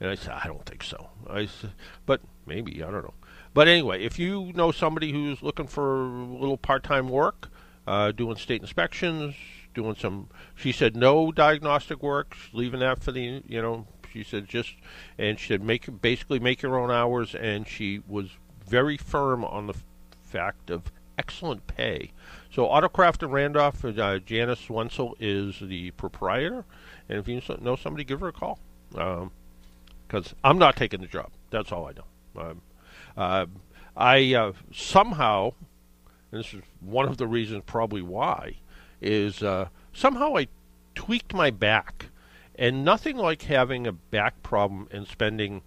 And 0.00 0.10
I 0.10 0.14
said, 0.14 0.32
I 0.32 0.46
don't 0.46 0.64
think 0.66 0.82
so. 0.82 1.08
I 1.28 1.46
said, 1.46 1.72
but 2.04 2.20
maybe, 2.46 2.82
I 2.82 2.90
don't 2.90 3.04
know. 3.04 3.14
But 3.54 3.68
anyway, 3.68 4.04
if 4.04 4.18
you 4.18 4.52
know 4.54 4.70
somebody 4.70 5.12
who's 5.12 5.42
looking 5.42 5.66
for 5.66 6.04
a 6.04 6.24
little 6.24 6.58
part 6.58 6.82
time 6.82 7.08
work, 7.08 7.48
uh, 7.86 8.12
doing 8.12 8.36
state 8.36 8.60
inspections, 8.60 9.34
doing 9.74 9.94
some, 9.94 10.28
she 10.54 10.72
said 10.72 10.96
no 10.96 11.32
diagnostic 11.32 12.02
work, 12.02 12.36
leaving 12.52 12.80
that 12.80 13.02
for 13.02 13.12
the, 13.12 13.42
you 13.46 13.62
know, 13.62 13.86
she 14.12 14.22
said 14.22 14.48
just, 14.48 14.74
and 15.18 15.38
she 15.38 15.48
said 15.48 15.62
make 15.62 16.02
basically 16.02 16.38
make 16.38 16.62
your 16.62 16.78
own 16.78 16.90
hours, 16.90 17.34
and 17.34 17.66
she 17.66 18.00
was 18.06 18.30
very 18.66 18.96
firm 18.96 19.44
on 19.44 19.66
the 19.66 19.74
f- 19.74 19.84
fact 20.22 20.70
of 20.70 20.92
excellent 21.18 21.66
pay. 21.66 22.12
So 22.50 22.66
Autocraft 22.66 23.22
in 23.22 23.30
Randolph, 23.30 23.84
uh, 23.84 24.18
Janice 24.18 24.68
Wenzel 24.68 25.16
is 25.20 25.60
the 25.60 25.92
proprietor, 25.92 26.64
and 27.08 27.18
if 27.18 27.28
you 27.28 27.40
know 27.60 27.76
somebody, 27.76 28.04
give 28.04 28.20
her 28.20 28.28
a 28.28 28.32
call. 28.32 28.58
Um, 28.94 29.30
because 30.06 30.34
I'm 30.44 30.58
not 30.58 30.76
taking 30.76 31.00
the 31.00 31.06
job. 31.06 31.30
That's 31.50 31.72
all 31.72 31.86
I 31.86 31.92
know. 31.92 32.42
Um, 32.42 32.62
uh, 33.16 33.46
I 33.96 34.34
uh, 34.34 34.52
somehow, 34.72 35.52
and 36.30 36.40
this 36.40 36.52
is 36.52 36.62
one 36.80 37.08
of 37.08 37.16
the 37.16 37.26
reasons 37.26 37.62
probably 37.66 38.02
why, 38.02 38.56
is 39.00 39.42
uh, 39.42 39.68
somehow 39.92 40.36
I 40.36 40.48
tweaked 40.94 41.34
my 41.34 41.50
back, 41.50 42.06
and 42.56 42.84
nothing 42.84 43.16
like 43.16 43.42
having 43.42 43.86
a 43.86 43.92
back 43.92 44.42
problem 44.42 44.88
and 44.90 45.06
spending 45.06 45.62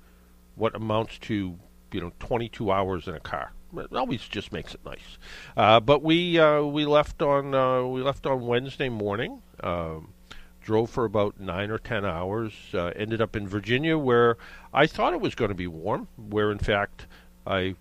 what 0.55 0.75
amounts 0.75 1.17
to 1.19 1.57
you 1.91 2.01
know 2.01 2.11
22 2.19 2.71
hours 2.71 3.07
in 3.07 3.15
a 3.15 3.19
car. 3.19 3.53
It 3.75 3.93
always 3.93 4.27
just 4.27 4.51
makes 4.51 4.73
it 4.73 4.81
nice. 4.83 5.17
Uh, 5.55 5.79
but 5.79 6.01
we 6.01 6.39
uh, 6.39 6.63
we 6.63 6.85
left 6.85 7.21
on 7.21 7.53
uh, 7.53 7.83
we 7.83 8.01
left 8.01 8.25
on 8.25 8.45
Wednesday 8.45 8.89
morning. 8.89 9.41
Um, 9.61 10.13
drove 10.69 10.91
for 10.91 11.03
about 11.03 11.39
nine 11.39 11.71
or 11.71 11.79
ten 11.79 12.05
hours. 12.05 12.53
Uh, 12.75 12.91
ended 12.95 13.19
up 13.19 13.35
in 13.35 13.47
Virginia, 13.47 13.97
where 13.97 14.37
I 14.71 14.85
thought 14.85 15.13
it 15.13 15.19
was 15.19 15.33
going 15.33 15.49
to 15.49 15.55
be 15.55 15.65
warm. 15.65 16.07
Where 16.15 16.51
in 16.51 16.59
fact 16.59 17.07
I 17.47 17.73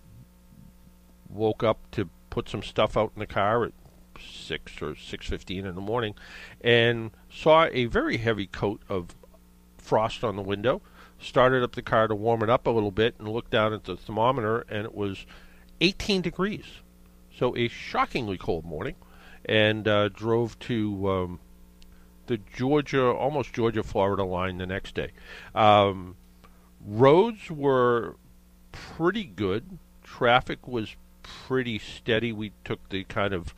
woke 1.29 1.61
up 1.61 1.77
to 1.91 2.09
put 2.31 2.49
some 2.49 2.63
stuff 2.63 2.97
out 2.97 3.11
in 3.15 3.19
the 3.19 3.27
car 3.27 3.63
at 3.65 3.73
six 4.19 4.81
or 4.81 4.95
six 4.95 5.27
fifteen 5.27 5.67
in 5.67 5.75
the 5.75 5.81
morning, 5.81 6.15
and 6.61 7.11
saw 7.31 7.67
a 7.71 7.85
very 7.85 8.17
heavy 8.17 8.47
coat 8.47 8.81
of 8.89 9.15
frost 9.77 10.23
on 10.23 10.35
the 10.35 10.41
window. 10.41 10.81
Started 11.19 11.61
up 11.61 11.75
the 11.75 11.83
car 11.83 12.07
to 12.07 12.15
warm 12.15 12.41
it 12.41 12.49
up 12.49 12.65
a 12.65 12.71
little 12.71 12.89
bit, 12.89 13.13
and 13.19 13.27
looked 13.27 13.51
down 13.51 13.71
at 13.71 13.83
the 13.83 13.97
thermometer, 13.97 14.65
and 14.67 14.85
it 14.85 14.95
was 14.95 15.27
18 15.79 16.23
degrees. 16.23 16.65
So 17.37 17.55
a 17.55 17.67
shockingly 17.67 18.39
cold 18.39 18.65
morning, 18.65 18.95
and 19.45 19.87
uh, 19.87 20.09
drove 20.09 20.57
to. 20.61 21.07
Um, 21.07 21.39
the 22.29 22.37
Georgia, 22.37 23.07
almost 23.07 23.53
Georgia 23.53 23.81
Florida 23.81 24.23
line 24.23 24.59
the 24.59 24.67
next 24.67 24.93
day. 24.93 25.09
Um, 25.55 26.15
roads 26.85 27.49
were 27.49 28.17
pretty 28.71 29.23
good. 29.23 29.79
Traffic 30.03 30.67
was 30.67 30.95
pretty 31.23 31.79
steady. 31.79 32.31
We 32.31 32.51
took 32.63 32.87
the 32.89 33.03
kind 33.03 33.33
of 33.33 33.55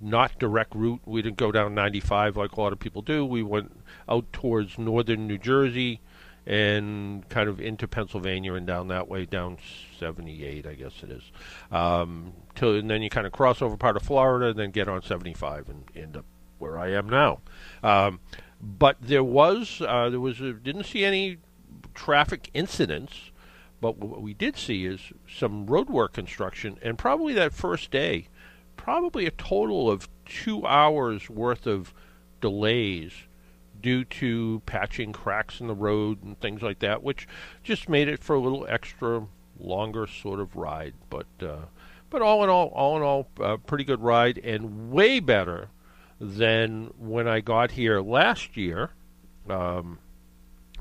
not 0.00 0.40
direct 0.40 0.74
route. 0.74 1.02
We 1.06 1.22
didn't 1.22 1.36
go 1.36 1.52
down 1.52 1.72
95 1.74 2.36
like 2.36 2.52
a 2.52 2.60
lot 2.60 2.72
of 2.72 2.80
people 2.80 3.00
do. 3.00 3.24
We 3.24 3.44
went 3.44 3.80
out 4.08 4.32
towards 4.32 4.76
northern 4.76 5.28
New 5.28 5.38
Jersey 5.38 6.00
and 6.46 7.28
kind 7.28 7.48
of 7.48 7.60
into 7.60 7.86
Pennsylvania 7.86 8.54
and 8.54 8.66
down 8.66 8.88
that 8.88 9.06
way, 9.06 9.24
down 9.24 9.58
78, 10.00 10.66
I 10.66 10.74
guess 10.74 10.92
it 11.04 11.10
is. 11.10 11.22
Um, 11.70 12.32
till, 12.56 12.74
and 12.76 12.90
then 12.90 13.02
you 13.02 13.10
kind 13.10 13.26
of 13.26 13.32
cross 13.32 13.62
over 13.62 13.76
part 13.76 13.96
of 13.96 14.02
Florida, 14.02 14.48
and 14.48 14.58
then 14.58 14.72
get 14.72 14.88
on 14.88 15.02
75 15.02 15.68
and 15.68 15.84
end 15.94 16.16
up 16.16 16.24
where 16.58 16.78
I 16.78 16.90
am 16.92 17.08
now. 17.08 17.40
Um, 17.82 18.20
but 18.60 18.96
there 19.00 19.24
was 19.24 19.82
uh, 19.86 20.10
there 20.10 20.20
was 20.20 20.40
a, 20.40 20.52
didn't 20.52 20.84
see 20.84 21.04
any 21.04 21.38
traffic 21.94 22.50
incidents, 22.54 23.30
but 23.80 23.98
what 23.98 24.22
we 24.22 24.34
did 24.34 24.56
see 24.56 24.86
is 24.86 25.12
some 25.28 25.66
roadwork 25.66 26.12
construction, 26.12 26.78
and 26.82 26.98
probably 26.98 27.34
that 27.34 27.52
first 27.52 27.90
day, 27.90 28.28
probably 28.76 29.26
a 29.26 29.30
total 29.30 29.90
of 29.90 30.08
two 30.24 30.66
hours 30.66 31.28
worth 31.30 31.66
of 31.66 31.92
delays 32.40 33.12
due 33.80 34.04
to 34.04 34.62
patching 34.66 35.12
cracks 35.12 35.60
in 35.60 35.66
the 35.66 35.74
road 35.74 36.22
and 36.22 36.40
things 36.40 36.62
like 36.62 36.78
that, 36.80 37.02
which 37.02 37.28
just 37.62 37.88
made 37.88 38.08
it 38.08 38.22
for 38.22 38.34
a 38.34 38.40
little 38.40 38.66
extra 38.68 39.26
longer 39.58 40.06
sort 40.06 40.40
of 40.40 40.56
ride. 40.56 40.94
But 41.10 41.26
uh, 41.40 41.66
but 42.08 42.22
all 42.22 42.42
in 42.44 42.50
all, 42.50 42.68
all 42.68 42.96
in 42.96 43.02
all, 43.02 43.28
uh, 43.40 43.56
pretty 43.58 43.84
good 43.84 44.00
ride 44.00 44.38
and 44.38 44.90
way 44.90 45.20
better 45.20 45.68
than 46.20 46.92
when 46.98 47.28
I 47.28 47.40
got 47.40 47.72
here 47.72 48.00
last 48.00 48.56
year. 48.56 48.90
Um, 49.48 49.98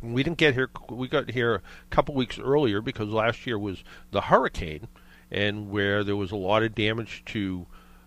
we 0.02 0.24
didn't 0.24 0.38
get 0.38 0.54
here. 0.54 0.70
We 0.90 1.08
got 1.08 1.32
here 1.32 1.56
a 1.56 1.62
couple 1.90 2.16
weeks 2.16 2.40
earlier 2.40 2.82
because 2.82 3.10
last 3.10 3.46
year 3.46 3.58
was 3.58 3.84
the 4.12 4.22
hurricane, 4.22 4.88
and 5.32 5.70
where 5.70 6.04
there 6.04 6.16
was 6.16 6.32
a 6.32 6.36
lot 6.36 6.64
of 6.64 6.76
damage 6.76 7.24
to 7.28 7.66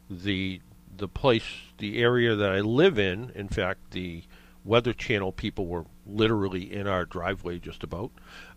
the 0.09 0.61
the 0.97 1.09
place, 1.09 1.45
the 1.79 2.01
area 2.03 2.35
that 2.35 2.51
I 2.51 2.61
live 2.61 2.99
in. 2.99 3.31
In 3.35 3.49
fact, 3.49 3.93
the 3.93 4.23
Weather 4.65 4.93
Channel 4.93 5.33
people 5.33 5.67
were 5.67 5.85
literally 6.07 6.73
in 6.73 6.87
our 6.87 7.05
driveway 7.05 7.59
just 7.59 7.83
about. 7.83 8.11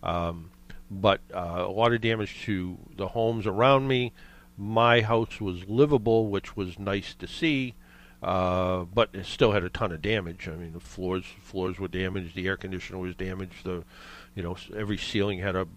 Um, 0.04 0.52
but 0.90 1.22
uh, 1.34 1.66
a 1.68 1.72
lot 1.72 1.94
of 1.94 2.02
damage 2.02 2.42
to 2.44 2.78
the 2.95 3.10
homes 3.10 3.48
around 3.48 3.88
me. 3.88 4.12
My 4.58 5.02
house 5.02 5.39
was 5.39 5.68
livable, 5.68 6.28
which 6.28 6.58
was 6.58 6.78
nice 6.78 7.14
to 7.16 7.28
see. 7.28 7.76
Uh, 8.22 8.84
but 8.93 9.09
it 9.13 9.26
still 9.26 9.51
had 9.51 9.63
a 9.63 9.69
ton 9.69 9.91
of 9.91 10.01
damage. 10.01 10.47
I 10.47 10.55
mean, 10.55 10.74
the 10.74 10.80
floors 10.80 11.26
floors 11.41 11.80
were 11.80 11.88
damaged, 11.88 12.36
the 12.36 12.47
air 12.47 12.57
conditioner 12.57 12.99
was 12.99 13.15
damaged, 13.15 13.63
the 13.63 13.84
you 14.36 14.43
know 14.43 14.55
every 14.76 14.97
ceiling 14.97 15.39
had 15.39 15.55
a 15.55 15.67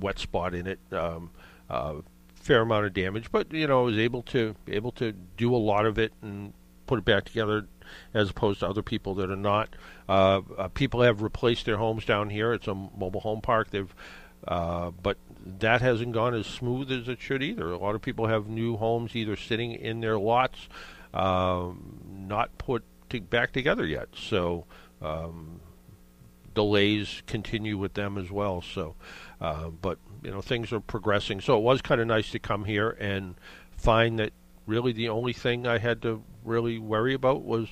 wet 0.00 0.18
spot 0.18 0.54
in 0.54 0.66
it. 0.66 0.78
Um, 0.92 1.30
uh, 1.68 1.96
fair 2.34 2.62
amount 2.62 2.86
of 2.86 2.94
damage, 2.94 3.30
but 3.30 3.52
you 3.52 3.66
know 3.66 3.82
I 3.82 3.84
was 3.84 3.98
able 3.98 4.22
to 4.22 4.54
able 4.66 4.92
to 4.92 5.12
do 5.12 5.54
a 5.54 5.58
lot 5.58 5.84
of 5.84 5.98
it 5.98 6.12
and 6.22 6.54
put 6.86 6.98
it 6.98 7.04
back 7.04 7.24
together, 7.24 7.66
as 8.14 8.30
opposed 8.30 8.60
to 8.60 8.68
other 8.68 8.82
people 8.82 9.14
that 9.16 9.30
are 9.30 9.36
not. 9.36 9.68
Uh, 10.08 10.40
uh, 10.56 10.68
people 10.68 11.02
have 11.02 11.22
replaced 11.22 11.66
their 11.66 11.76
homes 11.76 12.04
down 12.04 12.30
here. 12.30 12.52
It's 12.52 12.66
a 12.66 12.74
mobile 12.74 13.20
home 13.20 13.42
park. 13.42 13.70
They've 13.70 13.94
uh, 14.46 14.90
but 15.02 15.18
that 15.58 15.82
hasn't 15.82 16.12
gone 16.12 16.34
as 16.34 16.46
smooth 16.46 16.90
as 16.90 17.08
it 17.08 17.20
should 17.20 17.42
either. 17.42 17.70
A 17.70 17.78
lot 17.78 17.94
of 17.94 18.02
people 18.02 18.26
have 18.26 18.48
new 18.48 18.76
homes 18.76 19.14
either 19.14 19.36
sitting 19.36 19.72
in 19.72 20.00
their 20.00 20.18
lots, 20.18 20.68
um, 21.14 22.00
not 22.08 22.56
put 22.58 22.84
to 23.10 23.20
back 23.20 23.52
together 23.52 23.86
yet. 23.86 24.08
So 24.14 24.66
um, 25.02 25.60
delays 26.54 27.22
continue 27.26 27.76
with 27.78 27.94
them 27.94 28.18
as 28.18 28.30
well. 28.30 28.62
So, 28.62 28.94
uh, 29.40 29.68
but 29.68 29.98
you 30.22 30.30
know 30.30 30.40
things 30.40 30.72
are 30.72 30.80
progressing. 30.80 31.40
So 31.40 31.56
it 31.56 31.62
was 31.62 31.82
kind 31.82 32.00
of 32.00 32.06
nice 32.06 32.30
to 32.30 32.38
come 32.38 32.64
here 32.64 32.90
and 32.90 33.34
find 33.76 34.18
that 34.18 34.32
really 34.66 34.92
the 34.92 35.08
only 35.08 35.32
thing 35.32 35.66
I 35.66 35.78
had 35.78 36.02
to 36.02 36.22
really 36.44 36.78
worry 36.78 37.14
about 37.14 37.42
was 37.42 37.68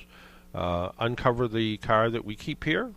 uh, 0.53 0.89
uncover 0.99 1.47
the 1.47 1.77
car 1.77 2.09
that 2.09 2.25
we 2.25 2.35
keep 2.35 2.63
here, 2.63 2.93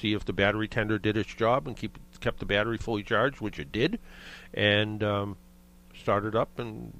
see 0.00 0.12
if 0.12 0.24
the 0.24 0.32
battery 0.32 0.68
tender 0.68 0.98
did 0.98 1.16
its 1.16 1.34
job 1.34 1.66
and 1.66 1.76
keep 1.76 1.98
kept 2.20 2.38
the 2.38 2.46
battery 2.46 2.78
fully 2.78 3.02
charged, 3.02 3.40
which 3.40 3.58
it 3.58 3.70
did, 3.72 3.98
and 4.54 5.02
um, 5.02 5.36
start 6.04 6.26
it 6.26 6.34
up 6.34 6.58
and 6.58 6.92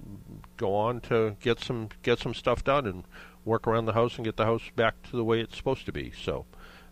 go 0.56 0.74
on 0.74 0.98
to 0.98 1.36
get 1.42 1.60
some 1.60 1.90
get 2.02 2.18
some 2.18 2.32
stuff 2.32 2.64
done 2.64 2.86
and 2.86 3.04
work 3.44 3.66
around 3.66 3.84
the 3.84 3.92
house 3.92 4.16
and 4.16 4.24
get 4.24 4.38
the 4.38 4.46
house 4.46 4.62
back 4.76 4.94
to 5.02 5.14
the 5.14 5.22
way 5.22 5.40
it's 5.40 5.58
supposed 5.58 5.84
to 5.84 5.92
be. 5.92 6.10
So, 6.10 6.46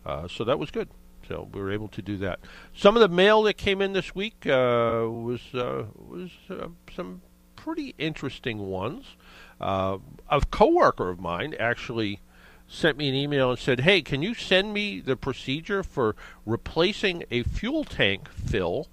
uh, 0.05 0.29
so 0.29 0.45
that 0.45 0.59
was 0.59 0.71
good. 0.71 0.91
So 1.27 1.49
we 1.51 1.59
were 1.59 1.73
able 1.73 1.89
to 1.89 2.03
do 2.03 2.19
that. 2.19 2.41
Some 2.75 2.97
of 2.97 3.01
the 3.01 3.09
mail 3.09 3.43
that 3.45 3.55
came 3.55 3.81
in 3.81 3.95
this 3.95 4.15
week 4.15 4.47
uh, 4.47 5.09
was 5.09 5.41
uh, 5.55 5.87
was 5.97 6.31
uh, 6.51 6.69
some 6.95 7.23
pretty 7.57 7.95
interesting 7.97 8.59
ones. 8.59 9.17
Uh, 9.59 9.97
a 10.29 10.43
coworker 10.51 11.09
of 11.09 11.19
mine 11.19 11.55
actually 11.59 12.21
sent 12.69 12.99
me 12.99 13.09
an 13.09 13.15
email 13.15 13.49
and 13.49 13.59
said, 13.59 13.81
"Hey, 13.81 14.03
can 14.03 14.21
you 14.21 14.35
send 14.35 14.75
me 14.75 15.01
the 15.01 15.17
procedure 15.17 15.83
for 15.83 16.15
replacing 16.45 17.25
a 17.31 17.43
fuel 17.43 17.85
tank 17.85 18.29
fill 18.29 18.89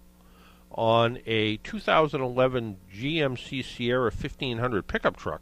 on 0.72 1.20
a 1.26 1.58
2011 1.58 2.78
GMC 2.94 3.64
Sierra 3.64 4.12
1500 4.12 4.88
pickup 4.88 5.18
truck?" 5.18 5.42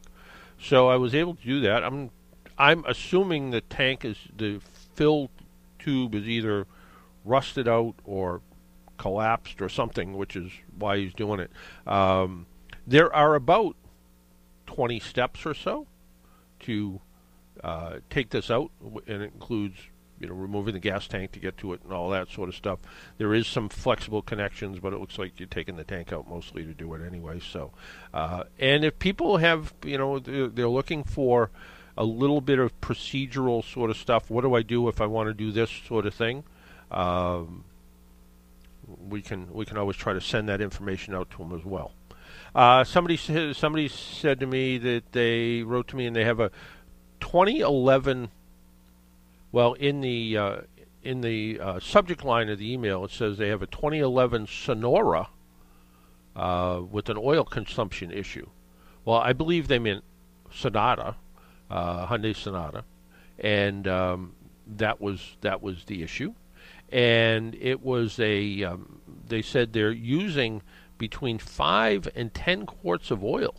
So 0.60 0.88
I 0.88 0.96
was 0.96 1.14
able 1.14 1.34
to 1.34 1.44
do 1.44 1.60
that. 1.60 1.84
I'm 1.84 2.10
I'm 2.58 2.84
assuming 2.86 3.50
the 3.50 3.60
tank 3.60 4.04
is 4.04 4.16
the 4.36 4.60
fill 4.94 5.30
tube 5.78 6.14
is 6.14 6.28
either 6.28 6.66
rusted 7.24 7.68
out 7.68 7.94
or 8.04 8.40
collapsed 8.96 9.62
or 9.62 9.68
something, 9.68 10.16
which 10.16 10.34
is 10.34 10.50
why 10.76 10.98
he's 10.98 11.14
doing 11.14 11.40
it. 11.40 11.50
Um, 11.86 12.46
there 12.86 13.14
are 13.14 13.34
about 13.34 13.76
20 14.66 14.98
steps 15.00 15.46
or 15.46 15.54
so 15.54 15.86
to 16.60 17.00
uh, 17.62 17.96
take 18.10 18.30
this 18.30 18.50
out, 18.50 18.70
and 19.06 19.22
it 19.22 19.32
includes 19.32 19.76
you 20.20 20.28
know 20.28 20.34
removing 20.34 20.74
the 20.74 20.80
gas 20.80 21.06
tank 21.06 21.32
to 21.32 21.38
get 21.38 21.56
to 21.58 21.72
it 21.72 21.80
and 21.84 21.92
all 21.92 22.10
that 22.10 22.30
sort 22.30 22.48
of 22.48 22.54
stuff. 22.54 22.78
There 23.18 23.34
is 23.34 23.46
some 23.46 23.68
flexible 23.68 24.22
connections, 24.22 24.78
but 24.78 24.92
it 24.92 25.00
looks 25.00 25.18
like 25.18 25.38
you're 25.38 25.48
taking 25.48 25.76
the 25.76 25.84
tank 25.84 26.12
out 26.12 26.28
mostly 26.28 26.64
to 26.64 26.74
do 26.74 26.92
it 26.94 27.06
anyway. 27.06 27.40
So, 27.40 27.72
uh, 28.12 28.44
and 28.58 28.84
if 28.84 28.98
people 28.98 29.38
have 29.38 29.74
you 29.84 29.98
know 29.98 30.18
they're, 30.18 30.68
looking 30.68 31.02
for 31.02 31.50
a 31.96 32.04
little 32.04 32.40
bit 32.40 32.58
of 32.58 32.78
procedural 32.80 33.64
sort 33.64 33.90
of 33.90 33.96
stuff, 33.96 34.30
what 34.30 34.42
do 34.42 34.54
I 34.54 34.62
do 34.62 34.88
if 34.88 35.00
I 35.00 35.06
want 35.06 35.28
to 35.28 35.34
do 35.34 35.50
this 35.50 35.70
sort 35.86 36.06
of 36.06 36.14
thing? 36.14 36.44
Um, 36.90 37.64
we 39.08 39.22
can 39.22 39.52
we 39.52 39.64
can 39.64 39.76
always 39.76 39.96
try 39.96 40.12
to 40.12 40.20
send 40.20 40.48
that 40.48 40.60
information 40.60 41.14
out 41.14 41.30
to 41.32 41.38
them 41.38 41.52
as 41.52 41.64
well. 41.64 41.92
Uh, 42.54 42.84
somebody 42.84 43.16
somebody 43.52 43.88
said 43.88 44.40
to 44.40 44.46
me 44.46 44.78
that 44.78 45.12
they 45.12 45.62
wrote 45.62 45.88
to 45.88 45.96
me 45.96 46.06
and 46.06 46.16
they 46.16 46.24
have 46.24 46.40
a 46.40 46.50
2011. 47.20 48.30
Well, 49.50 49.72
in 49.74 50.00
the 50.00 50.36
uh, 50.36 50.56
in 51.02 51.20
the 51.20 51.58
uh, 51.60 51.80
subject 51.80 52.24
line 52.24 52.48
of 52.48 52.58
the 52.58 52.72
email, 52.72 53.04
it 53.04 53.10
says 53.10 53.38
they 53.38 53.48
have 53.48 53.62
a 53.62 53.66
2011 53.66 54.46
Sonora 54.46 55.28
uh, 56.36 56.82
with 56.90 57.08
an 57.08 57.16
oil 57.18 57.44
consumption 57.44 58.10
issue. 58.10 58.48
Well, 59.04 59.18
I 59.18 59.32
believe 59.32 59.68
they 59.68 59.78
meant 59.78 60.04
Sonata, 60.52 61.16
uh, 61.70 62.06
Hyundai 62.06 62.36
Sonata, 62.36 62.84
and 63.38 63.88
um, 63.88 64.34
that 64.66 65.00
was 65.00 65.36
that 65.40 65.62
was 65.62 65.84
the 65.84 66.02
issue. 66.02 66.34
And 66.90 67.54
it 67.54 67.82
was 67.82 68.18
a 68.18 68.64
um, 68.64 69.00
they 69.26 69.42
said 69.42 69.72
they're 69.72 69.90
using 69.92 70.62
between 70.98 71.38
five 71.38 72.08
and 72.14 72.34
ten 72.34 72.66
quarts 72.66 73.10
of 73.10 73.22
oil 73.22 73.54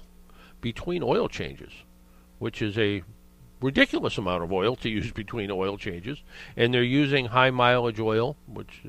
between 0.61 1.01
oil 1.01 1.27
changes, 1.29 1.71
which 2.37 2.61
is 2.61 2.77
a 2.77 3.01
ridiculous 3.61 4.17
amount 4.17 4.43
of 4.43 4.51
oil 4.51 4.75
to 4.77 4.89
use 4.89 5.11
between 5.23 5.51
oil 5.51 5.77
changes, 5.77 6.21
and 6.55 6.73
they're 6.73 6.83
using 6.83 7.25
high 7.25 7.51
mileage 7.51 7.99
oil, 7.99 8.35
which 8.47 8.81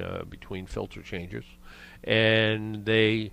uh, 0.00 0.24
between 0.24 0.66
filter 0.66 1.02
changes, 1.02 1.44
and 2.04 2.84
they 2.84 3.32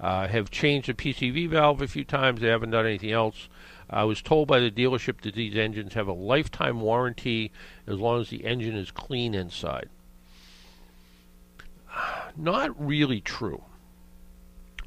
uh, 0.00 0.26
have 0.26 0.50
changed 0.50 0.88
the 0.88 0.94
PCV 0.94 1.48
valve 1.48 1.80
a 1.80 1.86
few 1.86 2.04
times. 2.04 2.40
They 2.40 2.48
haven't 2.48 2.70
done 2.70 2.86
anything 2.86 3.12
else. 3.12 3.48
I 3.88 4.04
was 4.04 4.22
told 4.22 4.48
by 4.48 4.58
the 4.58 4.70
dealership 4.70 5.20
that 5.20 5.34
these 5.34 5.56
engines 5.56 5.94
have 5.94 6.08
a 6.08 6.12
lifetime 6.12 6.80
warranty 6.80 7.52
as 7.86 7.98
long 7.98 8.22
as 8.22 8.30
the 8.30 8.44
engine 8.44 8.74
is 8.74 8.90
clean 8.90 9.34
inside. 9.34 9.90
Not 12.36 12.70
really 12.84 13.20
true. 13.20 13.62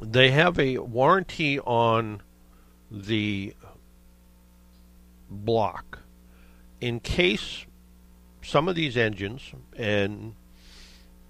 They 0.01 0.31
have 0.31 0.59
a 0.59 0.79
warranty 0.79 1.59
on 1.59 2.21
the 2.91 3.53
block 5.35 5.99
in 6.79 6.99
case 6.99 7.65
some 8.41 8.67
of 8.67 8.75
these 8.75 8.95
engines, 8.95 9.53
and 9.75 10.35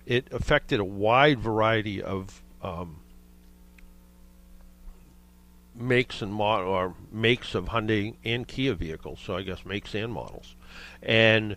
it 0.06 0.28
affected 0.32 0.80
a 0.80 0.86
wide 0.86 1.39
variety 1.39 2.01
of 2.01 2.43
um, 2.62 3.01
makes 5.74 6.22
and 6.22 6.34
mod- 6.34 6.64
or 6.64 6.95
makes 7.12 7.56
of 7.56 7.66
Hyundai 7.68 8.16
and 8.24 8.47
Kia 8.47 8.74
vehicles. 8.74 9.20
So 9.24 9.38
I 9.38 9.43
guess 9.43 9.66
makes 9.66 9.95
and 9.95 10.12
models, 10.12 10.56
and 11.01 11.56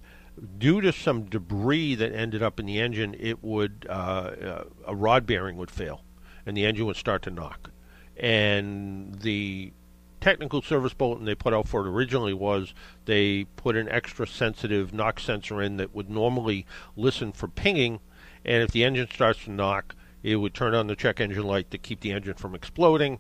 due 0.59 0.80
to 0.80 0.92
some 0.92 1.24
debris 1.24 1.96
that 1.96 2.12
ended 2.12 2.42
up 2.42 2.61
in 2.61 2.66
the 2.66 2.80
engine, 2.80 3.16
it 3.18 3.42
would 3.42 3.86
uh, 3.88 3.92
uh, 3.92 4.64
a 4.86 4.94
rod 4.94 5.26
bearing 5.26 5.57
would 5.57 5.70
fail, 5.70 6.05
and 6.46 6.57
the 6.57 6.64
engine 6.64 6.86
would 6.86 6.96
start 6.96 7.22
to 7.22 7.30
knock, 7.30 7.70
and 8.16 9.16
the 9.16 9.72
technical 10.20 10.62
service 10.62 10.94
bulletin 10.94 11.24
they 11.24 11.34
put 11.34 11.54
out 11.54 11.68
for 11.68 11.86
it 11.86 11.90
originally 11.90 12.34
was 12.34 12.74
they 13.04 13.44
put 13.56 13.76
an 13.76 13.88
extra 13.88 14.26
sensitive 14.26 14.92
knock 14.92 15.20
sensor 15.20 15.62
in 15.62 15.76
that 15.76 15.94
would 15.94 16.10
normally 16.10 16.66
listen 16.96 17.32
for 17.32 17.48
pinging, 17.48 18.00
and 18.44 18.62
if 18.62 18.70
the 18.70 18.84
engine 18.84 19.08
starts 19.12 19.44
to 19.44 19.50
knock, 19.50 19.94
it 20.22 20.36
would 20.36 20.54
turn 20.54 20.74
on 20.74 20.86
the 20.86 20.96
check 20.96 21.20
engine 21.20 21.44
light 21.44 21.70
to 21.70 21.78
keep 21.78 22.00
the 22.00 22.12
engine 22.12 22.34
from 22.34 22.54
exploding, 22.54 23.18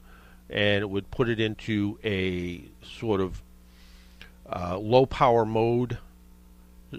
and 0.50 0.82
it 0.82 0.90
would 0.90 1.10
put 1.10 1.28
it 1.28 1.40
into 1.40 1.98
a 2.04 2.62
sort 2.82 3.20
of 3.20 3.42
uh, 4.50 4.78
low 4.78 5.06
power 5.06 5.44
mode 5.44 5.98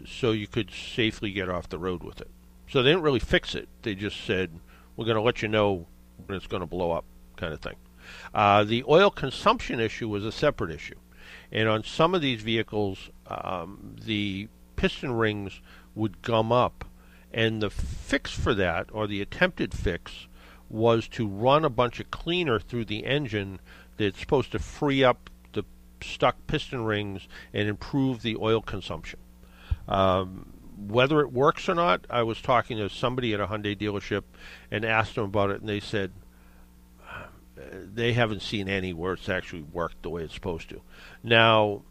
so 0.05 0.31
you 0.31 0.47
could 0.47 0.71
safely 0.71 1.31
get 1.31 1.49
off 1.49 1.67
the 1.69 1.79
road 1.79 2.03
with 2.03 2.21
it. 2.21 2.29
So 2.69 2.83
they 2.83 2.91
didn't 2.91 3.03
really 3.03 3.19
fix 3.19 3.55
it. 3.55 3.67
They 3.81 3.95
just 3.95 4.23
said, 4.23 4.51
we're 4.95 5.05
going 5.05 5.15
to 5.15 5.21
let 5.21 5.41
you 5.41 5.47
know 5.47 5.87
when 6.25 6.37
it's 6.37 6.47
going 6.47 6.61
to 6.61 6.67
blow 6.67 6.91
up, 6.91 7.05
kind 7.37 7.53
of 7.53 7.59
thing. 7.59 7.75
Uh, 8.33 8.63
the 8.63 8.83
oil 8.87 9.09
consumption 9.09 9.79
issue 9.79 10.07
was 10.07 10.25
a 10.25 10.31
separate 10.31 10.71
issue. 10.71 10.95
And 11.51 11.67
on 11.67 11.83
some 11.83 12.13
of 12.13 12.21
these 12.21 12.41
vehicles, 12.41 13.09
um, 13.27 13.95
the 14.03 14.47
piston 14.75 15.13
rings 15.13 15.61
would 15.95 16.21
gum 16.21 16.51
up. 16.51 16.85
And 17.31 17.61
the 17.61 17.69
fix 17.69 18.31
for 18.31 18.53
that, 18.55 18.87
or 18.91 19.07
the 19.07 19.21
attempted 19.21 19.73
fix, 19.73 20.27
was 20.69 21.07
to 21.09 21.27
run 21.27 21.65
a 21.65 21.69
bunch 21.69 21.99
of 21.99 22.11
cleaner 22.11 22.59
through 22.59 22.85
the 22.85 23.05
engine 23.05 23.59
that's 23.97 24.19
supposed 24.19 24.51
to 24.51 24.59
free 24.59 25.03
up 25.03 25.29
the 25.53 25.63
stuck 26.01 26.35
piston 26.47 26.85
rings 26.85 27.27
and 27.53 27.67
improve 27.67 28.21
the 28.21 28.37
oil 28.37 28.61
consumption. 28.61 29.19
Um, 29.87 30.53
whether 30.87 31.19
it 31.21 31.33
works 31.33 31.67
or 31.67 31.75
not, 31.75 32.05
I 32.09 32.23
was 32.23 32.41
talking 32.41 32.77
to 32.77 32.89
somebody 32.89 33.33
at 33.33 33.39
a 33.39 33.47
Hyundai 33.47 33.77
dealership 33.77 34.23
and 34.71 34.85
asked 34.85 35.15
them 35.15 35.25
about 35.25 35.49
it, 35.49 35.59
and 35.59 35.67
they 35.67 35.79
said 35.79 36.11
they 37.93 38.13
haven't 38.13 38.41
seen 38.41 38.69
any 38.69 38.93
where 38.93 39.13
it's 39.13 39.29
actually 39.29 39.61
worked 39.61 40.03
the 40.03 40.09
way 40.09 40.23
it's 40.23 40.33
supposed 40.33 40.69
to. 40.69 40.81
Now, 41.23 41.83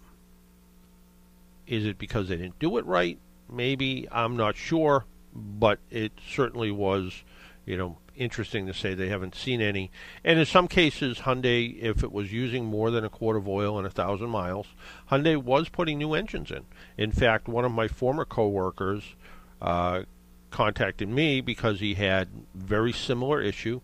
is 1.66 1.84
it 1.84 1.98
because 1.98 2.28
they 2.28 2.36
didn't 2.36 2.58
do 2.58 2.78
it 2.78 2.86
right? 2.86 3.18
Maybe 3.50 4.08
I'm 4.10 4.36
not 4.36 4.56
sure, 4.56 5.04
but 5.34 5.78
it 5.90 6.12
certainly 6.26 6.70
was, 6.70 7.22
you 7.66 7.76
know, 7.76 7.98
interesting 8.16 8.66
to 8.66 8.74
say 8.74 8.94
they 8.94 9.08
haven't 9.08 9.34
seen 9.34 9.60
any. 9.60 9.90
And 10.24 10.38
in 10.38 10.46
some 10.46 10.68
cases, 10.68 11.20
Hyundai, 11.20 11.80
if 11.80 12.02
it 12.02 12.12
was 12.12 12.32
using 12.32 12.64
more 12.64 12.90
than 12.90 13.04
a 13.04 13.08
quart 13.08 13.36
of 13.36 13.48
oil 13.48 13.78
in 13.78 13.86
a 13.86 13.90
thousand 13.90 14.30
miles, 14.30 14.66
Hyundai 15.10 15.36
was 15.36 15.68
putting 15.68 15.98
new 15.98 16.14
engines 16.14 16.50
in. 16.50 16.64
In 16.96 17.12
fact, 17.12 17.48
one 17.48 17.64
of 17.64 17.72
my 17.72 17.88
former 17.88 18.24
coworkers 18.24 19.14
uh, 19.62 20.02
contacted 20.50 21.08
me 21.08 21.40
because 21.40 21.80
he 21.80 21.94
had 21.94 22.28
very 22.54 22.92
similar 22.92 23.40
issue, 23.40 23.80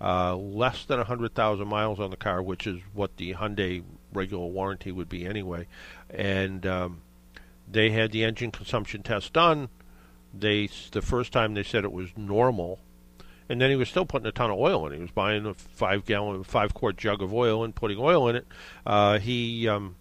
uh, 0.00 0.36
less 0.36 0.84
than 0.84 1.00
a 1.00 1.04
hundred 1.04 1.34
thousand 1.34 1.68
miles 1.68 2.00
on 2.00 2.10
the 2.10 2.16
car, 2.16 2.42
which 2.42 2.66
is 2.66 2.80
what 2.92 3.16
the 3.16 3.34
Hyundai 3.34 3.82
regular 4.12 4.46
warranty 4.46 4.92
would 4.92 5.08
be 5.08 5.26
anyway, 5.26 5.66
and 6.10 6.66
um, 6.66 7.00
they 7.70 7.90
had 7.90 8.12
the 8.12 8.24
engine 8.24 8.50
consumption 8.50 9.02
test 9.02 9.32
done. 9.32 9.68
They 10.32 10.68
the 10.92 11.02
first 11.02 11.32
time 11.32 11.54
they 11.54 11.62
said 11.62 11.84
it 11.84 11.92
was 11.92 12.10
normal 12.16 12.80
and 13.48 13.60
then 13.60 13.70
he 13.70 13.76
was 13.76 13.88
still 13.88 14.04
putting 14.04 14.26
a 14.26 14.32
ton 14.32 14.50
of 14.50 14.58
oil 14.58 14.86
in. 14.86 14.92
He 14.92 15.00
was 15.00 15.10
buying 15.10 15.46
a 15.46 15.54
five 15.54 16.04
gallon, 16.04 16.44
five 16.44 16.74
quart 16.74 16.96
jug 16.96 17.22
of 17.22 17.32
oil 17.32 17.64
and 17.64 17.74
putting 17.74 17.98
oil 17.98 18.28
in 18.28 18.36
it. 18.36 18.46
Uh, 18.84 19.18
he, 19.18 19.66
um, 19.66 19.96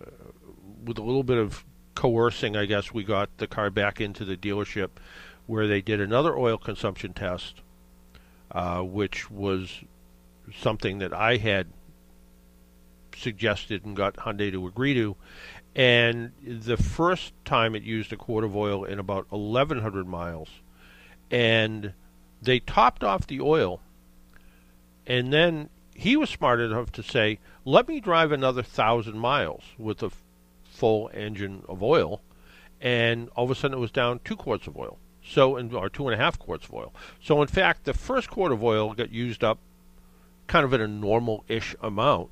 uh, 0.00 0.10
with 0.84 0.98
a 0.98 1.02
little 1.02 1.24
bit 1.24 1.38
of 1.38 1.64
coercing, 1.94 2.56
I 2.56 2.66
guess, 2.66 2.92
we 2.92 3.02
got 3.02 3.36
the 3.38 3.46
car 3.46 3.70
back 3.70 4.00
into 4.00 4.24
the 4.24 4.36
dealership 4.36 4.90
where 5.46 5.66
they 5.66 5.80
did 5.80 6.00
another 6.00 6.36
oil 6.36 6.56
consumption 6.56 7.12
test, 7.12 7.62
uh, 8.52 8.80
which 8.80 9.30
was 9.30 9.80
something 10.54 10.98
that 10.98 11.12
I 11.12 11.38
had 11.38 11.68
suggested 13.16 13.84
and 13.84 13.96
got 13.96 14.16
Hyundai 14.16 14.50
to 14.52 14.66
agree 14.66 14.94
to. 14.94 15.16
And 15.74 16.32
the 16.42 16.76
first 16.76 17.32
time 17.44 17.74
it 17.74 17.82
used 17.82 18.12
a 18.12 18.16
quart 18.16 18.44
of 18.44 18.54
oil 18.54 18.84
in 18.84 18.98
about 18.98 19.30
1,100 19.30 20.06
miles, 20.06 20.48
and 21.30 21.94
they 22.42 22.60
topped 22.60 23.02
off 23.02 23.26
the 23.26 23.40
oil, 23.40 23.80
and 25.06 25.32
then 25.32 25.70
he 25.94 26.16
was 26.16 26.28
smart 26.28 26.60
enough 26.60 26.92
to 26.92 27.02
say, 27.02 27.38
"Let 27.64 27.88
me 27.88 28.00
drive 28.00 28.32
another 28.32 28.62
thousand 28.62 29.18
miles 29.18 29.62
with 29.78 30.02
a 30.02 30.06
f- 30.06 30.22
full 30.64 31.10
engine 31.14 31.64
of 31.68 31.82
oil," 31.82 32.20
and 32.80 33.30
all 33.30 33.44
of 33.44 33.50
a 33.50 33.54
sudden 33.54 33.78
it 33.78 33.80
was 33.80 33.90
down 33.90 34.20
two 34.24 34.36
quarts 34.36 34.66
of 34.66 34.76
oil. 34.76 34.98
So, 35.24 35.56
in, 35.56 35.74
or 35.74 35.88
two 35.88 36.08
and 36.08 36.20
a 36.20 36.22
half 36.22 36.38
quarts 36.38 36.66
of 36.66 36.74
oil. 36.74 36.92
So, 37.22 37.40
in 37.42 37.48
fact, 37.48 37.84
the 37.84 37.94
first 37.94 38.28
quart 38.28 38.52
of 38.52 38.62
oil 38.62 38.92
got 38.92 39.12
used 39.12 39.44
up 39.44 39.58
kind 40.48 40.64
of 40.64 40.72
in 40.72 40.80
a 40.80 40.88
normal-ish 40.88 41.76
amount, 41.80 42.28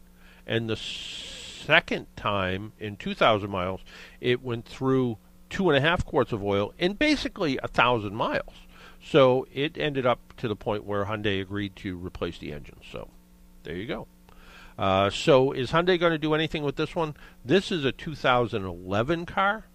and 0.46 0.68
the 0.68 0.76
second 0.76 2.06
time 2.16 2.72
in 2.80 2.96
2,000 2.96 3.48
miles, 3.48 3.80
it 4.20 4.42
went 4.42 4.66
through 4.66 5.18
two 5.48 5.68
and 5.68 5.76
a 5.76 5.80
half 5.80 6.04
quarts 6.04 6.32
of 6.32 6.42
oil 6.42 6.72
in 6.78 6.94
basically 6.94 7.58
a 7.62 7.68
thousand 7.68 8.14
miles. 8.14 8.54
So 9.02 9.46
it 9.52 9.76
ended 9.78 10.06
up 10.06 10.18
to 10.38 10.48
the 10.48 10.56
point 10.56 10.84
where 10.84 11.04
Hyundai 11.04 11.40
agreed 11.40 11.76
to 11.76 11.96
replace 11.96 12.38
the 12.38 12.52
engine. 12.52 12.80
So 12.90 13.08
there 13.64 13.74
you 13.74 13.86
go. 13.86 14.06
Uh, 14.78 15.10
so 15.10 15.52
is 15.52 15.72
Hyundai 15.72 15.98
going 15.98 16.12
to 16.12 16.18
do 16.18 16.34
anything 16.34 16.62
with 16.62 16.76
this 16.76 16.94
one? 16.94 17.14
This 17.44 17.70
is 17.70 17.84
a 17.84 17.92
2011 17.92 19.26
car. 19.26 19.66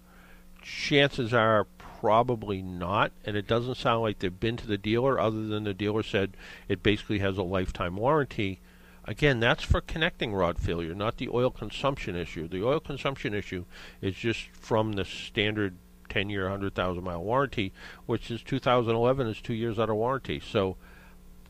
Chances 0.62 1.34
are 1.34 1.66
probably 2.06 2.62
not, 2.62 3.12
and 3.26 3.36
it 3.36 3.48
doesn't 3.48 3.78
sound 3.78 4.04
like 4.04 4.20
they've 4.20 4.40
been 4.40 4.56
to 4.56 4.68
the 4.68 4.78
dealer 4.78 5.20
other 5.20 5.48
than 5.48 5.64
the 5.64 5.74
dealer 5.74 6.04
said 6.04 6.38
it 6.68 6.84
basically 6.84 7.18
has 7.18 7.36
a 7.36 7.42
lifetime 7.42 7.96
warranty. 7.96 8.60
Again, 9.06 9.40
that's 9.40 9.64
for 9.64 9.82
connecting 9.82 10.32
rod 10.32 10.60
failure, 10.60 10.94
not 10.94 11.18
the 11.18 11.30
oil 11.30 11.50
consumption 11.50 12.16
issue. 12.16 12.48
The 12.48 12.64
oil 12.64 12.80
consumption 12.80 13.34
issue 13.34 13.66
is 14.02 14.14
just 14.14 14.50
from 14.52 14.92
the 14.94 15.04
standard 15.04 15.78
10 16.10 16.30
year, 16.30 16.44
100,000 16.44 17.04
mile 17.04 17.24
warranty, 17.24 17.74
which 18.06 18.30
is 18.30 18.44
2011 18.44 19.26
is 19.26 19.42
two 19.42 19.56
years 19.56 19.80
out 19.80 19.90
of 19.90 19.96
warranty. 19.96 20.40
So 20.40 20.78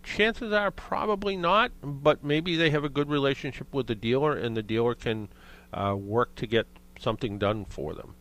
chances 0.03 0.53
are 0.53 0.71
probably 0.71 1.35
not, 1.35 1.73
but 1.83 2.23
maybe 2.23 2.55
they 2.55 2.69
have 2.69 2.85
a 2.85 2.89
good 2.89 3.09
relationship 3.09 3.73
with 3.73 3.87
the 3.87 3.95
dealer 3.95 4.37
and 4.37 4.55
the 4.55 4.63
dealer 4.63 4.95
can 4.95 5.27
uh, 5.73 5.97
work 5.97 6.33
to 6.35 6.47
get 6.47 6.65
something 6.97 7.37
done 7.37 7.65
for 7.65 7.93
them. 7.93 8.15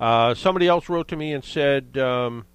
Uh, 0.00 0.34
somebody 0.34 0.66
else 0.66 0.88
wrote 0.88 1.08
to 1.08 1.16
me 1.16 1.32
and 1.34 1.44
said 1.44 1.98
um, 1.98 2.46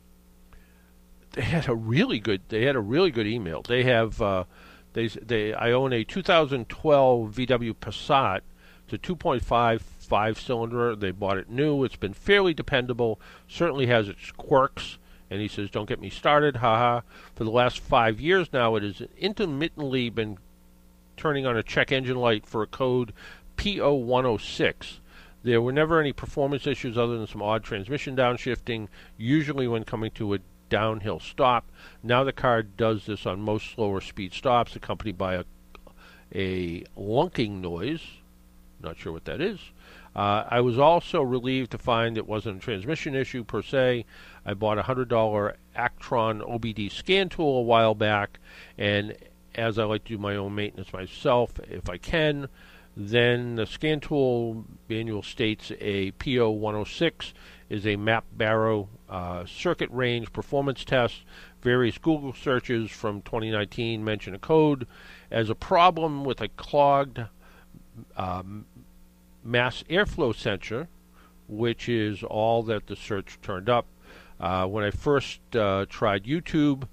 they 1.34 1.44
had 1.44 1.70
a 1.70 1.76
really 1.76 2.20
good 2.20 2.42
they 2.50 2.66
had 2.66 2.76
a 2.76 2.82
really 2.82 3.12
good 3.12 3.28
email. 3.28 3.62
They 3.62 3.84
have 3.84 4.20
uh, 4.22 4.46
they 4.94 5.08
they 5.08 5.54
I 5.54 5.72
own 5.72 5.94
a 5.94 6.04
2012 6.04 7.32
VW 7.36 7.76
Passat. 7.76 8.42
It's 8.86 8.94
a 8.94 8.98
2.5 8.98 9.82
five 10.06 10.40
cylinder. 10.40 10.96
They 10.96 11.12
bought 11.12 11.38
it 11.38 11.50
new. 11.50 11.84
It's 11.84 11.96
been 11.96 12.14
fairly 12.14 12.54
dependable. 12.54 13.20
Certainly 13.48 13.88
has 13.88 14.08
its 14.08 14.32
quirks. 14.32 14.98
And 15.30 15.42
he 15.42 15.48
says, 15.48 15.72
"Don't 15.72 15.90
get 15.90 16.00
me 16.00 16.10
started, 16.10 16.58
haha." 16.58 17.02
For 17.36 17.44
the 17.44 17.52
last 17.52 17.80
five 17.80 18.22
years 18.22 18.54
now, 18.54 18.76
it 18.76 18.84
has 18.84 19.02
intermittently 19.18 20.10
been 20.10 20.38
turning 21.18 21.46
on 21.46 21.58
a 21.58 21.64
check 21.64 21.92
engine 21.92 22.18
light 22.18 22.46
for 22.46 22.62
a 22.62 22.68
code 22.68 23.12
P0106. 23.58 25.00
There 25.46 25.62
were 25.62 25.72
never 25.72 26.00
any 26.00 26.12
performance 26.12 26.66
issues 26.66 26.98
other 26.98 27.20
than 27.20 27.28
some 27.28 27.44
odd 27.44 27.64
transmission 27.64 28.16
downshifting, 28.16 28.88
usually 29.16 29.68
when 29.68 29.84
coming 29.84 30.10
to 30.16 30.34
a 30.34 30.40
downhill 30.70 31.20
stop. 31.20 31.72
Now 32.02 32.24
the 32.24 32.34
car 32.34 32.64
does 32.64 33.06
this 33.06 33.28
on 33.28 33.42
most 33.42 33.70
slower 33.76 34.02
speed 34.02 34.34
stops, 34.34 34.76
accompanied 34.76 35.20
by 35.20 35.36
a, 35.36 35.44
a 36.34 36.84
lunking 36.98 37.62
noise. 37.62 38.02
Not 38.82 38.98
sure 38.98 39.14
what 39.14 39.26
that 39.26 39.40
is. 39.40 39.60
Uh, 40.16 40.46
I 40.50 40.62
was 40.62 40.80
also 40.80 41.22
relieved 41.22 41.70
to 41.74 41.78
find 41.78 42.18
it 42.18 42.26
wasn't 42.26 42.58
a 42.58 42.66
transmission 42.66 43.14
issue 43.14 43.44
per 43.44 43.62
se. 43.62 44.06
I 44.48 44.56
bought 44.56 44.80
a 44.80 44.84
$100 44.84 45.06
Actron 45.78 46.42
OBD 46.42 46.92
scan 46.92 47.30
tool 47.30 47.60
a 47.60 47.62
while 47.62 47.94
back, 47.94 48.40
and 48.80 49.16
as 49.54 49.78
I 49.78 49.84
like 49.84 50.06
to 50.06 50.14
do 50.14 50.18
my 50.18 50.38
own 50.38 50.56
maintenance 50.56 50.92
myself, 50.92 51.60
if 51.70 51.88
I 51.88 52.00
can, 52.00 52.50
then 52.96 53.56
the 53.56 53.66
scan 53.66 54.00
tool 54.00 54.66
manual 54.88 55.22
states 55.22 55.72
a 55.80 56.12
P0106 56.14 57.34
is 57.70 57.86
a 57.86 57.96
map 57.96 58.26
baro 58.32 58.90
uh, 59.10 59.46
circuit 59.46 59.90
range 59.92 60.32
performance 60.32 60.86
test. 60.86 61.24
Various 61.62 61.98
Google 61.98 62.34
searches 62.34 62.92
from 62.92 63.22
2019 63.24 64.04
mention 64.04 64.36
a 64.36 64.40
code 64.40 64.88
as 65.30 65.50
a 65.50 65.56
problem 65.56 66.24
with 66.24 66.40
a 66.40 66.48
clogged 66.50 67.22
um, 68.16 68.66
mass 69.44 69.84
airflow 69.90 70.36
sensor, 70.36 70.88
which 71.48 71.90
is 71.90 72.24
all 72.24 72.64
that 72.64 72.88
the 72.88 72.96
search 72.96 73.40
turned 73.42 73.70
up. 73.70 73.88
Uh, 74.40 74.66
when 74.68 74.84
I 74.84 74.92
first 74.92 75.40
uh, 75.56 75.86
tried 75.90 76.26
YouTube, 76.26 76.88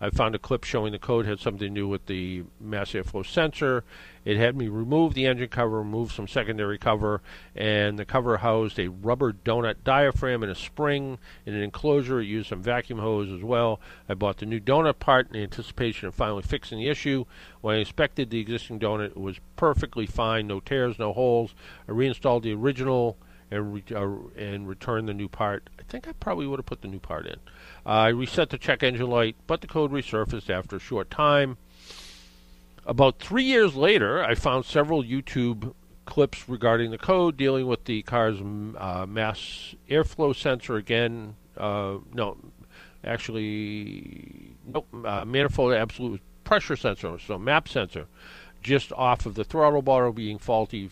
I 0.00 0.10
found 0.10 0.34
a 0.34 0.38
clip 0.38 0.64
showing 0.64 0.92
the 0.92 0.98
code 0.98 1.26
had 1.26 1.40
something 1.40 1.74
to 1.74 1.80
do 1.80 1.88
with 1.88 2.06
the 2.06 2.44
mass 2.60 2.92
airflow 2.92 3.26
sensor. 3.26 3.84
It 4.24 4.36
had 4.36 4.56
me 4.56 4.68
remove 4.68 5.14
the 5.14 5.26
engine 5.26 5.48
cover, 5.48 5.78
remove 5.78 6.12
some 6.12 6.28
secondary 6.28 6.78
cover, 6.78 7.20
and 7.56 7.98
the 7.98 8.04
cover 8.04 8.36
housed 8.36 8.78
a 8.78 8.88
rubber 8.88 9.32
donut 9.32 9.76
diaphragm 9.84 10.42
and 10.42 10.52
a 10.52 10.54
spring 10.54 11.18
in 11.46 11.54
an 11.54 11.62
enclosure. 11.62 12.20
It 12.20 12.26
used 12.26 12.48
some 12.48 12.62
vacuum 12.62 13.00
hose 13.00 13.30
as 13.32 13.42
well. 13.42 13.80
I 14.08 14.14
bought 14.14 14.38
the 14.38 14.46
new 14.46 14.60
donut 14.60 14.98
part 14.98 15.30
in 15.30 15.42
anticipation 15.42 16.08
of 16.08 16.14
finally 16.14 16.42
fixing 16.42 16.78
the 16.78 16.88
issue. 16.88 17.24
When 17.60 17.76
I 17.76 17.78
inspected 17.78 18.30
the 18.30 18.40
existing 18.40 18.78
donut, 18.78 19.12
it 19.12 19.16
was 19.16 19.40
perfectly 19.56 20.06
fine, 20.06 20.46
no 20.46 20.60
tears, 20.60 20.98
no 20.98 21.12
holes. 21.12 21.54
I 21.88 21.92
reinstalled 21.92 22.44
the 22.44 22.54
original 22.54 23.16
and 23.50 23.74
re- 23.74 23.84
uh, 23.94 24.08
and 24.36 24.68
returned 24.68 25.08
the 25.08 25.14
new 25.14 25.28
part. 25.28 25.68
I 25.78 25.82
think 25.82 26.08
I 26.08 26.12
probably 26.12 26.46
would 26.46 26.58
have 26.58 26.66
put 26.66 26.82
the 26.82 26.88
new 26.88 26.98
part 26.98 27.26
in. 27.26 27.36
Uh, 27.86 27.90
I 27.90 28.08
reset 28.08 28.50
the 28.50 28.58
check 28.58 28.82
engine 28.82 29.08
light, 29.08 29.36
but 29.46 29.60
the 29.60 29.66
code 29.66 29.92
resurfaced 29.92 30.50
after 30.50 30.76
a 30.76 30.80
short 30.80 31.10
time. 31.10 31.56
About 32.86 33.18
three 33.18 33.44
years 33.44 33.74
later, 33.74 34.22
I 34.24 34.34
found 34.34 34.64
several 34.64 35.02
YouTube 35.02 35.74
clips 36.06 36.48
regarding 36.48 36.90
the 36.90 36.98
code 36.98 37.36
dealing 37.36 37.66
with 37.66 37.84
the 37.84 38.02
car's 38.02 38.40
uh, 38.40 39.04
mass 39.06 39.74
airflow 39.90 40.34
sensor 40.34 40.76
again. 40.76 41.36
Uh, 41.56 41.98
no, 42.14 42.38
actually, 43.04 44.54
nope, 44.66 44.88
uh, 45.04 45.24
manifold 45.26 45.74
absolute 45.74 46.22
pressure 46.44 46.76
sensor, 46.76 47.18
so 47.18 47.38
map 47.38 47.68
sensor, 47.68 48.06
just 48.62 48.90
off 48.92 49.26
of 49.26 49.34
the 49.34 49.44
throttle 49.44 49.82
bottle 49.82 50.12
being 50.12 50.38
faulty, 50.38 50.88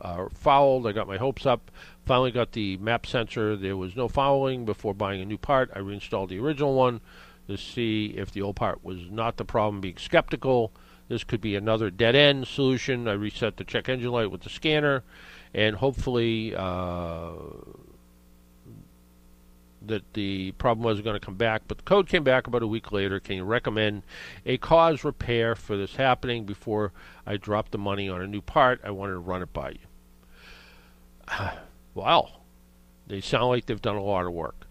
uh, 0.00 0.28
fouled. 0.34 0.86
I 0.86 0.92
got 0.92 1.06
my 1.06 1.16
hopes 1.16 1.46
up. 1.46 1.70
Finally 2.06 2.32
got 2.32 2.52
the 2.52 2.76
map 2.78 3.06
sensor. 3.06 3.56
There 3.56 3.76
was 3.76 3.96
no 3.96 4.08
fouling 4.08 4.64
before 4.64 4.94
buying 4.94 5.20
a 5.20 5.24
new 5.24 5.38
part. 5.38 5.70
I 5.74 5.80
reinstalled 5.80 6.30
the 6.30 6.38
original 6.38 6.74
one 6.74 7.00
to 7.48 7.56
see 7.56 8.14
if 8.16 8.30
the 8.30 8.42
old 8.42 8.56
part 8.56 8.84
was 8.84 9.10
not 9.10 9.36
the 9.36 9.44
problem. 9.44 9.80
Being 9.80 9.96
skeptical, 9.96 10.72
this 11.08 11.24
could 11.24 11.40
be 11.40 11.54
another 11.56 11.90
dead 11.90 12.14
end 12.14 12.46
solution. 12.46 13.08
I 13.08 13.12
reset 13.12 13.56
the 13.56 13.64
check 13.64 13.88
engine 13.88 14.10
light 14.10 14.30
with 14.30 14.42
the 14.42 14.50
scanner, 14.50 15.02
and 15.54 15.76
hopefully. 15.76 16.54
Uh, 16.54 17.32
that 19.86 20.14
the 20.14 20.52
problem 20.52 20.84
wasn't 20.84 21.04
going 21.04 21.18
to 21.18 21.24
come 21.24 21.36
back, 21.36 21.62
but 21.68 21.78
the 21.78 21.84
code 21.84 22.08
came 22.08 22.24
back 22.24 22.46
about 22.46 22.62
a 22.62 22.66
week 22.66 22.92
later. 22.92 23.20
Can 23.20 23.36
you 23.36 23.44
recommend 23.44 24.02
a 24.46 24.58
cause 24.58 25.04
repair 25.04 25.54
for 25.54 25.76
this 25.76 25.96
happening 25.96 26.44
before 26.44 26.92
I 27.26 27.36
drop 27.36 27.70
the 27.70 27.78
money 27.78 28.08
on 28.08 28.20
a 28.20 28.26
new 28.26 28.40
part? 28.40 28.80
I 28.84 28.90
wanted 28.90 29.14
to 29.14 29.18
run 29.18 29.42
it 29.42 29.52
by 29.52 29.70
you. 29.70 29.87
wow, 31.94 32.30
they 33.06 33.20
sound 33.20 33.48
like 33.48 33.66
they've 33.66 33.80
done 33.80 33.96
a 33.96 34.02
lot 34.02 34.26
of 34.26 34.32
work. 34.32 34.66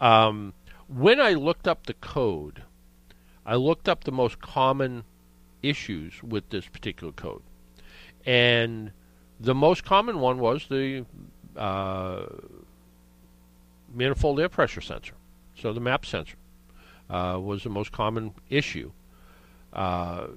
Um, 0.00 0.54
when 0.88 1.20
I 1.20 1.34
looked 1.34 1.68
up 1.68 1.86
the 1.86 1.94
code, 1.94 2.62
I 3.44 3.56
looked 3.56 3.88
up 3.88 4.04
the 4.04 4.12
most 4.12 4.40
common 4.40 5.04
issues 5.62 6.22
with 6.22 6.48
this 6.50 6.66
particular 6.66 7.12
code, 7.12 7.42
and 8.24 8.92
the 9.38 9.54
most 9.54 9.84
common 9.84 10.20
one 10.20 10.38
was 10.38 10.66
the 10.68 11.04
uh, 11.56 12.26
manifold 13.94 14.40
air 14.40 14.48
pressure 14.48 14.80
sensor. 14.80 15.14
So 15.54 15.72
the 15.72 15.80
map 15.80 16.06
sensor 16.06 16.36
uh, 17.08 17.38
was 17.40 17.62
the 17.62 17.70
most 17.70 17.92
common 17.92 18.34
issue. 18.48 18.92
Uh, 19.72 20.28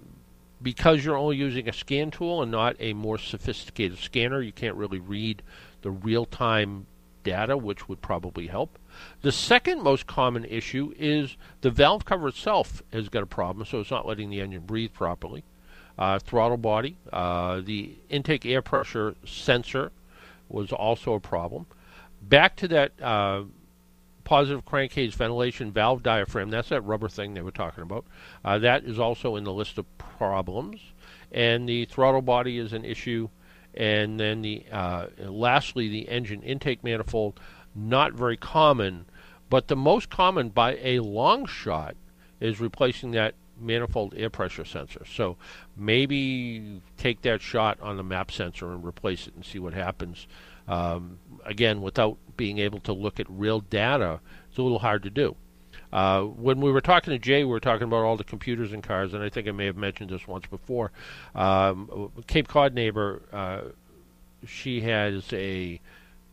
because 0.64 1.04
you're 1.04 1.18
only 1.18 1.36
using 1.36 1.68
a 1.68 1.74
scan 1.74 2.10
tool 2.10 2.42
and 2.42 2.52
not 2.52 2.76
a 2.80 2.94
more 2.94 3.18
sophisticated 3.18 4.00
scanner, 4.00 4.42
you 4.42 4.54
can't 4.54 4.76
really 4.76 5.00
read 5.00 5.44
the 5.82 5.92
real 5.92 6.26
time 6.26 6.88
data, 7.24 7.58
which 7.58 7.88
would 7.88 8.02
probably 8.02 8.48
help. 8.48 8.80
The 9.22 9.32
second 9.32 9.82
most 9.82 10.08
common 10.08 10.46
issue 10.46 10.94
is 10.98 11.36
the 11.62 11.70
valve 11.70 12.06
cover 12.06 12.28
itself 12.28 12.82
has 12.92 13.10
got 13.10 13.24
a 13.24 13.28
problem, 13.28 13.66
so 13.66 13.80
it's 13.80 13.92
not 13.92 14.08
letting 14.08 14.30
the 14.30 14.42
engine 14.42 14.66
breathe 14.66 14.94
properly. 14.94 15.44
Uh, 15.98 16.18
throttle 16.20 16.58
body, 16.58 16.98
uh, 17.12 17.62
the 17.62 17.96
intake 18.10 18.46
air 18.46 18.62
pressure 18.62 19.16
sensor 19.26 19.92
was 20.50 20.72
also 20.72 21.14
a 21.14 21.20
problem. 21.20 21.66
Back 22.22 22.56
to 22.58 22.68
that 22.70 23.02
uh, 23.02 23.44
positive 24.24 24.66
crankcase 24.66 25.14
ventilation 25.14 25.72
valve 25.72 26.04
diaphragm, 26.04 26.50
that's 26.50 26.70
that 26.70 26.82
rubber 26.82 27.10
thing 27.10 27.34
they 27.34 27.42
were 27.42 27.52
talking 27.52 27.84
about. 27.84 28.06
Uh, 28.44 28.58
that 28.60 28.84
is 28.84 29.00
also 29.00 29.36
in 29.36 29.44
the 29.44 29.54
list 29.54 29.78
of 29.78 29.86
problems. 29.98 30.82
And 31.32 31.68
the 31.68 31.86
throttle 31.86 32.22
body 32.22 32.58
is 32.58 32.74
an 32.74 32.86
issue. 32.86 33.30
And 33.74 34.20
then 34.20 34.42
the 34.42 34.66
uh, 34.72 35.08
lastly, 35.18 35.90
the 35.90 36.08
engine 36.08 36.44
intake 36.44 36.84
manifold, 36.84 37.40
not 37.74 38.14
very 38.14 38.38
common, 38.38 39.06
but 39.50 39.68
the 39.68 39.76
most 39.76 40.10
common 40.10 40.50
by 40.50 40.78
a 40.82 41.00
long 41.00 41.46
shot 41.46 41.96
is 42.40 42.60
replacing 42.60 43.12
that 43.12 43.34
manifold 43.60 44.14
air 44.16 44.30
pressure 44.30 44.66
sensor. 44.66 45.04
So 45.06 45.38
maybe 45.76 46.82
take 46.98 47.22
that 47.22 47.42
shot 47.42 47.80
on 47.82 47.98
the 47.98 48.04
map 48.04 48.32
sensor 48.32 48.72
and 48.72 48.84
replace 48.84 49.28
it 49.28 49.36
and 49.36 49.46
see 49.46 49.60
what 49.60 49.74
happens. 49.74 50.28
Um, 50.68 51.20
again, 51.46 51.82
without 51.82 52.18
being 52.38 52.60
able 52.60 52.80
to 52.82 52.94
look 52.94 53.20
at 53.20 53.30
real 53.30 53.60
data, 53.60 54.20
it's 54.50 54.58
a 54.58 54.62
little 54.62 54.80
hard 54.80 55.04
to 55.04 55.10
do. 55.10 55.36
Uh, 55.92 56.22
when 56.24 56.60
we 56.60 56.72
were 56.72 56.82
talking 56.82 57.12
to 57.12 57.20
Jay, 57.20 57.44
we 57.44 57.52
were 57.52 57.60
talking 57.60 57.84
about 57.84 58.04
all 58.04 58.18
the 58.18 58.24
computers 58.24 58.74
in 58.74 58.82
cars, 58.82 59.14
and 59.14 59.24
I 59.24 59.30
think 59.30 59.48
I 59.48 59.52
may 59.52 59.66
have 59.66 59.78
mentioned 59.78 60.10
this 60.10 60.28
once 60.28 60.46
before. 60.48 60.92
Um, 61.36 62.12
Cape 62.28 62.48
Cod 62.48 62.74
neighbor, 62.74 63.22
uh, 63.32 63.62
she 64.46 64.82
has 64.82 65.32
a 65.34 65.80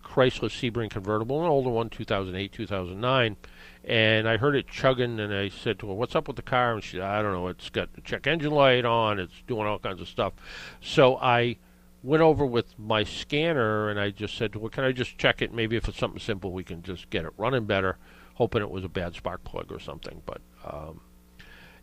Chrysler 0.03 0.49
Sebring 0.49 0.91
convertible, 0.91 1.43
an 1.43 1.49
older 1.49 1.71
one, 1.71 1.91
2008, 1.91 2.53
2009. 2.53 3.37
And 3.85 4.29
I 4.29 4.37
heard 4.37 4.57
it 4.57 4.67
chugging, 4.67 5.21
and 5.21 5.33
I 5.33 5.49
said 5.49 5.79
to 5.81 5.89
her, 5.89 5.95
"What's 5.95 6.15
up 6.15 6.27
with 6.27 6.37
the 6.37 6.43
car?" 6.43 6.75
And 6.75 6.83
she 6.83 6.97
said, 6.97 7.03
"I 7.03 7.23
don't 7.23 7.33
know. 7.33 7.49
It's 7.49 7.71
got 7.71 7.93
the 7.95 8.03
check 8.03 8.27
engine 8.27 8.51
light 8.51 8.85
on. 8.85 9.19
It's 9.19 9.43
doing 9.47 9.67
all 9.67 9.79
kinds 9.79 10.01
of 10.01 10.09
stuff." 10.09 10.35
So 10.81 11.17
I 11.17 11.57
went 12.03 12.23
over 12.23 12.47
with 12.47 12.79
my 12.79 13.05
scanner, 13.05 13.89
and 13.89 13.99
I 14.01 14.11
just 14.11 14.37
said, 14.37 14.57
"Well, 14.57 14.71
can 14.71 14.85
I 14.85 14.93
just 14.93 15.19
check 15.19 15.43
it? 15.43 15.53
Maybe 15.53 15.77
if 15.77 15.89
it's 15.89 15.99
something 15.99 16.21
simple, 16.21 16.53
we 16.53 16.65
can 16.65 16.83
just 16.83 17.11
get 17.11 17.25
it 17.25 17.33
running 17.37 17.67
better." 17.67 17.99
Hoping 18.35 18.63
it 18.63 18.71
was 18.71 18.85
a 18.85 18.89
bad 18.89 19.15
spark 19.15 19.45
plug 19.45 19.71
or 19.71 19.79
something, 19.79 20.23
but 20.25 20.41
um, 20.65 21.03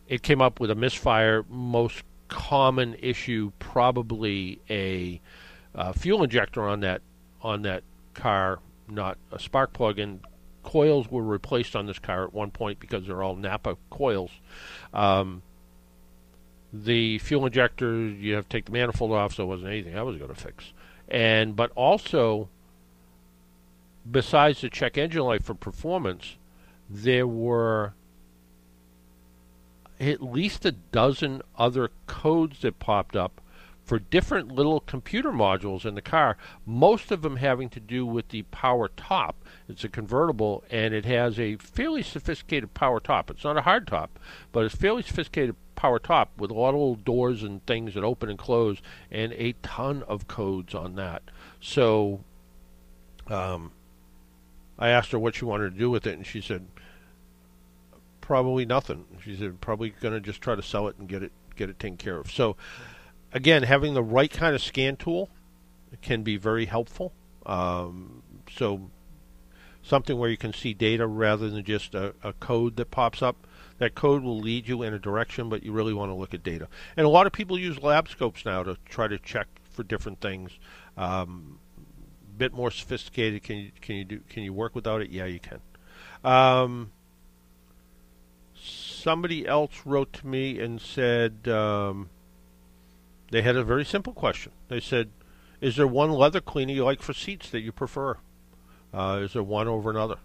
it 0.08 0.24
came 0.24 0.42
up 0.42 0.60
with 0.60 0.72
a 0.72 0.76
misfire. 0.76 1.46
Most 1.50 2.04
common 2.30 2.96
issue, 2.96 3.52
probably 3.60 4.60
a 4.70 5.22
uh, 5.76 5.94
fuel 5.94 6.24
injector 6.24 6.68
on 6.68 6.80
that 6.82 7.02
on 7.42 7.62
that 7.62 7.84
car, 8.14 8.60
not 8.88 9.18
a 9.32 9.40
spark 9.40 9.74
plug. 9.74 10.00
And 10.00 10.22
coils 10.64 11.10
were 11.10 11.24
replaced 11.24 11.76
on 11.76 11.86
this 11.86 12.00
car 12.00 12.24
at 12.24 12.34
one 12.34 12.52
point 12.52 12.80
because 12.80 13.06
they're 13.06 13.24
all 13.24 13.36
Napa 13.36 13.78
coils. 13.90 14.32
Um, 14.94 15.44
the 16.84 17.20
fuel 17.20 17.46
injector, 17.46 17.96
you 17.96 18.36
have 18.36 18.46
to 18.46 18.50
take 18.50 18.66
the 18.66 18.72
manifold 18.72 19.12
off, 19.12 19.36
so 19.36 19.44
it 19.44 19.48
wasn't 19.48 19.70
anything 19.70 19.98
I 19.98 20.04
was 20.04 20.18
going 20.18 20.34
to 20.34 20.40
fix. 20.40 20.74
And 21.08 21.56
but 21.56 21.72
also, 21.76 22.50
besides 24.10 24.62
the 24.62 24.70
check 24.70 24.98
engine 24.98 25.24
light 25.24 25.44
for 25.44 25.54
performance, 25.54 26.36
there 26.90 27.28
were 27.28 27.94
at 30.00 30.22
least 30.22 30.66
a 30.66 30.72
dozen 30.72 31.42
other 31.58 31.92
codes 32.06 32.62
that 32.62 32.80
popped 32.80 33.16
up 33.16 33.42
for 33.88 34.00
different 34.00 34.52
little 34.52 34.82
computer 34.82 35.32
modules 35.32 35.86
in 35.86 35.96
the 35.96 36.02
car, 36.02 36.36
most 36.66 37.10
of 37.10 37.22
them 37.22 37.38
having 37.38 37.70
to 37.70 37.80
do 37.80 38.06
with 38.06 38.28
the 38.30 38.42
power 38.44 38.90
top. 38.90 39.38
It's 39.70 39.86
a 39.86 39.90
convertible 39.90 40.66
and 40.70 40.94
it 40.94 41.06
has 41.06 41.40
a 41.40 41.56
fairly 41.56 42.04
sophisticated 42.04 42.74
power 42.74 43.00
top. 43.00 43.32
It's 43.32 43.46
not 43.46 43.56
a 43.56 43.62
hard 43.62 43.88
top, 43.88 44.20
but 44.52 44.66
it's 44.66 44.76
fairly 44.76 45.04
sophisticated 45.04 45.56
power 45.76 46.00
top 46.00 46.32
with 46.38 46.52
a 46.52 46.54
lot 46.54 46.70
of 46.70 46.76
little 46.76 46.96
doors 46.96 47.44
and 47.44 47.66
things 47.66 47.94
that 47.94 48.04
open 48.04 48.30
and 48.30 48.38
close 48.38 48.82
and 49.10 49.32
a 49.34 49.54
ton 49.64 50.04
of 50.04 50.28
codes 50.28 50.76
on 50.76 50.96
that. 50.96 51.24
So 51.62 52.20
um, 53.28 53.72
I 54.78 54.90
asked 54.90 55.14
her 55.14 55.20
what 55.20 55.36
she 55.36 55.46
wanted 55.46 55.72
to 55.72 55.80
do 55.80 55.90
with 55.90 56.06
it 56.06 56.18
and 56.18 56.28
she 56.28 56.42
said 56.42 56.68
probably 58.20 58.66
nothing. 58.66 59.06
She 59.24 59.38
said 59.38 59.62
probably 59.62 59.92
going 59.92 60.14
to 60.14 60.20
just 60.20 60.42
try 60.42 60.56
to 60.56 60.62
sell 60.62 60.90
it 60.90 60.98
and 60.98 61.08
get 61.08 61.24
it 61.24 61.32
get 61.56 61.70
it 61.70 61.80
taken 61.80 61.96
care 61.96 62.18
of. 62.18 62.30
So 62.30 62.58
again, 63.38 63.64
having 63.64 63.94
the 63.94 64.04
right 64.04 64.32
kind 64.32 64.56
of 64.56 64.62
scan 64.64 64.98
tool 64.98 65.30
can 66.02 66.24
be 66.24 66.38
very 66.38 66.66
helpful. 66.66 67.14
Um, 67.46 68.24
so 68.52 68.90
something 69.84 70.18
where 70.18 70.30
you 70.30 70.38
can 70.38 70.54
see 70.54 70.74
data 70.74 71.06
rather 71.06 71.50
than 71.50 71.64
just 71.64 71.94
a, 71.94 72.16
a, 72.24 72.34
code 72.34 72.76
that 72.76 72.92
pops 72.92 73.22
up. 73.22 73.48
That 73.78 73.94
code 73.94 74.24
will 74.24 74.40
lead 74.40 74.68
you 74.68 74.82
in 74.82 74.94
a 74.94 75.00
direction, 75.00 75.50
but 75.50 75.62
you 75.62 75.72
really 75.72 75.94
want 75.94 76.10
to 76.10 76.16
look 76.16 76.34
at 76.34 76.42
data. 76.42 76.68
And 76.98 77.06
a 77.06 77.10
lot 77.10 77.28
of 77.28 77.32
people 77.32 77.60
use 77.60 77.82
lab 77.82 78.10
scopes 78.10 78.44
now 78.44 78.64
to 78.64 78.76
try 78.86 79.08
to 79.08 79.20
check 79.20 79.48
for 79.70 79.84
different 79.84 80.20
things. 80.20 80.52
Um, 80.98 81.60
bit 82.38 82.54
more 82.54 82.72
sophisticated. 82.72 83.44
Can 83.44 83.58
you 83.58 83.72
can 83.80 83.96
you 83.96 84.04
do 84.04 84.20
can 84.30 84.42
you 84.42 84.52
work 84.52 84.74
without 84.74 85.02
it? 85.02 85.12
Yeah, 85.12 85.26
you 85.26 85.40
can. 85.40 85.62
Um, 86.24 86.92
somebody 88.56 89.48
else 89.48 89.84
wrote 89.86 90.12
to 90.14 90.28
me 90.28 90.60
and 90.60 90.82
said. 90.82 91.48
Um, 91.48 92.10
they 93.32 93.42
had 93.42 93.56
a 93.56 93.64
very 93.64 93.86
simple 93.86 94.14
question. 94.14 94.52
They 94.68 94.80
said, 94.80 95.10
"Is 95.62 95.76
there 95.76 95.88
one 95.88 96.12
leather 96.12 96.42
cleaner 96.42 96.74
you 96.74 96.86
like 96.86 97.02
for 97.02 97.14
seats 97.14 97.50
that 97.50 97.62
you 97.62 97.72
prefer? 97.72 98.18
Uh, 98.94 99.22
is 99.24 99.34
there 99.34 99.44
one 99.44 99.68
over 99.68 99.90
another?" 99.90 100.18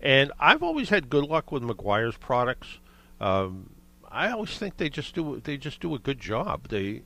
And 0.00 0.32
I've 0.40 0.62
always 0.62 0.88
had 0.88 1.10
good 1.10 1.24
luck 1.24 1.52
with 1.52 1.62
Meguiar's 1.62 2.16
products. 2.16 2.78
Um, 3.20 3.70
I 4.10 4.30
always 4.30 4.58
think 4.58 4.76
they 4.76 4.88
just 4.88 5.14
do 5.14 5.40
they 5.44 5.56
just 5.56 5.80
do 5.80 5.94
a 5.94 5.98
good 5.98 6.18
job. 6.18 6.68
They, 6.68 7.02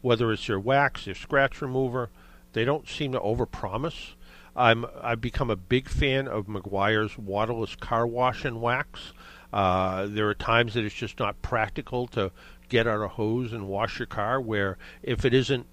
whether 0.00 0.30
it's 0.32 0.46
their 0.46 0.60
wax, 0.60 1.04
their 1.06 1.14
scratch 1.14 1.60
remover, 1.60 2.10
they 2.52 2.64
don't 2.64 2.88
seem 2.88 3.12
to 3.12 3.20
overpromise. 3.20 4.12
I'm 4.54 4.86
I've 5.00 5.20
become 5.20 5.50
a 5.50 5.56
big 5.56 5.88
fan 5.88 6.28
of 6.28 6.46
Meguiar's 6.46 7.18
waterless 7.18 7.74
car 7.74 8.06
wash 8.06 8.44
and 8.44 8.60
wax. 8.60 9.12
Uh, 9.52 10.06
there 10.08 10.28
are 10.28 10.34
times 10.34 10.74
that 10.74 10.84
it's 10.84 10.94
just 10.94 11.18
not 11.18 11.42
practical 11.42 12.06
to 12.08 12.30
get 12.70 12.86
out 12.86 13.02
a 13.02 13.08
hose 13.08 13.52
and 13.52 13.68
wash 13.68 13.98
your 13.98 14.06
car. 14.06 14.40
Where 14.40 14.78
if 15.02 15.26
it 15.26 15.34
isn't 15.34 15.66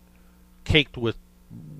caked 0.65 0.97
with 0.97 1.17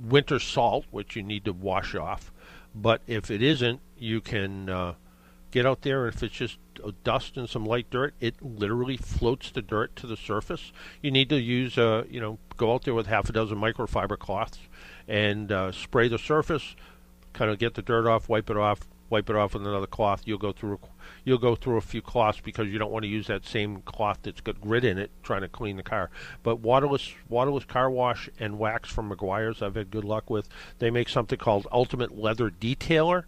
winter 0.01 0.39
salt, 0.39 0.85
which 0.91 1.17
you 1.17 1.23
need 1.23 1.43
to 1.43 1.51
wash 1.51 1.93
off, 1.93 2.31
but 2.73 3.01
if 3.05 3.29
it 3.29 3.41
isn't, 3.41 3.81
you 3.97 4.21
can 4.21 4.69
uh, 4.69 4.93
get 5.51 5.65
out 5.65 5.81
there. 5.81 6.05
And 6.05 6.15
If 6.15 6.23
it's 6.23 6.35
just 6.35 6.57
dust 7.03 7.37
and 7.37 7.49
some 7.49 7.65
light 7.65 7.89
dirt, 7.89 8.13
it 8.19 8.35
literally 8.41 8.97
floats 8.97 9.51
the 9.51 9.61
dirt 9.61 9.95
to 9.97 10.07
the 10.07 10.17
surface. 10.17 10.71
You 11.01 11.11
need 11.11 11.29
to 11.29 11.39
use, 11.39 11.77
uh, 11.77 12.05
you 12.09 12.21
know, 12.21 12.37
go 12.55 12.73
out 12.73 12.83
there 12.83 12.93
with 12.93 13.07
half 13.07 13.29
a 13.29 13.33
dozen 13.33 13.57
microfiber 13.57 14.17
cloths 14.17 14.59
and 15.07 15.51
uh, 15.51 15.71
spray 15.71 16.07
the 16.07 16.19
surface. 16.19 16.75
Kind 17.33 17.51
of 17.51 17.59
get 17.59 17.73
the 17.73 17.81
dirt 17.81 18.07
off, 18.07 18.29
wipe 18.29 18.49
it 18.49 18.57
off, 18.57 18.81
wipe 19.09 19.29
it 19.29 19.35
off 19.35 19.53
with 19.53 19.65
another 19.65 19.87
cloth. 19.87 20.23
You'll 20.25 20.37
go 20.37 20.51
through 20.51 20.79
you'll 21.27 21.37
go 21.37 21.55
through 21.55 21.75
a 21.75 21.81
few 21.81 22.01
cloths 22.01 22.39
because 22.41 22.69
you 22.69 22.79
don't 22.79 22.89
want 22.89 23.03
to 23.03 23.09
use 23.09 23.27
that 23.27 23.45
same 23.45 23.81
cloth 23.81 24.17
that's 24.23 24.39
got 24.39 24.61
grit 24.61 24.85
in 24.85 24.97
it 24.97 25.11
trying 25.23 25.41
to 25.41 25.49
clean 25.49 25.75
the 25.75 25.83
car. 25.83 26.09
But 26.41 26.61
waterless 26.61 27.11
waterless 27.27 27.65
car 27.65 27.89
wash 27.89 28.29
and 28.39 28.57
wax 28.57 28.89
from 28.89 29.09
Meguiar's 29.09 29.61
I've 29.61 29.75
had 29.75 29.91
good 29.91 30.05
luck 30.05 30.29
with. 30.29 30.47
They 30.79 30.89
make 30.89 31.09
something 31.09 31.37
called 31.37 31.67
Ultimate 31.69 32.17
Leather 32.17 32.49
Detailer, 32.49 33.25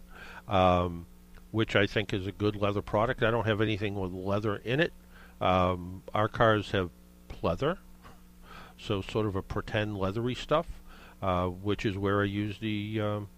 um, 0.48 1.04
which 1.50 1.76
I 1.76 1.86
think 1.86 2.14
is 2.14 2.26
a 2.26 2.32
good 2.32 2.56
leather 2.56 2.80
product. 2.80 3.22
I 3.22 3.30
don't 3.30 3.46
have 3.46 3.60
anything 3.60 3.94
with 3.94 4.12
leather 4.12 4.56
in 4.56 4.80
it. 4.80 4.94
Um, 5.38 6.02
our 6.14 6.28
cars 6.28 6.70
have 6.70 6.88
pleather, 7.28 7.76
so 8.78 9.02
sort 9.02 9.26
of 9.26 9.36
a 9.36 9.42
pretend 9.42 9.98
leathery 9.98 10.34
stuff, 10.34 10.66
uh, 11.20 11.48
which 11.48 11.84
is 11.84 11.98
where 11.98 12.22
I 12.22 12.24
use 12.24 12.58
the 12.60 12.98
um, 12.98 13.28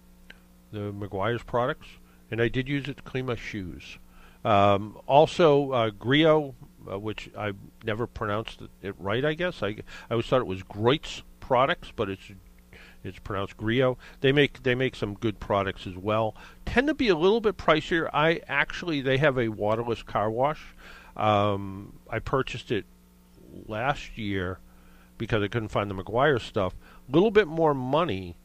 the 0.71 0.93
Meguiar's 0.93 1.43
products 1.43 1.87
and 2.31 2.41
I 2.41 2.47
did 2.47 2.69
use 2.69 2.87
it 2.87 2.95
to 2.95 3.03
clean 3.03 3.25
my 3.25 3.35
shoes. 3.35 3.97
Um, 4.43 4.97
also, 5.07 5.71
uh, 5.71 5.89
Griot, 5.91 6.53
uh, 6.91 6.99
which 6.99 7.29
I 7.37 7.53
never 7.83 8.07
pronounced 8.07 8.61
it, 8.81 8.95
right. 8.99 9.23
I 9.23 9.33
guess 9.33 9.63
I 9.63 9.67
I 9.67 10.11
always 10.11 10.25
thought 10.25 10.41
it 10.41 10.47
was 10.47 10.63
Groit's 10.63 11.23
products, 11.39 11.91
but 11.95 12.09
it's 12.09 12.31
it's 13.03 13.19
pronounced 13.19 13.57
Griot. 13.57 13.97
They 14.21 14.31
make 14.31 14.63
they 14.63 14.75
make 14.75 14.95
some 14.95 15.13
good 15.13 15.39
products 15.39 15.87
as 15.87 15.95
well. 15.95 16.35
Tend 16.65 16.87
to 16.87 16.93
be 16.93 17.09
a 17.09 17.15
little 17.15 17.41
bit 17.41 17.57
pricier. 17.57 18.09
I 18.13 18.41
actually 18.47 19.01
they 19.01 19.17
have 19.17 19.37
a 19.37 19.49
waterless 19.49 20.03
car 20.03 20.29
wash. 20.29 20.61
Um, 21.15 21.99
I 22.09 22.19
purchased 22.19 22.71
it 22.71 22.85
last 23.67 24.17
year 24.17 24.59
because 25.17 25.43
I 25.43 25.47
couldn't 25.47 25.69
find 25.69 25.89
the 25.89 25.95
Meguiar 25.95 26.41
stuff. 26.41 26.73
A 27.07 27.11
little 27.11 27.31
bit 27.31 27.47
more 27.47 27.73
money. 27.73 28.35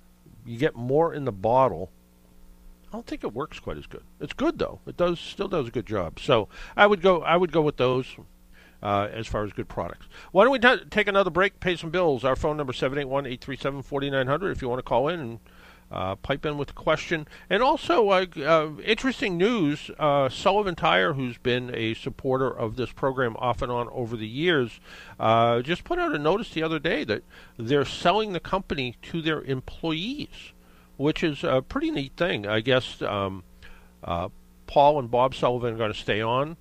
You 0.44 0.58
get 0.58 0.76
more 0.76 1.12
in 1.12 1.24
the 1.24 1.32
bottle 1.32 1.90
I 2.88 2.96
don't 2.96 3.06
think 3.06 3.22
it 3.22 3.34
works 3.34 3.60
quite 3.60 3.76
as 3.76 3.86
good. 3.86 4.02
It's 4.20 4.32
good 4.32 4.58
though. 4.58 4.80
It 4.86 4.96
does 4.96 5.20
still 5.20 5.48
does 5.48 5.68
a 5.68 5.70
good 5.70 5.86
job. 5.86 6.18
So 6.20 6.48
I 6.76 6.86
would 6.86 7.02
go 7.02 7.22
I 7.22 7.36
would 7.36 7.52
go 7.52 7.60
with 7.62 7.76
those 7.76 8.06
uh, 8.82 9.08
as 9.12 9.26
far 9.26 9.44
as 9.44 9.52
good 9.52 9.68
products. 9.68 10.06
Why 10.32 10.44
don't 10.44 10.52
we 10.52 10.58
t- 10.58 10.84
take 10.90 11.08
another 11.08 11.30
break? 11.30 11.60
Pay 11.60 11.76
some 11.76 11.90
bills. 11.90 12.24
Our 12.24 12.36
phone 12.36 12.56
number 12.56 12.72
seven 12.72 12.98
eight 12.98 13.08
one 13.08 13.26
eight 13.26 13.40
three 13.40 13.56
seven 13.56 13.82
forty 13.82 14.08
nine 14.10 14.26
hundred. 14.26 14.52
If 14.52 14.62
you 14.62 14.68
want 14.68 14.78
to 14.78 14.84
call 14.84 15.08
in 15.08 15.20
and 15.20 15.40
uh, 15.90 16.16
pipe 16.16 16.44
in 16.44 16.58
with 16.58 16.70
a 16.70 16.74
question. 16.74 17.26
And 17.48 17.62
also, 17.62 18.10
uh, 18.10 18.26
uh, 18.38 18.70
interesting 18.84 19.38
news 19.38 19.90
uh, 19.98 20.28
Sullivan 20.28 20.74
Tire, 20.74 21.14
who's 21.14 21.38
been 21.38 21.74
a 21.74 21.94
supporter 21.94 22.50
of 22.50 22.76
this 22.76 22.92
program 22.92 23.36
off 23.38 23.62
and 23.62 23.72
on 23.72 23.88
over 23.90 24.16
the 24.16 24.28
years, 24.28 24.80
uh, 25.18 25.62
just 25.62 25.84
put 25.84 25.98
out 25.98 26.14
a 26.14 26.18
notice 26.18 26.50
the 26.50 26.62
other 26.62 26.78
day 26.78 27.04
that 27.04 27.22
they're 27.56 27.84
selling 27.84 28.32
the 28.32 28.40
company 28.40 28.96
to 29.02 29.22
their 29.22 29.42
employees, 29.42 30.52
which 30.98 31.24
is 31.24 31.42
a 31.42 31.62
pretty 31.62 31.90
neat 31.90 32.12
thing. 32.18 32.46
I 32.46 32.60
guess 32.60 33.00
um, 33.00 33.42
uh, 34.04 34.28
Paul 34.66 34.98
and 34.98 35.10
Bob 35.10 35.34
Sullivan 35.34 35.72
are 35.72 35.78
going 35.78 35.92
to 35.92 35.98
stay 35.98 36.20
on 36.20 36.58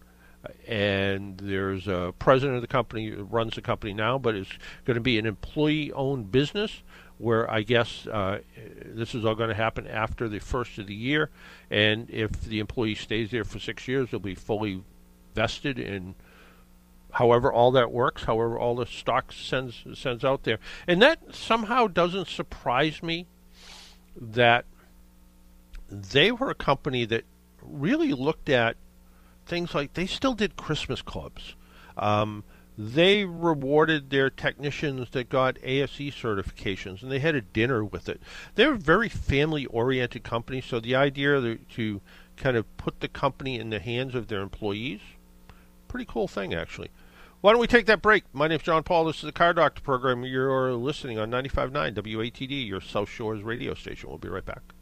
and 0.67 1.37
there's 1.37 1.87
a 1.87 2.13
president 2.19 2.55
of 2.55 2.61
the 2.61 2.67
company 2.67 3.11
runs 3.11 3.55
the 3.55 3.61
company 3.61 3.93
now, 3.93 4.17
but 4.17 4.35
it's 4.35 4.51
going 4.85 4.95
to 4.95 5.01
be 5.01 5.17
an 5.17 5.25
employee-owned 5.25 6.31
business 6.31 6.83
where 7.17 7.49
I 7.49 7.61
guess 7.61 8.05
uh, 8.07 8.39
this 8.85 9.15
is 9.15 9.25
all 9.25 9.35
going 9.35 9.49
to 9.49 9.55
happen 9.55 9.87
after 9.87 10.29
the 10.29 10.39
first 10.39 10.77
of 10.77 10.87
the 10.87 10.95
year, 10.95 11.31
and 11.71 12.09
if 12.09 12.31
the 12.41 12.59
employee 12.59 12.95
stays 12.95 13.31
there 13.31 13.43
for 13.43 13.59
six 13.59 13.87
years, 13.87 14.11
they'll 14.11 14.19
be 14.19 14.35
fully 14.35 14.83
vested 15.33 15.79
in 15.79 16.15
however 17.13 17.51
all 17.51 17.71
that 17.71 17.91
works, 17.91 18.23
however 18.25 18.59
all 18.59 18.75
the 18.75 18.85
stock 18.85 19.31
sends 19.31 19.83
sends 19.95 20.23
out 20.23 20.43
there, 20.43 20.59
and 20.87 21.01
that 21.01 21.33
somehow 21.33 21.87
doesn't 21.87 22.27
surprise 22.27 23.01
me 23.01 23.25
that 24.19 24.65
they 25.89 26.31
were 26.31 26.49
a 26.49 26.55
company 26.55 27.05
that 27.05 27.23
really 27.61 28.13
looked 28.13 28.49
at 28.49 28.75
things 29.45 29.73
like 29.73 29.93
they 29.93 30.05
still 30.05 30.33
did 30.33 30.55
Christmas 30.55 31.01
clubs. 31.01 31.55
Um, 31.97 32.43
they 32.77 33.25
rewarded 33.25 34.09
their 34.09 34.29
technicians 34.29 35.09
that 35.11 35.29
got 35.29 35.57
ASE 35.63 36.13
certifications, 36.13 37.01
and 37.01 37.11
they 37.11 37.19
had 37.19 37.33
a 37.33 37.41
dinner 37.41 37.83
with 37.83 38.07
it. 38.07 38.21
They're 38.53 38.73
a 38.73 38.77
very 38.77 39.09
family-oriented 39.09 40.23
company, 40.23 40.61
so 40.61 40.79
the 40.79 40.95
idea 40.95 41.57
to 41.75 42.01
kind 42.35 42.55
of 42.55 42.77
put 42.77 42.99
the 42.99 43.07
company 43.07 43.59
in 43.59 43.71
the 43.71 43.79
hands 43.79 44.13
of 44.13 44.27
their 44.27 44.41
employees, 44.41 45.01
pretty 45.87 46.05
cool 46.05 46.27
thing 46.27 46.53
actually. 46.53 46.89
Why 47.39 47.51
don't 47.51 47.61
we 47.61 47.67
take 47.67 47.85
that 47.85 48.01
break? 48.01 48.23
My 48.33 48.47
name's 48.47 48.63
John 48.63 48.81
Paul. 48.81 49.05
This 49.05 49.17
is 49.17 49.21
the 49.21 49.31
Car 49.31 49.53
Doctor 49.53 49.79
program. 49.83 50.23
You're 50.23 50.73
listening 50.73 51.19
on 51.19 51.29
95.9 51.29 51.93
WATD, 51.93 52.67
your 52.67 52.81
South 52.81 53.09
Shores 53.09 53.43
radio 53.43 53.75
station. 53.75 54.09
We'll 54.09 54.17
be 54.17 54.27
right 54.27 54.43
back. 54.43 54.73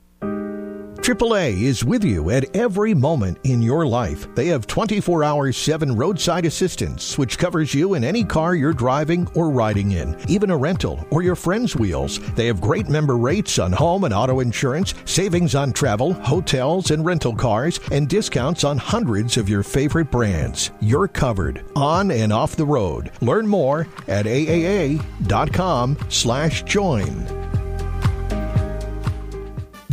AAA 0.98 1.62
is 1.62 1.84
with 1.84 2.04
you 2.04 2.30
at 2.32 2.56
every 2.56 2.94
moment 2.94 3.38
in 3.44 3.62
your 3.62 3.86
life. 3.86 4.28
They 4.36 4.48
have 4.48 4.68
24 4.68 5.24
hour 5.24 5.52
7 5.52 5.96
roadside 5.96 6.46
assistance, 6.46 7.18
which 7.18 7.38
covers 7.38 7.74
you 7.74 7.94
in 7.94 8.04
any 8.04 8.24
car 8.24 8.56
you're 8.56 8.74
driving 8.74 9.28
or 9.36 9.50
riding 9.50 9.92
in, 9.92 10.18
even 10.28 10.50
a 10.50 10.58
rental 10.58 11.06
or 11.12 11.22
your 11.22 11.36
friend's 11.36 11.76
wheels. 11.76 12.20
They 12.34 12.48
have 12.48 12.60
great 12.60 12.90
member 12.90 13.18
rates 13.18 13.60
on 13.60 13.72
home 13.72 14.04
and 14.04 14.14
auto 14.14 14.40
insurance, 14.40 14.94
savings 15.06 15.54
on 15.56 15.74
travel, 15.74 16.14
hotels, 16.14 16.92
and 16.92 17.06
rental 17.06 17.36
cars, 17.36 17.80
and 17.92 18.10
discounts 18.10 18.64
on 18.64 18.78
hundreds 18.78 19.38
of 19.38 19.50
your 19.50 19.64
favorite 19.64 20.10
brands. 20.10 20.72
You're 20.80 21.08
covered 21.08 21.64
on 21.76 22.10
and 22.12 22.34
off 22.34 22.56
the 22.56 22.66
road. 22.66 23.12
Learn 23.22 23.48
more 23.48 23.88
at 24.08 24.26
aaa.com 24.26 25.98
slash 26.10 26.64
join. 26.64 27.45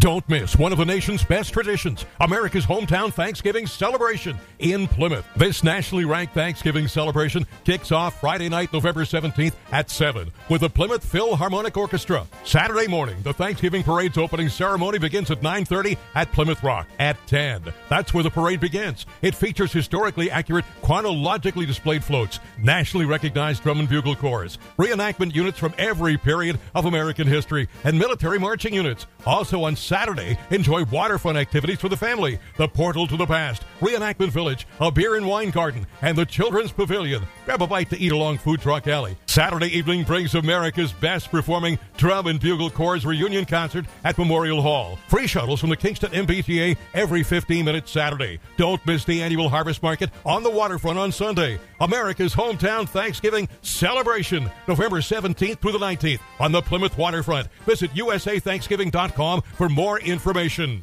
Don't 0.03 0.29
miss 0.29 0.59
one 0.59 0.73
of 0.73 0.79
the 0.79 0.85
nation's 0.85 1.23
best 1.23 1.53
traditions, 1.53 2.05
America's 2.19 2.67
hometown 2.67 3.13
Thanksgiving 3.13 3.69
celebration 3.69 4.37
in 4.59 4.89
Plymouth. 4.89 5.25
This 5.37 5.63
nationally 5.63 6.05
ranked 6.05 6.35
Thanksgiving 6.35 6.89
celebration 6.89 7.47
kicks 7.63 7.93
off 7.93 8.19
Friday 8.19 8.49
night, 8.49 8.73
November 8.73 9.05
17th 9.05 9.53
at 9.71 9.91
7 9.91 10.33
with 10.49 10.63
the 10.63 10.69
Plymouth 10.69 11.05
Philharmonic 11.05 11.77
Orchestra. 11.77 12.27
Saturday 12.43 12.89
morning, 12.89 13.17
the 13.23 13.33
Thanksgiving 13.33 13.85
parade's 13.85 14.19
opening 14.19 14.49
ceremony 14.49 14.99
begins 14.99 15.31
at 15.31 15.41
9:30 15.41 15.97
at 16.17 16.33
Plymouth 16.33 16.65
Rock 16.65 16.89
at 16.99 17.17
10. 17.29 17.73
That's 17.89 18.13
where 18.13 18.25
the 18.25 18.31
parade 18.31 18.59
begins. 18.59 19.07
It 19.23 19.37
features 19.37 19.73
historically 19.73 20.33
accurate, 20.33 20.65
chronologically 20.83 21.65
displayed 21.65 22.03
floats, 22.03 22.41
nationally 22.59 23.07
recognized 23.07 23.63
drum 23.63 23.79
and 23.79 23.89
bugle 23.89 24.17
corps, 24.17 24.59
reenactment 24.77 25.33
units 25.33 25.61
from 25.61 25.75
every 25.79 26.17
period 26.17 26.59
of 26.75 26.87
American 26.87 27.29
history, 27.29 27.69
and 27.85 27.97
military 27.97 28.41
marching 28.41 28.75
units. 28.75 29.07
Also 29.25 29.63
on 29.63 29.77
Saturday, 29.93 30.39
enjoy 30.49 30.85
waterfront 30.85 31.37
activities 31.37 31.79
for 31.79 31.91
the 31.91 31.97
family, 31.99 32.39
the 32.57 32.67
Portal 32.67 33.07
to 33.07 33.15
the 33.19 33.27
Past, 33.27 33.63
Reenactment 33.81 34.31
Village, 34.31 34.67
a 34.81 34.91
beer 34.91 35.17
and 35.17 35.27
wine 35.27 35.51
garden, 35.51 35.87
and 36.01 36.17
the 36.17 36.25
Children's 36.25 36.73
Pavilion. 36.73 37.23
Grab 37.45 37.61
a 37.61 37.67
bite 37.67 37.91
to 37.91 37.99
eat 37.99 38.11
along 38.11 38.39
Food 38.39 38.63
Truck 38.63 38.87
Alley. 38.87 39.19
Saturday 39.33 39.69
evening 39.69 40.05
brings 40.05 40.35
America's 40.35 40.93
best 40.93 41.31
performing 41.31 41.79
drum 41.97 42.27
and 42.27 42.39
bugle 42.39 42.69
corps 42.69 43.03
reunion 43.07 43.47
concert 43.47 43.87
at 44.05 44.19
Memorial 44.19 44.61
Hall. 44.61 44.99
Free 45.09 45.27
shuttles 45.27 45.59
from 45.59 45.71
the 45.71 45.77
Kingston 45.77 46.11
MBTA 46.11 46.77
every 46.93 47.23
15 47.23 47.65
minutes 47.65 47.91
Saturday. 47.91 48.41
Don't 48.59 48.85
miss 48.85 49.07
the 49.07 49.23
annual 49.23 49.49
Harvest 49.49 49.83
Market 49.83 50.11
on 50.27 50.43
the 50.43 50.51
waterfront 50.51 50.99
on 50.99 51.13
Sunday. 51.13 51.59
America's 51.81 52.35
hometown 52.35 52.87
Thanksgiving 52.87 53.49
celebration, 53.63 54.51
November 54.69 54.99
17th 54.99 55.61
through 55.61 55.73
the 55.73 55.79
19th 55.79 56.21
on 56.39 56.53
the 56.53 56.61
Plymouth 56.61 56.99
waterfront. 56.99 57.49
Visit 57.65 57.91
usathanksgiving.com 57.93 59.41
for 59.55 59.71
more 59.71 59.99
information. 60.01 60.83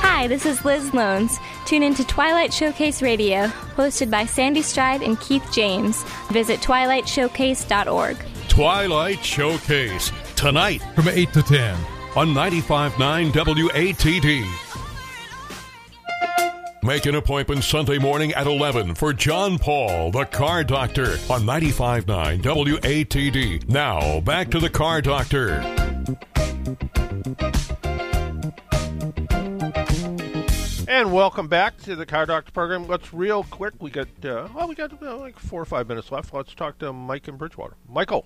Hi, 0.00 0.26
this 0.26 0.44
is 0.44 0.64
Liz 0.64 0.92
Loans. 0.92 1.38
Tune 1.68 1.82
in 1.82 1.94
to 1.96 2.04
Twilight 2.06 2.50
Showcase 2.50 3.02
Radio, 3.02 3.46
hosted 3.76 4.10
by 4.10 4.24
Sandy 4.24 4.62
Stride 4.62 5.02
and 5.02 5.20
Keith 5.20 5.46
James. 5.52 6.02
Visit 6.30 6.60
twilightshowcase.org. 6.60 8.16
Twilight 8.48 9.22
Showcase, 9.22 10.10
tonight 10.34 10.80
from 10.94 11.08
8 11.08 11.30
to 11.34 11.42
10 11.42 11.76
on 12.16 12.28
95.9 12.28 13.32
WATD. 13.32 14.50
Make 16.82 17.04
an 17.04 17.16
appointment 17.16 17.62
Sunday 17.62 17.98
morning 17.98 18.32
at 18.32 18.46
11 18.46 18.94
for 18.94 19.12
John 19.12 19.58
Paul, 19.58 20.10
the 20.10 20.24
Car 20.24 20.64
Doctor, 20.64 21.18
on 21.28 21.42
95.9 21.42 22.40
WATD. 22.40 23.68
Now, 23.68 24.20
back 24.20 24.50
to 24.52 24.58
the 24.58 24.70
Car 24.70 25.02
Doctor. 25.02 25.60
And 30.88 31.12
welcome 31.12 31.48
back 31.48 31.76
to 31.82 31.96
the 31.96 32.06
Car 32.06 32.24
Doctor 32.24 32.50
program. 32.50 32.88
Let's 32.88 33.12
real 33.12 33.44
quick. 33.44 33.74
We 33.78 33.90
got 33.90 34.08
uh, 34.24 34.48
well, 34.54 34.66
we 34.66 34.74
got 34.74 34.90
uh, 35.02 35.18
like 35.18 35.38
four 35.38 35.60
or 35.60 35.66
five 35.66 35.86
minutes 35.86 36.10
left. 36.10 36.32
Let's 36.32 36.54
talk 36.54 36.78
to 36.78 36.94
Mike 36.94 37.28
in 37.28 37.36
Bridgewater. 37.36 37.74
Michael. 37.86 38.24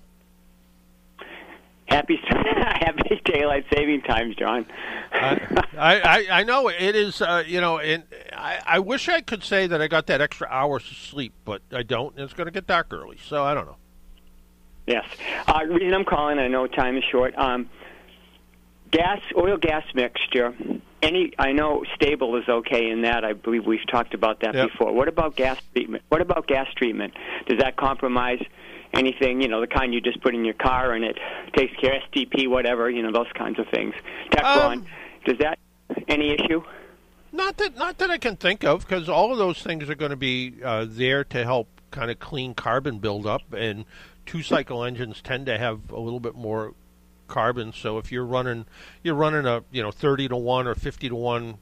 Happy 1.87 2.21
Happy 2.29 3.21
daylight 3.25 3.65
saving 3.73 4.03
times, 4.03 4.37
John. 4.37 4.65
I, 5.11 5.59
I, 5.77 6.27
I 6.31 6.43
know 6.43 6.69
it 6.69 6.95
is. 6.95 7.21
Uh, 7.21 7.43
you 7.45 7.59
know, 7.59 7.79
and 7.79 8.03
I, 8.31 8.61
I 8.65 8.79
wish 8.79 9.09
I 9.09 9.19
could 9.19 9.43
say 9.43 9.67
that 9.67 9.81
I 9.81 9.89
got 9.89 10.07
that 10.07 10.21
extra 10.21 10.47
hours 10.49 10.89
of 10.89 10.95
sleep, 10.95 11.33
but 11.43 11.61
I 11.69 11.83
don't. 11.83 12.15
And 12.15 12.23
it's 12.23 12.33
going 12.33 12.47
to 12.47 12.51
get 12.51 12.65
dark 12.65 12.93
early, 12.93 13.17
so 13.27 13.43
I 13.43 13.53
don't 13.53 13.65
know. 13.65 13.77
Yes. 14.87 15.05
Uh, 15.47 15.65
reason 15.67 15.93
I'm 15.93 16.05
calling, 16.05 16.39
I 16.39 16.47
know 16.47 16.65
time 16.67 16.95
is 16.95 17.03
short. 17.11 17.37
Um, 17.37 17.69
gas, 18.89 19.19
oil 19.35 19.57
gas 19.57 19.83
mixture. 19.93 20.55
Any, 21.03 21.33
I 21.37 21.51
know 21.51 21.83
Sta-Bil 21.95 22.35
is 22.37 22.47
okay 22.47 22.89
in 22.89 23.01
that. 23.01 23.25
I 23.25 23.33
believe 23.33 23.65
we've 23.65 23.85
talked 23.91 24.13
about 24.13 24.39
that 24.39 24.55
Yep. 24.55 24.71
before. 24.71 24.93
What 24.93 25.07
about 25.09 25.35
gas 25.35 25.59
treatment? 25.73 26.03
What 26.09 26.21
about 26.21 26.47
gas 26.47 26.67
treatment? 26.75 27.13
Does 27.47 27.59
that 27.59 27.75
compromise 27.75 28.41
anything? 28.93 29.41
You 29.41 29.49
know, 29.49 29.59
the 29.59 29.67
kind 29.67 29.93
you 29.93 29.99
just 29.99 30.21
put 30.21 30.33
in 30.33 30.45
your 30.45 30.53
car 30.53 30.93
and 30.93 31.03
it 31.03 31.17
takes 31.57 31.75
care 31.75 31.95
of 31.97 32.01
STP, 32.11 32.47
whatever. 32.47 32.89
You 32.89 33.03
know, 33.03 33.11
those 33.11 33.31
kinds 33.33 33.59
of 33.59 33.67
things. 33.67 33.93
Teflon. 34.31 34.73
Um, 34.73 34.85
does 35.25 35.37
that 35.39 35.59
any 36.07 36.31
issue? 36.31 36.63
Not 37.33 37.57
that, 37.57 37.75
not 37.75 37.97
that 37.97 38.09
I 38.11 38.17
can 38.17 38.35
think 38.37 38.63
of, 38.63 38.81
because 38.81 39.09
all 39.09 39.31
of 39.31 39.37
those 39.39 39.61
things 39.61 39.89
are 39.89 39.95
going 39.95 40.11
to 40.11 40.15
be 40.15 40.53
uh, 40.63 40.85
there 40.87 41.23
to 41.25 41.43
help 41.43 41.67
kind 41.91 42.11
of 42.11 42.19
clean 42.19 42.53
carbon 42.53 42.99
buildup, 42.99 43.53
and 43.53 43.85
two-cycle 44.25 44.83
engines 44.83 45.21
tend 45.21 45.47
to 45.47 45.57
have 45.57 45.91
a 45.91 45.99
little 45.99 46.19
bit 46.19 46.35
more 46.35 46.73
carbon. 47.33 47.73
So 47.73 47.97
if 47.97 48.11
you're 48.11 48.25
running, 48.25 48.65
you're 49.01 49.15
running 49.15 49.45
a 49.45 49.63
you 49.71 49.81
know 49.81 49.91
30 49.91 50.29
to 50.29 50.37
one 50.37 50.67
or 50.67 50.75
50 50.75 51.09
to 51.09 51.15
one 51.15 51.57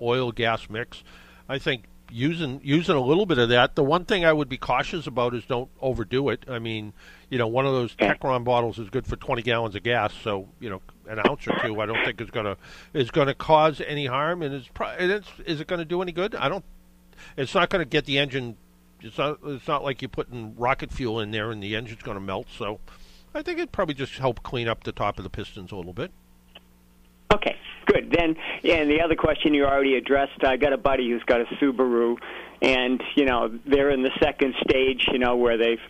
oil 0.00 0.30
gas 0.32 0.70
mix, 0.70 1.02
I 1.48 1.58
think 1.58 1.84
using 2.10 2.60
using 2.62 2.94
a 2.94 3.00
little 3.00 3.26
bit 3.26 3.38
of 3.38 3.48
that. 3.50 3.74
The 3.74 3.84
one 3.84 4.04
thing 4.04 4.24
I 4.24 4.32
would 4.32 4.48
be 4.48 4.56
cautious 4.56 5.06
about 5.06 5.34
is 5.34 5.44
don't 5.44 5.70
overdo 5.80 6.28
it. 6.28 6.44
I 6.48 6.58
mean, 6.58 6.92
you 7.28 7.38
know, 7.38 7.48
one 7.48 7.66
of 7.66 7.72
those 7.72 7.94
Techron 7.96 8.44
bottles 8.44 8.78
is 8.78 8.88
good 8.88 9.06
for 9.06 9.16
20 9.16 9.42
gallons 9.42 9.74
of 9.74 9.82
gas, 9.82 10.14
so 10.22 10.48
you 10.60 10.70
know, 10.70 10.80
an 11.08 11.18
ounce 11.18 11.46
or 11.48 11.58
two, 11.62 11.80
I 11.80 11.86
don't 11.86 12.04
think 12.04 12.20
is 12.20 12.30
gonna 12.30 12.56
is 12.94 13.10
gonna 13.10 13.34
cause 13.34 13.82
any 13.86 14.06
harm, 14.06 14.42
and 14.42 14.54
is 14.54 14.68
pro- 14.72 14.88
and 14.88 15.10
it's, 15.10 15.28
is 15.44 15.60
it 15.60 15.66
going 15.66 15.80
to 15.80 15.84
do 15.84 16.00
any 16.02 16.12
good? 16.12 16.34
I 16.34 16.48
don't. 16.48 16.64
It's 17.36 17.54
not 17.54 17.68
going 17.68 17.80
to 17.80 17.88
get 17.88 18.04
the 18.04 18.18
engine. 18.18 18.56
It's 19.00 19.18
not. 19.18 19.38
It's 19.44 19.66
not 19.66 19.82
like 19.82 20.02
you're 20.02 20.08
putting 20.08 20.54
rocket 20.56 20.92
fuel 20.92 21.20
in 21.20 21.30
there 21.30 21.50
and 21.50 21.62
the 21.62 21.74
engine's 21.74 22.02
going 22.02 22.16
to 22.16 22.20
melt. 22.20 22.46
So, 22.56 22.78
I 23.34 23.42
think 23.42 23.58
it 23.58 23.72
probably 23.72 23.94
just 23.94 24.18
help 24.18 24.42
clean 24.42 24.68
up 24.68 24.84
the 24.84 24.92
top 24.92 25.18
of 25.18 25.24
the 25.24 25.30
pistons 25.30 25.72
a 25.72 25.76
little 25.76 25.92
bit. 25.92 26.10
Okay, 27.32 27.56
good. 27.86 28.10
Then, 28.10 28.36
and 28.64 28.90
the 28.90 29.02
other 29.02 29.14
question 29.14 29.52
you 29.52 29.64
already 29.64 29.96
addressed. 29.96 30.44
I 30.44 30.56
got 30.56 30.72
a 30.72 30.78
buddy 30.78 31.10
who's 31.10 31.22
got 31.24 31.40
a 31.40 31.44
Subaru, 31.56 32.16
and 32.62 33.02
you 33.16 33.26
know 33.26 33.58
they're 33.66 33.90
in 33.90 34.02
the 34.02 34.12
second 34.20 34.54
stage. 34.68 35.06
You 35.12 35.18
know 35.18 35.36
where 35.36 35.58
they've 35.58 35.80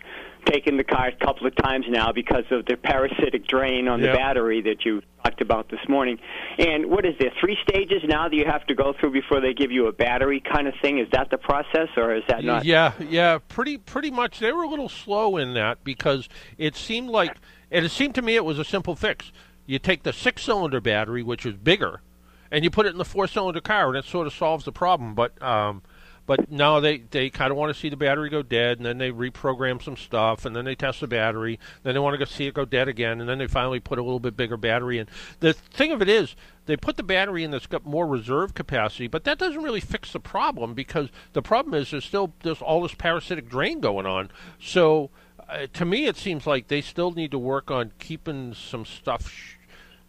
taken 0.45 0.77
the 0.77 0.83
car 0.83 1.07
a 1.07 1.25
couple 1.25 1.45
of 1.47 1.55
times 1.55 1.85
now 1.89 2.11
because 2.11 2.45
of 2.51 2.65
the 2.65 2.75
parasitic 2.77 3.47
drain 3.47 3.87
on 3.87 3.99
Yeah. 4.01 4.11
the 4.11 4.17
battery 4.17 4.61
that 4.61 4.85
you 4.85 5.01
talked 5.23 5.41
about 5.41 5.69
this 5.69 5.79
morning. 5.87 6.17
And 6.57 6.87
what 6.89 7.05
is 7.05 7.15
there? 7.19 7.31
Three 7.39 7.57
stages 7.67 8.01
now 8.05 8.29
that 8.29 8.35
you 8.35 8.45
have 8.45 8.65
to 8.67 8.75
go 8.75 8.93
through 8.93 9.11
before 9.11 9.41
they 9.41 9.53
give 9.53 9.71
you 9.71 9.87
a 9.87 9.91
battery 9.91 10.39
kind 10.39 10.67
of 10.67 10.73
thing. 10.81 10.97
Is 10.99 11.07
that 11.11 11.29
the 11.29 11.37
process, 11.37 11.89
or 11.97 12.15
is 12.15 12.23
that 12.27 12.43
not? 12.43 12.65
Yeah, 12.65 12.93
yeah, 12.99 13.37
pretty 13.47 13.77
pretty 13.77 14.11
much. 14.11 14.39
They 14.39 14.51
were 14.51 14.63
a 14.63 14.67
little 14.69 14.89
slow 14.89 15.37
in 15.37 15.53
that 15.55 15.83
because 15.83 16.27
it 16.57 16.75
seemed 16.75 17.09
like, 17.09 17.35
and 17.71 17.85
it 17.85 17.89
seemed 17.89 18.15
to 18.15 18.21
me 18.21 18.35
it 18.35 18.45
was 18.45 18.59
a 18.59 18.65
simple 18.65 18.95
fix. 18.95 19.31
You 19.65 19.77
take 19.77 20.03
the 20.03 20.13
six-cylinder 20.13 20.81
battery, 20.81 21.21
which 21.21 21.45
is 21.45 21.55
bigger, 21.55 22.01
and 22.49 22.63
you 22.63 22.71
put 22.71 22.87
it 22.87 22.89
in 22.89 22.97
the 22.97 23.05
four-cylinder 23.05 23.61
car, 23.61 23.89
and 23.89 23.97
it 23.97 24.05
sort 24.05 24.25
of 24.25 24.33
solves 24.33 24.65
the 24.65 24.71
problem. 24.71 25.13
But 25.13 25.39
um, 25.43 25.83
but 26.29 26.51
now 26.51 26.79
they 26.79 26.99
they 26.99 27.31
kind 27.31 27.49
of 27.49 27.57
want 27.57 27.73
to 27.73 27.79
see 27.79 27.89
the 27.89 27.97
battery 27.97 28.29
go 28.29 28.43
dead, 28.43 28.77
and 28.77 28.85
then 28.85 28.99
they 28.99 29.09
reprogram 29.09 29.81
some 29.81 29.97
stuff, 29.97 30.45
and 30.45 30.55
then 30.55 30.63
they 30.63 30.75
test 30.75 30.99
the 30.99 31.07
battery, 31.07 31.59
then 31.81 31.95
they 31.95 31.99
want 31.99 32.13
to 32.13 32.19
go 32.19 32.25
see 32.25 32.45
it 32.45 32.53
go 32.53 32.65
dead 32.65 32.87
again, 32.87 33.19
and 33.19 33.27
then 33.27 33.39
they 33.39 33.47
finally 33.47 33.79
put 33.79 33.97
a 33.97 34.03
little 34.03 34.19
bit 34.19 34.37
bigger 34.37 34.55
battery 34.55 34.99
in. 34.99 35.07
The 35.39 35.53
thing 35.53 35.91
of 35.91 36.03
it 36.03 36.07
is, 36.07 36.35
they 36.67 36.77
put 36.77 36.97
the 36.97 37.03
battery 37.03 37.43
in 37.43 37.49
that's 37.49 37.65
got 37.65 37.83
more 37.83 38.05
reserve 38.05 38.53
capacity, 38.53 39.07
but 39.07 39.23
that 39.23 39.39
doesn't 39.39 39.63
really 39.63 39.79
fix 39.79 40.13
the 40.13 40.19
problem 40.19 40.75
because 40.75 41.09
the 41.33 41.41
problem 41.41 41.73
is 41.73 41.89
there's 41.89 42.05
still 42.05 42.31
there's 42.43 42.61
all 42.61 42.83
this 42.83 42.93
parasitic 42.93 43.49
drain 43.49 43.79
going 43.79 44.05
on. 44.05 44.29
So 44.61 45.09
uh, 45.49 45.65
to 45.73 45.83
me, 45.83 46.05
it 46.05 46.15
seems 46.15 46.45
like 46.45 46.67
they 46.67 46.81
still 46.81 47.09
need 47.09 47.31
to 47.31 47.39
work 47.39 47.71
on 47.71 47.91
keeping 47.97 48.53
some 48.53 48.85
stuff. 48.85 49.31
Sh- 49.31 49.55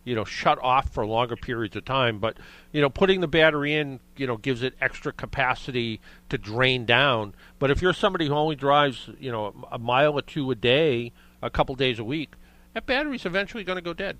you 0.04 0.14
know, 0.14 0.24
shut 0.24 0.58
off 0.62 0.90
for 0.90 1.04
longer 1.06 1.36
periods 1.36 1.76
of 1.76 1.84
time, 1.84 2.18
but 2.18 2.36
you 2.72 2.80
know, 2.80 2.88
putting 2.88 3.20
the 3.20 3.28
battery 3.28 3.74
in, 3.74 4.00
you 4.16 4.26
know, 4.26 4.36
gives 4.36 4.62
it 4.62 4.74
extra 4.80 5.12
capacity 5.12 6.00
to 6.28 6.38
drain 6.38 6.84
down. 6.86 7.34
But 7.58 7.70
if 7.70 7.82
you're 7.82 7.92
somebody 7.92 8.26
who 8.26 8.34
only 8.34 8.56
drives, 8.56 9.10
you 9.18 9.30
know, 9.30 9.54
a 9.70 9.78
mile 9.78 10.14
or 10.14 10.22
two 10.22 10.50
a 10.50 10.54
day, 10.54 11.12
a 11.42 11.50
couple 11.50 11.74
days 11.74 11.98
a 11.98 12.04
week, 12.04 12.34
that 12.74 12.86
battery's 12.86 13.26
eventually 13.26 13.64
going 13.64 13.76
to 13.76 13.82
go 13.82 13.92
dead. 13.92 14.16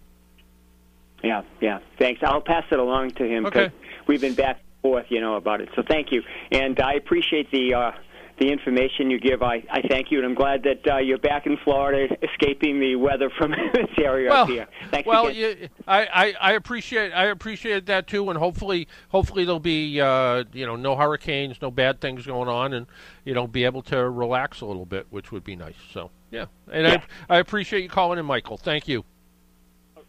Yeah, 1.22 1.42
yeah. 1.60 1.80
Thanks. 1.98 2.22
I'll 2.22 2.40
pass 2.40 2.64
it 2.70 2.78
along 2.78 3.12
to 3.12 3.24
him 3.24 3.46
Okay. 3.46 3.64
because 3.66 3.78
we've 4.06 4.20
been 4.20 4.34
back 4.34 4.56
and 4.56 4.82
forth, 4.82 5.06
you 5.10 5.20
know, 5.20 5.36
about 5.36 5.60
it. 5.60 5.68
So 5.76 5.82
thank 5.86 6.12
you, 6.12 6.22
and 6.50 6.78
I 6.80 6.94
appreciate 6.94 7.50
the 7.50 7.74
uh, 7.74 7.92
the 8.40 8.50
information 8.50 9.10
you 9.10 9.20
give. 9.20 9.42
I, 9.42 9.62
I 9.70 9.82
thank 9.88 10.10
you, 10.10 10.18
and 10.18 10.26
I'm 10.26 10.34
glad 10.34 10.64
that 10.64 10.90
uh, 10.90 10.98
you're 10.98 11.18
back 11.18 11.46
in 11.46 11.58
Florida, 11.62 12.12
escaping 12.22 12.80
the 12.80 12.96
weather 12.96 13.30
from 13.38 13.50
this 13.74 13.88
area 14.02 14.30
well, 14.30 14.42
up 14.44 14.48
here. 14.48 14.66
Thanks 14.90 15.06
well, 15.06 15.30
you, 15.30 15.68
I, 15.86 16.06
I, 16.06 16.34
I 16.40 16.52
appreciate 16.52 17.12
I 17.12 17.26
appreciate 17.26 17.86
that 17.86 18.06
too, 18.06 18.30
and 18.30 18.38
hopefully 18.38 18.88
hopefully 19.10 19.44
there'll 19.44 19.60
be 19.60 20.00
uh, 20.00 20.44
you 20.52 20.66
know 20.66 20.74
no 20.74 20.96
hurricanes, 20.96 21.60
no 21.60 21.70
bad 21.70 22.00
things 22.00 22.26
going 22.26 22.48
on, 22.48 22.72
and 22.72 22.86
you 23.24 23.34
know 23.34 23.46
be 23.46 23.64
able 23.64 23.82
to 23.82 24.08
relax 24.08 24.62
a 24.62 24.66
little 24.66 24.86
bit, 24.86 25.06
which 25.10 25.30
would 25.30 25.44
be 25.44 25.54
nice. 25.54 25.76
So 25.92 26.10
yeah, 26.30 26.46
and 26.72 26.86
Yeah. 26.86 27.02
I 27.28 27.36
I 27.36 27.38
appreciate 27.38 27.82
you 27.82 27.90
calling 27.90 28.18
in, 28.18 28.24
Michael. 28.24 28.56
Thank 28.56 28.88
you. 28.88 29.04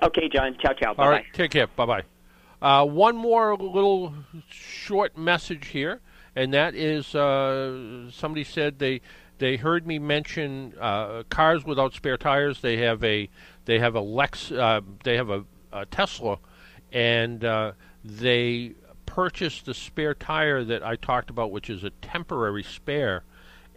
Okay, 0.01 0.29
John. 0.34 0.57
Ciao, 0.61 0.73
ciao. 0.73 0.93
Bye 0.93 1.03
All 1.03 1.09
right, 1.09 1.25
take 1.34 1.51
care. 1.51 1.67
Bye 1.67 1.86
bye. 1.86 2.03
Uh, 2.61 2.86
one 2.86 3.17
more 3.17 3.57
little 3.57 4.13
short 4.49 5.17
message 5.17 5.67
here, 5.67 5.99
and 6.36 6.53
that 6.53 6.75
is 6.75 7.13
uh, 7.15 8.09
somebody 8.11 8.43
said 8.43 8.79
they 8.79 9.01
they 9.38 9.57
heard 9.57 9.88
me 9.88 9.97
mention 9.97 10.73
uh, 10.79 11.23
cars 11.29 11.65
without 11.65 11.93
spare 11.93 12.17
tires. 12.17 12.61
They 12.61 12.77
have 12.77 13.03
a 13.03 13.29
they 13.65 13.79
have 13.79 13.95
a 13.95 14.01
Lex 14.01 14.51
uh, 14.51 14.82
they 15.03 15.17
have 15.17 15.29
a, 15.29 15.45
a 15.73 15.86
Tesla, 15.88 16.38
and 16.91 17.43
uh, 17.43 17.71
they 18.03 18.73
purchased 19.05 19.65
the 19.65 19.73
spare 19.73 20.13
tire 20.13 20.63
that 20.63 20.84
I 20.84 20.95
talked 20.95 21.29
about, 21.29 21.51
which 21.51 21.69
is 21.69 21.84
a 21.84 21.89
temporary 21.89 22.63
spare, 22.63 23.23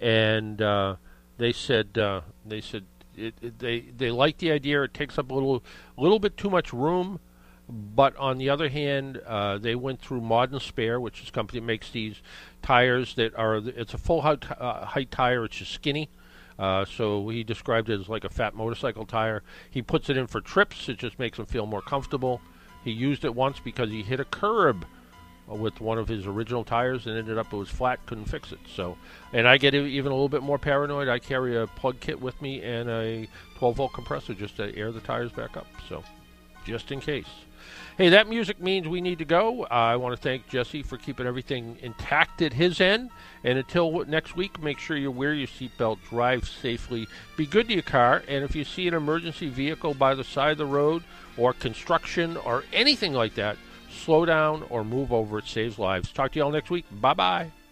and 0.01 0.61
uh, 0.61 0.97
they 1.39 1.53
said 1.53 1.99
uh, 1.99 2.21
they 2.45 2.61
said 2.61 2.85
it, 3.17 3.35
it, 3.41 3.59
they 3.59 3.81
they 3.81 4.11
like 4.11 4.39
the 4.39 4.53
idea. 4.53 4.83
It 4.83 4.95
takes 4.95 5.19
up 5.19 5.31
a 5.31 5.35
little 5.35 5.63
little 5.97 6.19
bit 6.19 6.37
too 6.37 6.51
much 6.51 6.73
room, 6.73 7.21
but 7.69 8.17
on 8.17 8.39
the 8.39 8.51
other 8.51 8.69
hand, 8.69 9.21
uh, 9.27 9.59
they 9.59 9.75
went 9.75 10.01
through 10.01 10.21
Modern 10.21 10.61
Spare, 10.61 11.01
which 11.01 11.23
is 11.23 11.31
a 11.31 11.33
company 11.33 11.61
that 11.61 11.67
makes 11.67 11.91
these 11.91 12.17
tires 12.63 13.15
that 13.15 13.35
are 13.37 13.57
it's 13.57 13.95
a 13.95 13.99
full 13.99 14.23
height, 14.23 14.45
uh, 14.61 14.85
height 14.85 15.11
tire. 15.11 15.45
It's 15.45 15.57
just 15.57 15.73
skinny. 15.73 16.11
Uh, 16.59 16.85
so 16.85 17.29
he 17.29 17.43
described 17.43 17.91
it 17.91 18.01
as 18.01 18.09
like 18.09 18.25
a 18.25 18.29
fat 18.29 18.55
motorcycle 18.55 19.07
tire. 19.07 19.43
He 19.71 19.83
puts 19.83 20.09
it 20.11 20.17
in 20.17 20.27
for 20.27 20.41
trips. 20.41 20.89
It 20.89 20.99
just 20.99 21.19
makes 21.19 21.39
him 21.39 21.47
feel 21.47 21.67
more 21.67 21.83
comfortable. 21.83 22.41
He 22.85 22.91
used 22.91 23.25
it 23.25 23.35
once 23.35 23.59
because 23.59 23.91
he 23.91 24.03
hit 24.03 24.21
a 24.21 24.25
curb 24.25 24.87
with 25.47 25.81
one 25.81 25.99
of 25.99 26.09
his 26.09 26.27
original 26.27 26.65
tires 26.65 27.07
and 27.07 27.19
ended 27.19 27.39
up 27.39 27.53
it 27.53 27.57
was 27.57 27.69
flat, 27.69 28.05
couldn't 28.07 28.27
fix 28.27 28.53
it. 28.53 28.61
So, 28.75 28.97
and 29.33 29.49
I 29.49 29.59
get 29.59 29.75
even 29.75 30.13
a 30.13 30.15
little 30.15 30.29
bit 30.29 30.43
more 30.43 30.59
paranoid. 30.59 31.09
I 31.09 31.19
carry 31.19 31.57
a 31.57 31.67
plug 31.67 32.01
kit 32.01 32.21
with 32.21 32.41
me 32.41 32.63
and 32.63 32.89
a 32.89 33.29
12 33.57 33.77
volt 33.77 33.93
compressor 33.93 34.35
just 34.35 34.57
to 34.57 34.75
air 34.77 34.93
the 34.93 35.01
tires 35.01 35.33
back 35.33 35.57
up. 35.57 35.67
So, 35.89 36.05
just 36.65 36.93
in 36.93 37.01
case. 37.01 37.27
Hey, 37.97 38.09
that 38.09 38.29
music 38.29 38.61
means 38.61 38.89
we 38.89 39.01
need 39.01 39.19
to 39.19 39.25
go. 39.25 39.65
Uh, 39.65 39.69
I 39.71 39.97
want 39.97 40.17
to 40.17 40.21
thank 40.21 40.49
Jesse 40.49 40.83
for 40.83 40.97
keeping 40.97 41.27
everything 41.27 41.79
intact 41.81 42.43
at 42.43 42.53
his 42.53 42.81
end. 42.81 43.11
And 43.45 43.57
until 43.57 44.05
next 44.07 44.35
week, 44.35 44.61
make 44.61 44.79
sure 44.79 44.97
you 44.97 45.11
wear 45.11 45.33
your 45.33 45.47
seatbelt, 45.47 45.99
drive 46.11 46.49
safely, 46.49 47.07
be 47.37 47.47
good 47.47 47.69
to 47.69 47.75
your 47.75 47.83
car, 47.83 48.25
and 48.27 48.43
if 48.45 48.57
you 48.57 48.65
see 48.65 48.89
an 48.89 48.95
emergency 48.95 49.49
vehicle 49.49 49.95
by 49.95 50.15
the 50.15 50.25
side 50.25 50.53
of 50.53 50.59
the 50.59 50.67
road 50.67 51.05
or 51.37 51.53
construction 51.53 52.37
or 52.39 52.65
anything 52.73 53.13
like 53.13 53.35
that, 53.35 53.57
slow 53.91 54.25
down 54.25 54.65
or 54.71 54.85
move 54.85 55.13
over. 55.13 55.39
It 55.39 55.47
saves 55.47 55.79
lives. 55.79 56.11
Talk 56.11 56.33
to 56.33 56.39
you 56.39 56.45
all 56.45 56.51
next 56.51 56.71
week. 56.71 56.87
Bye 56.91 57.15
bye. 57.15 57.64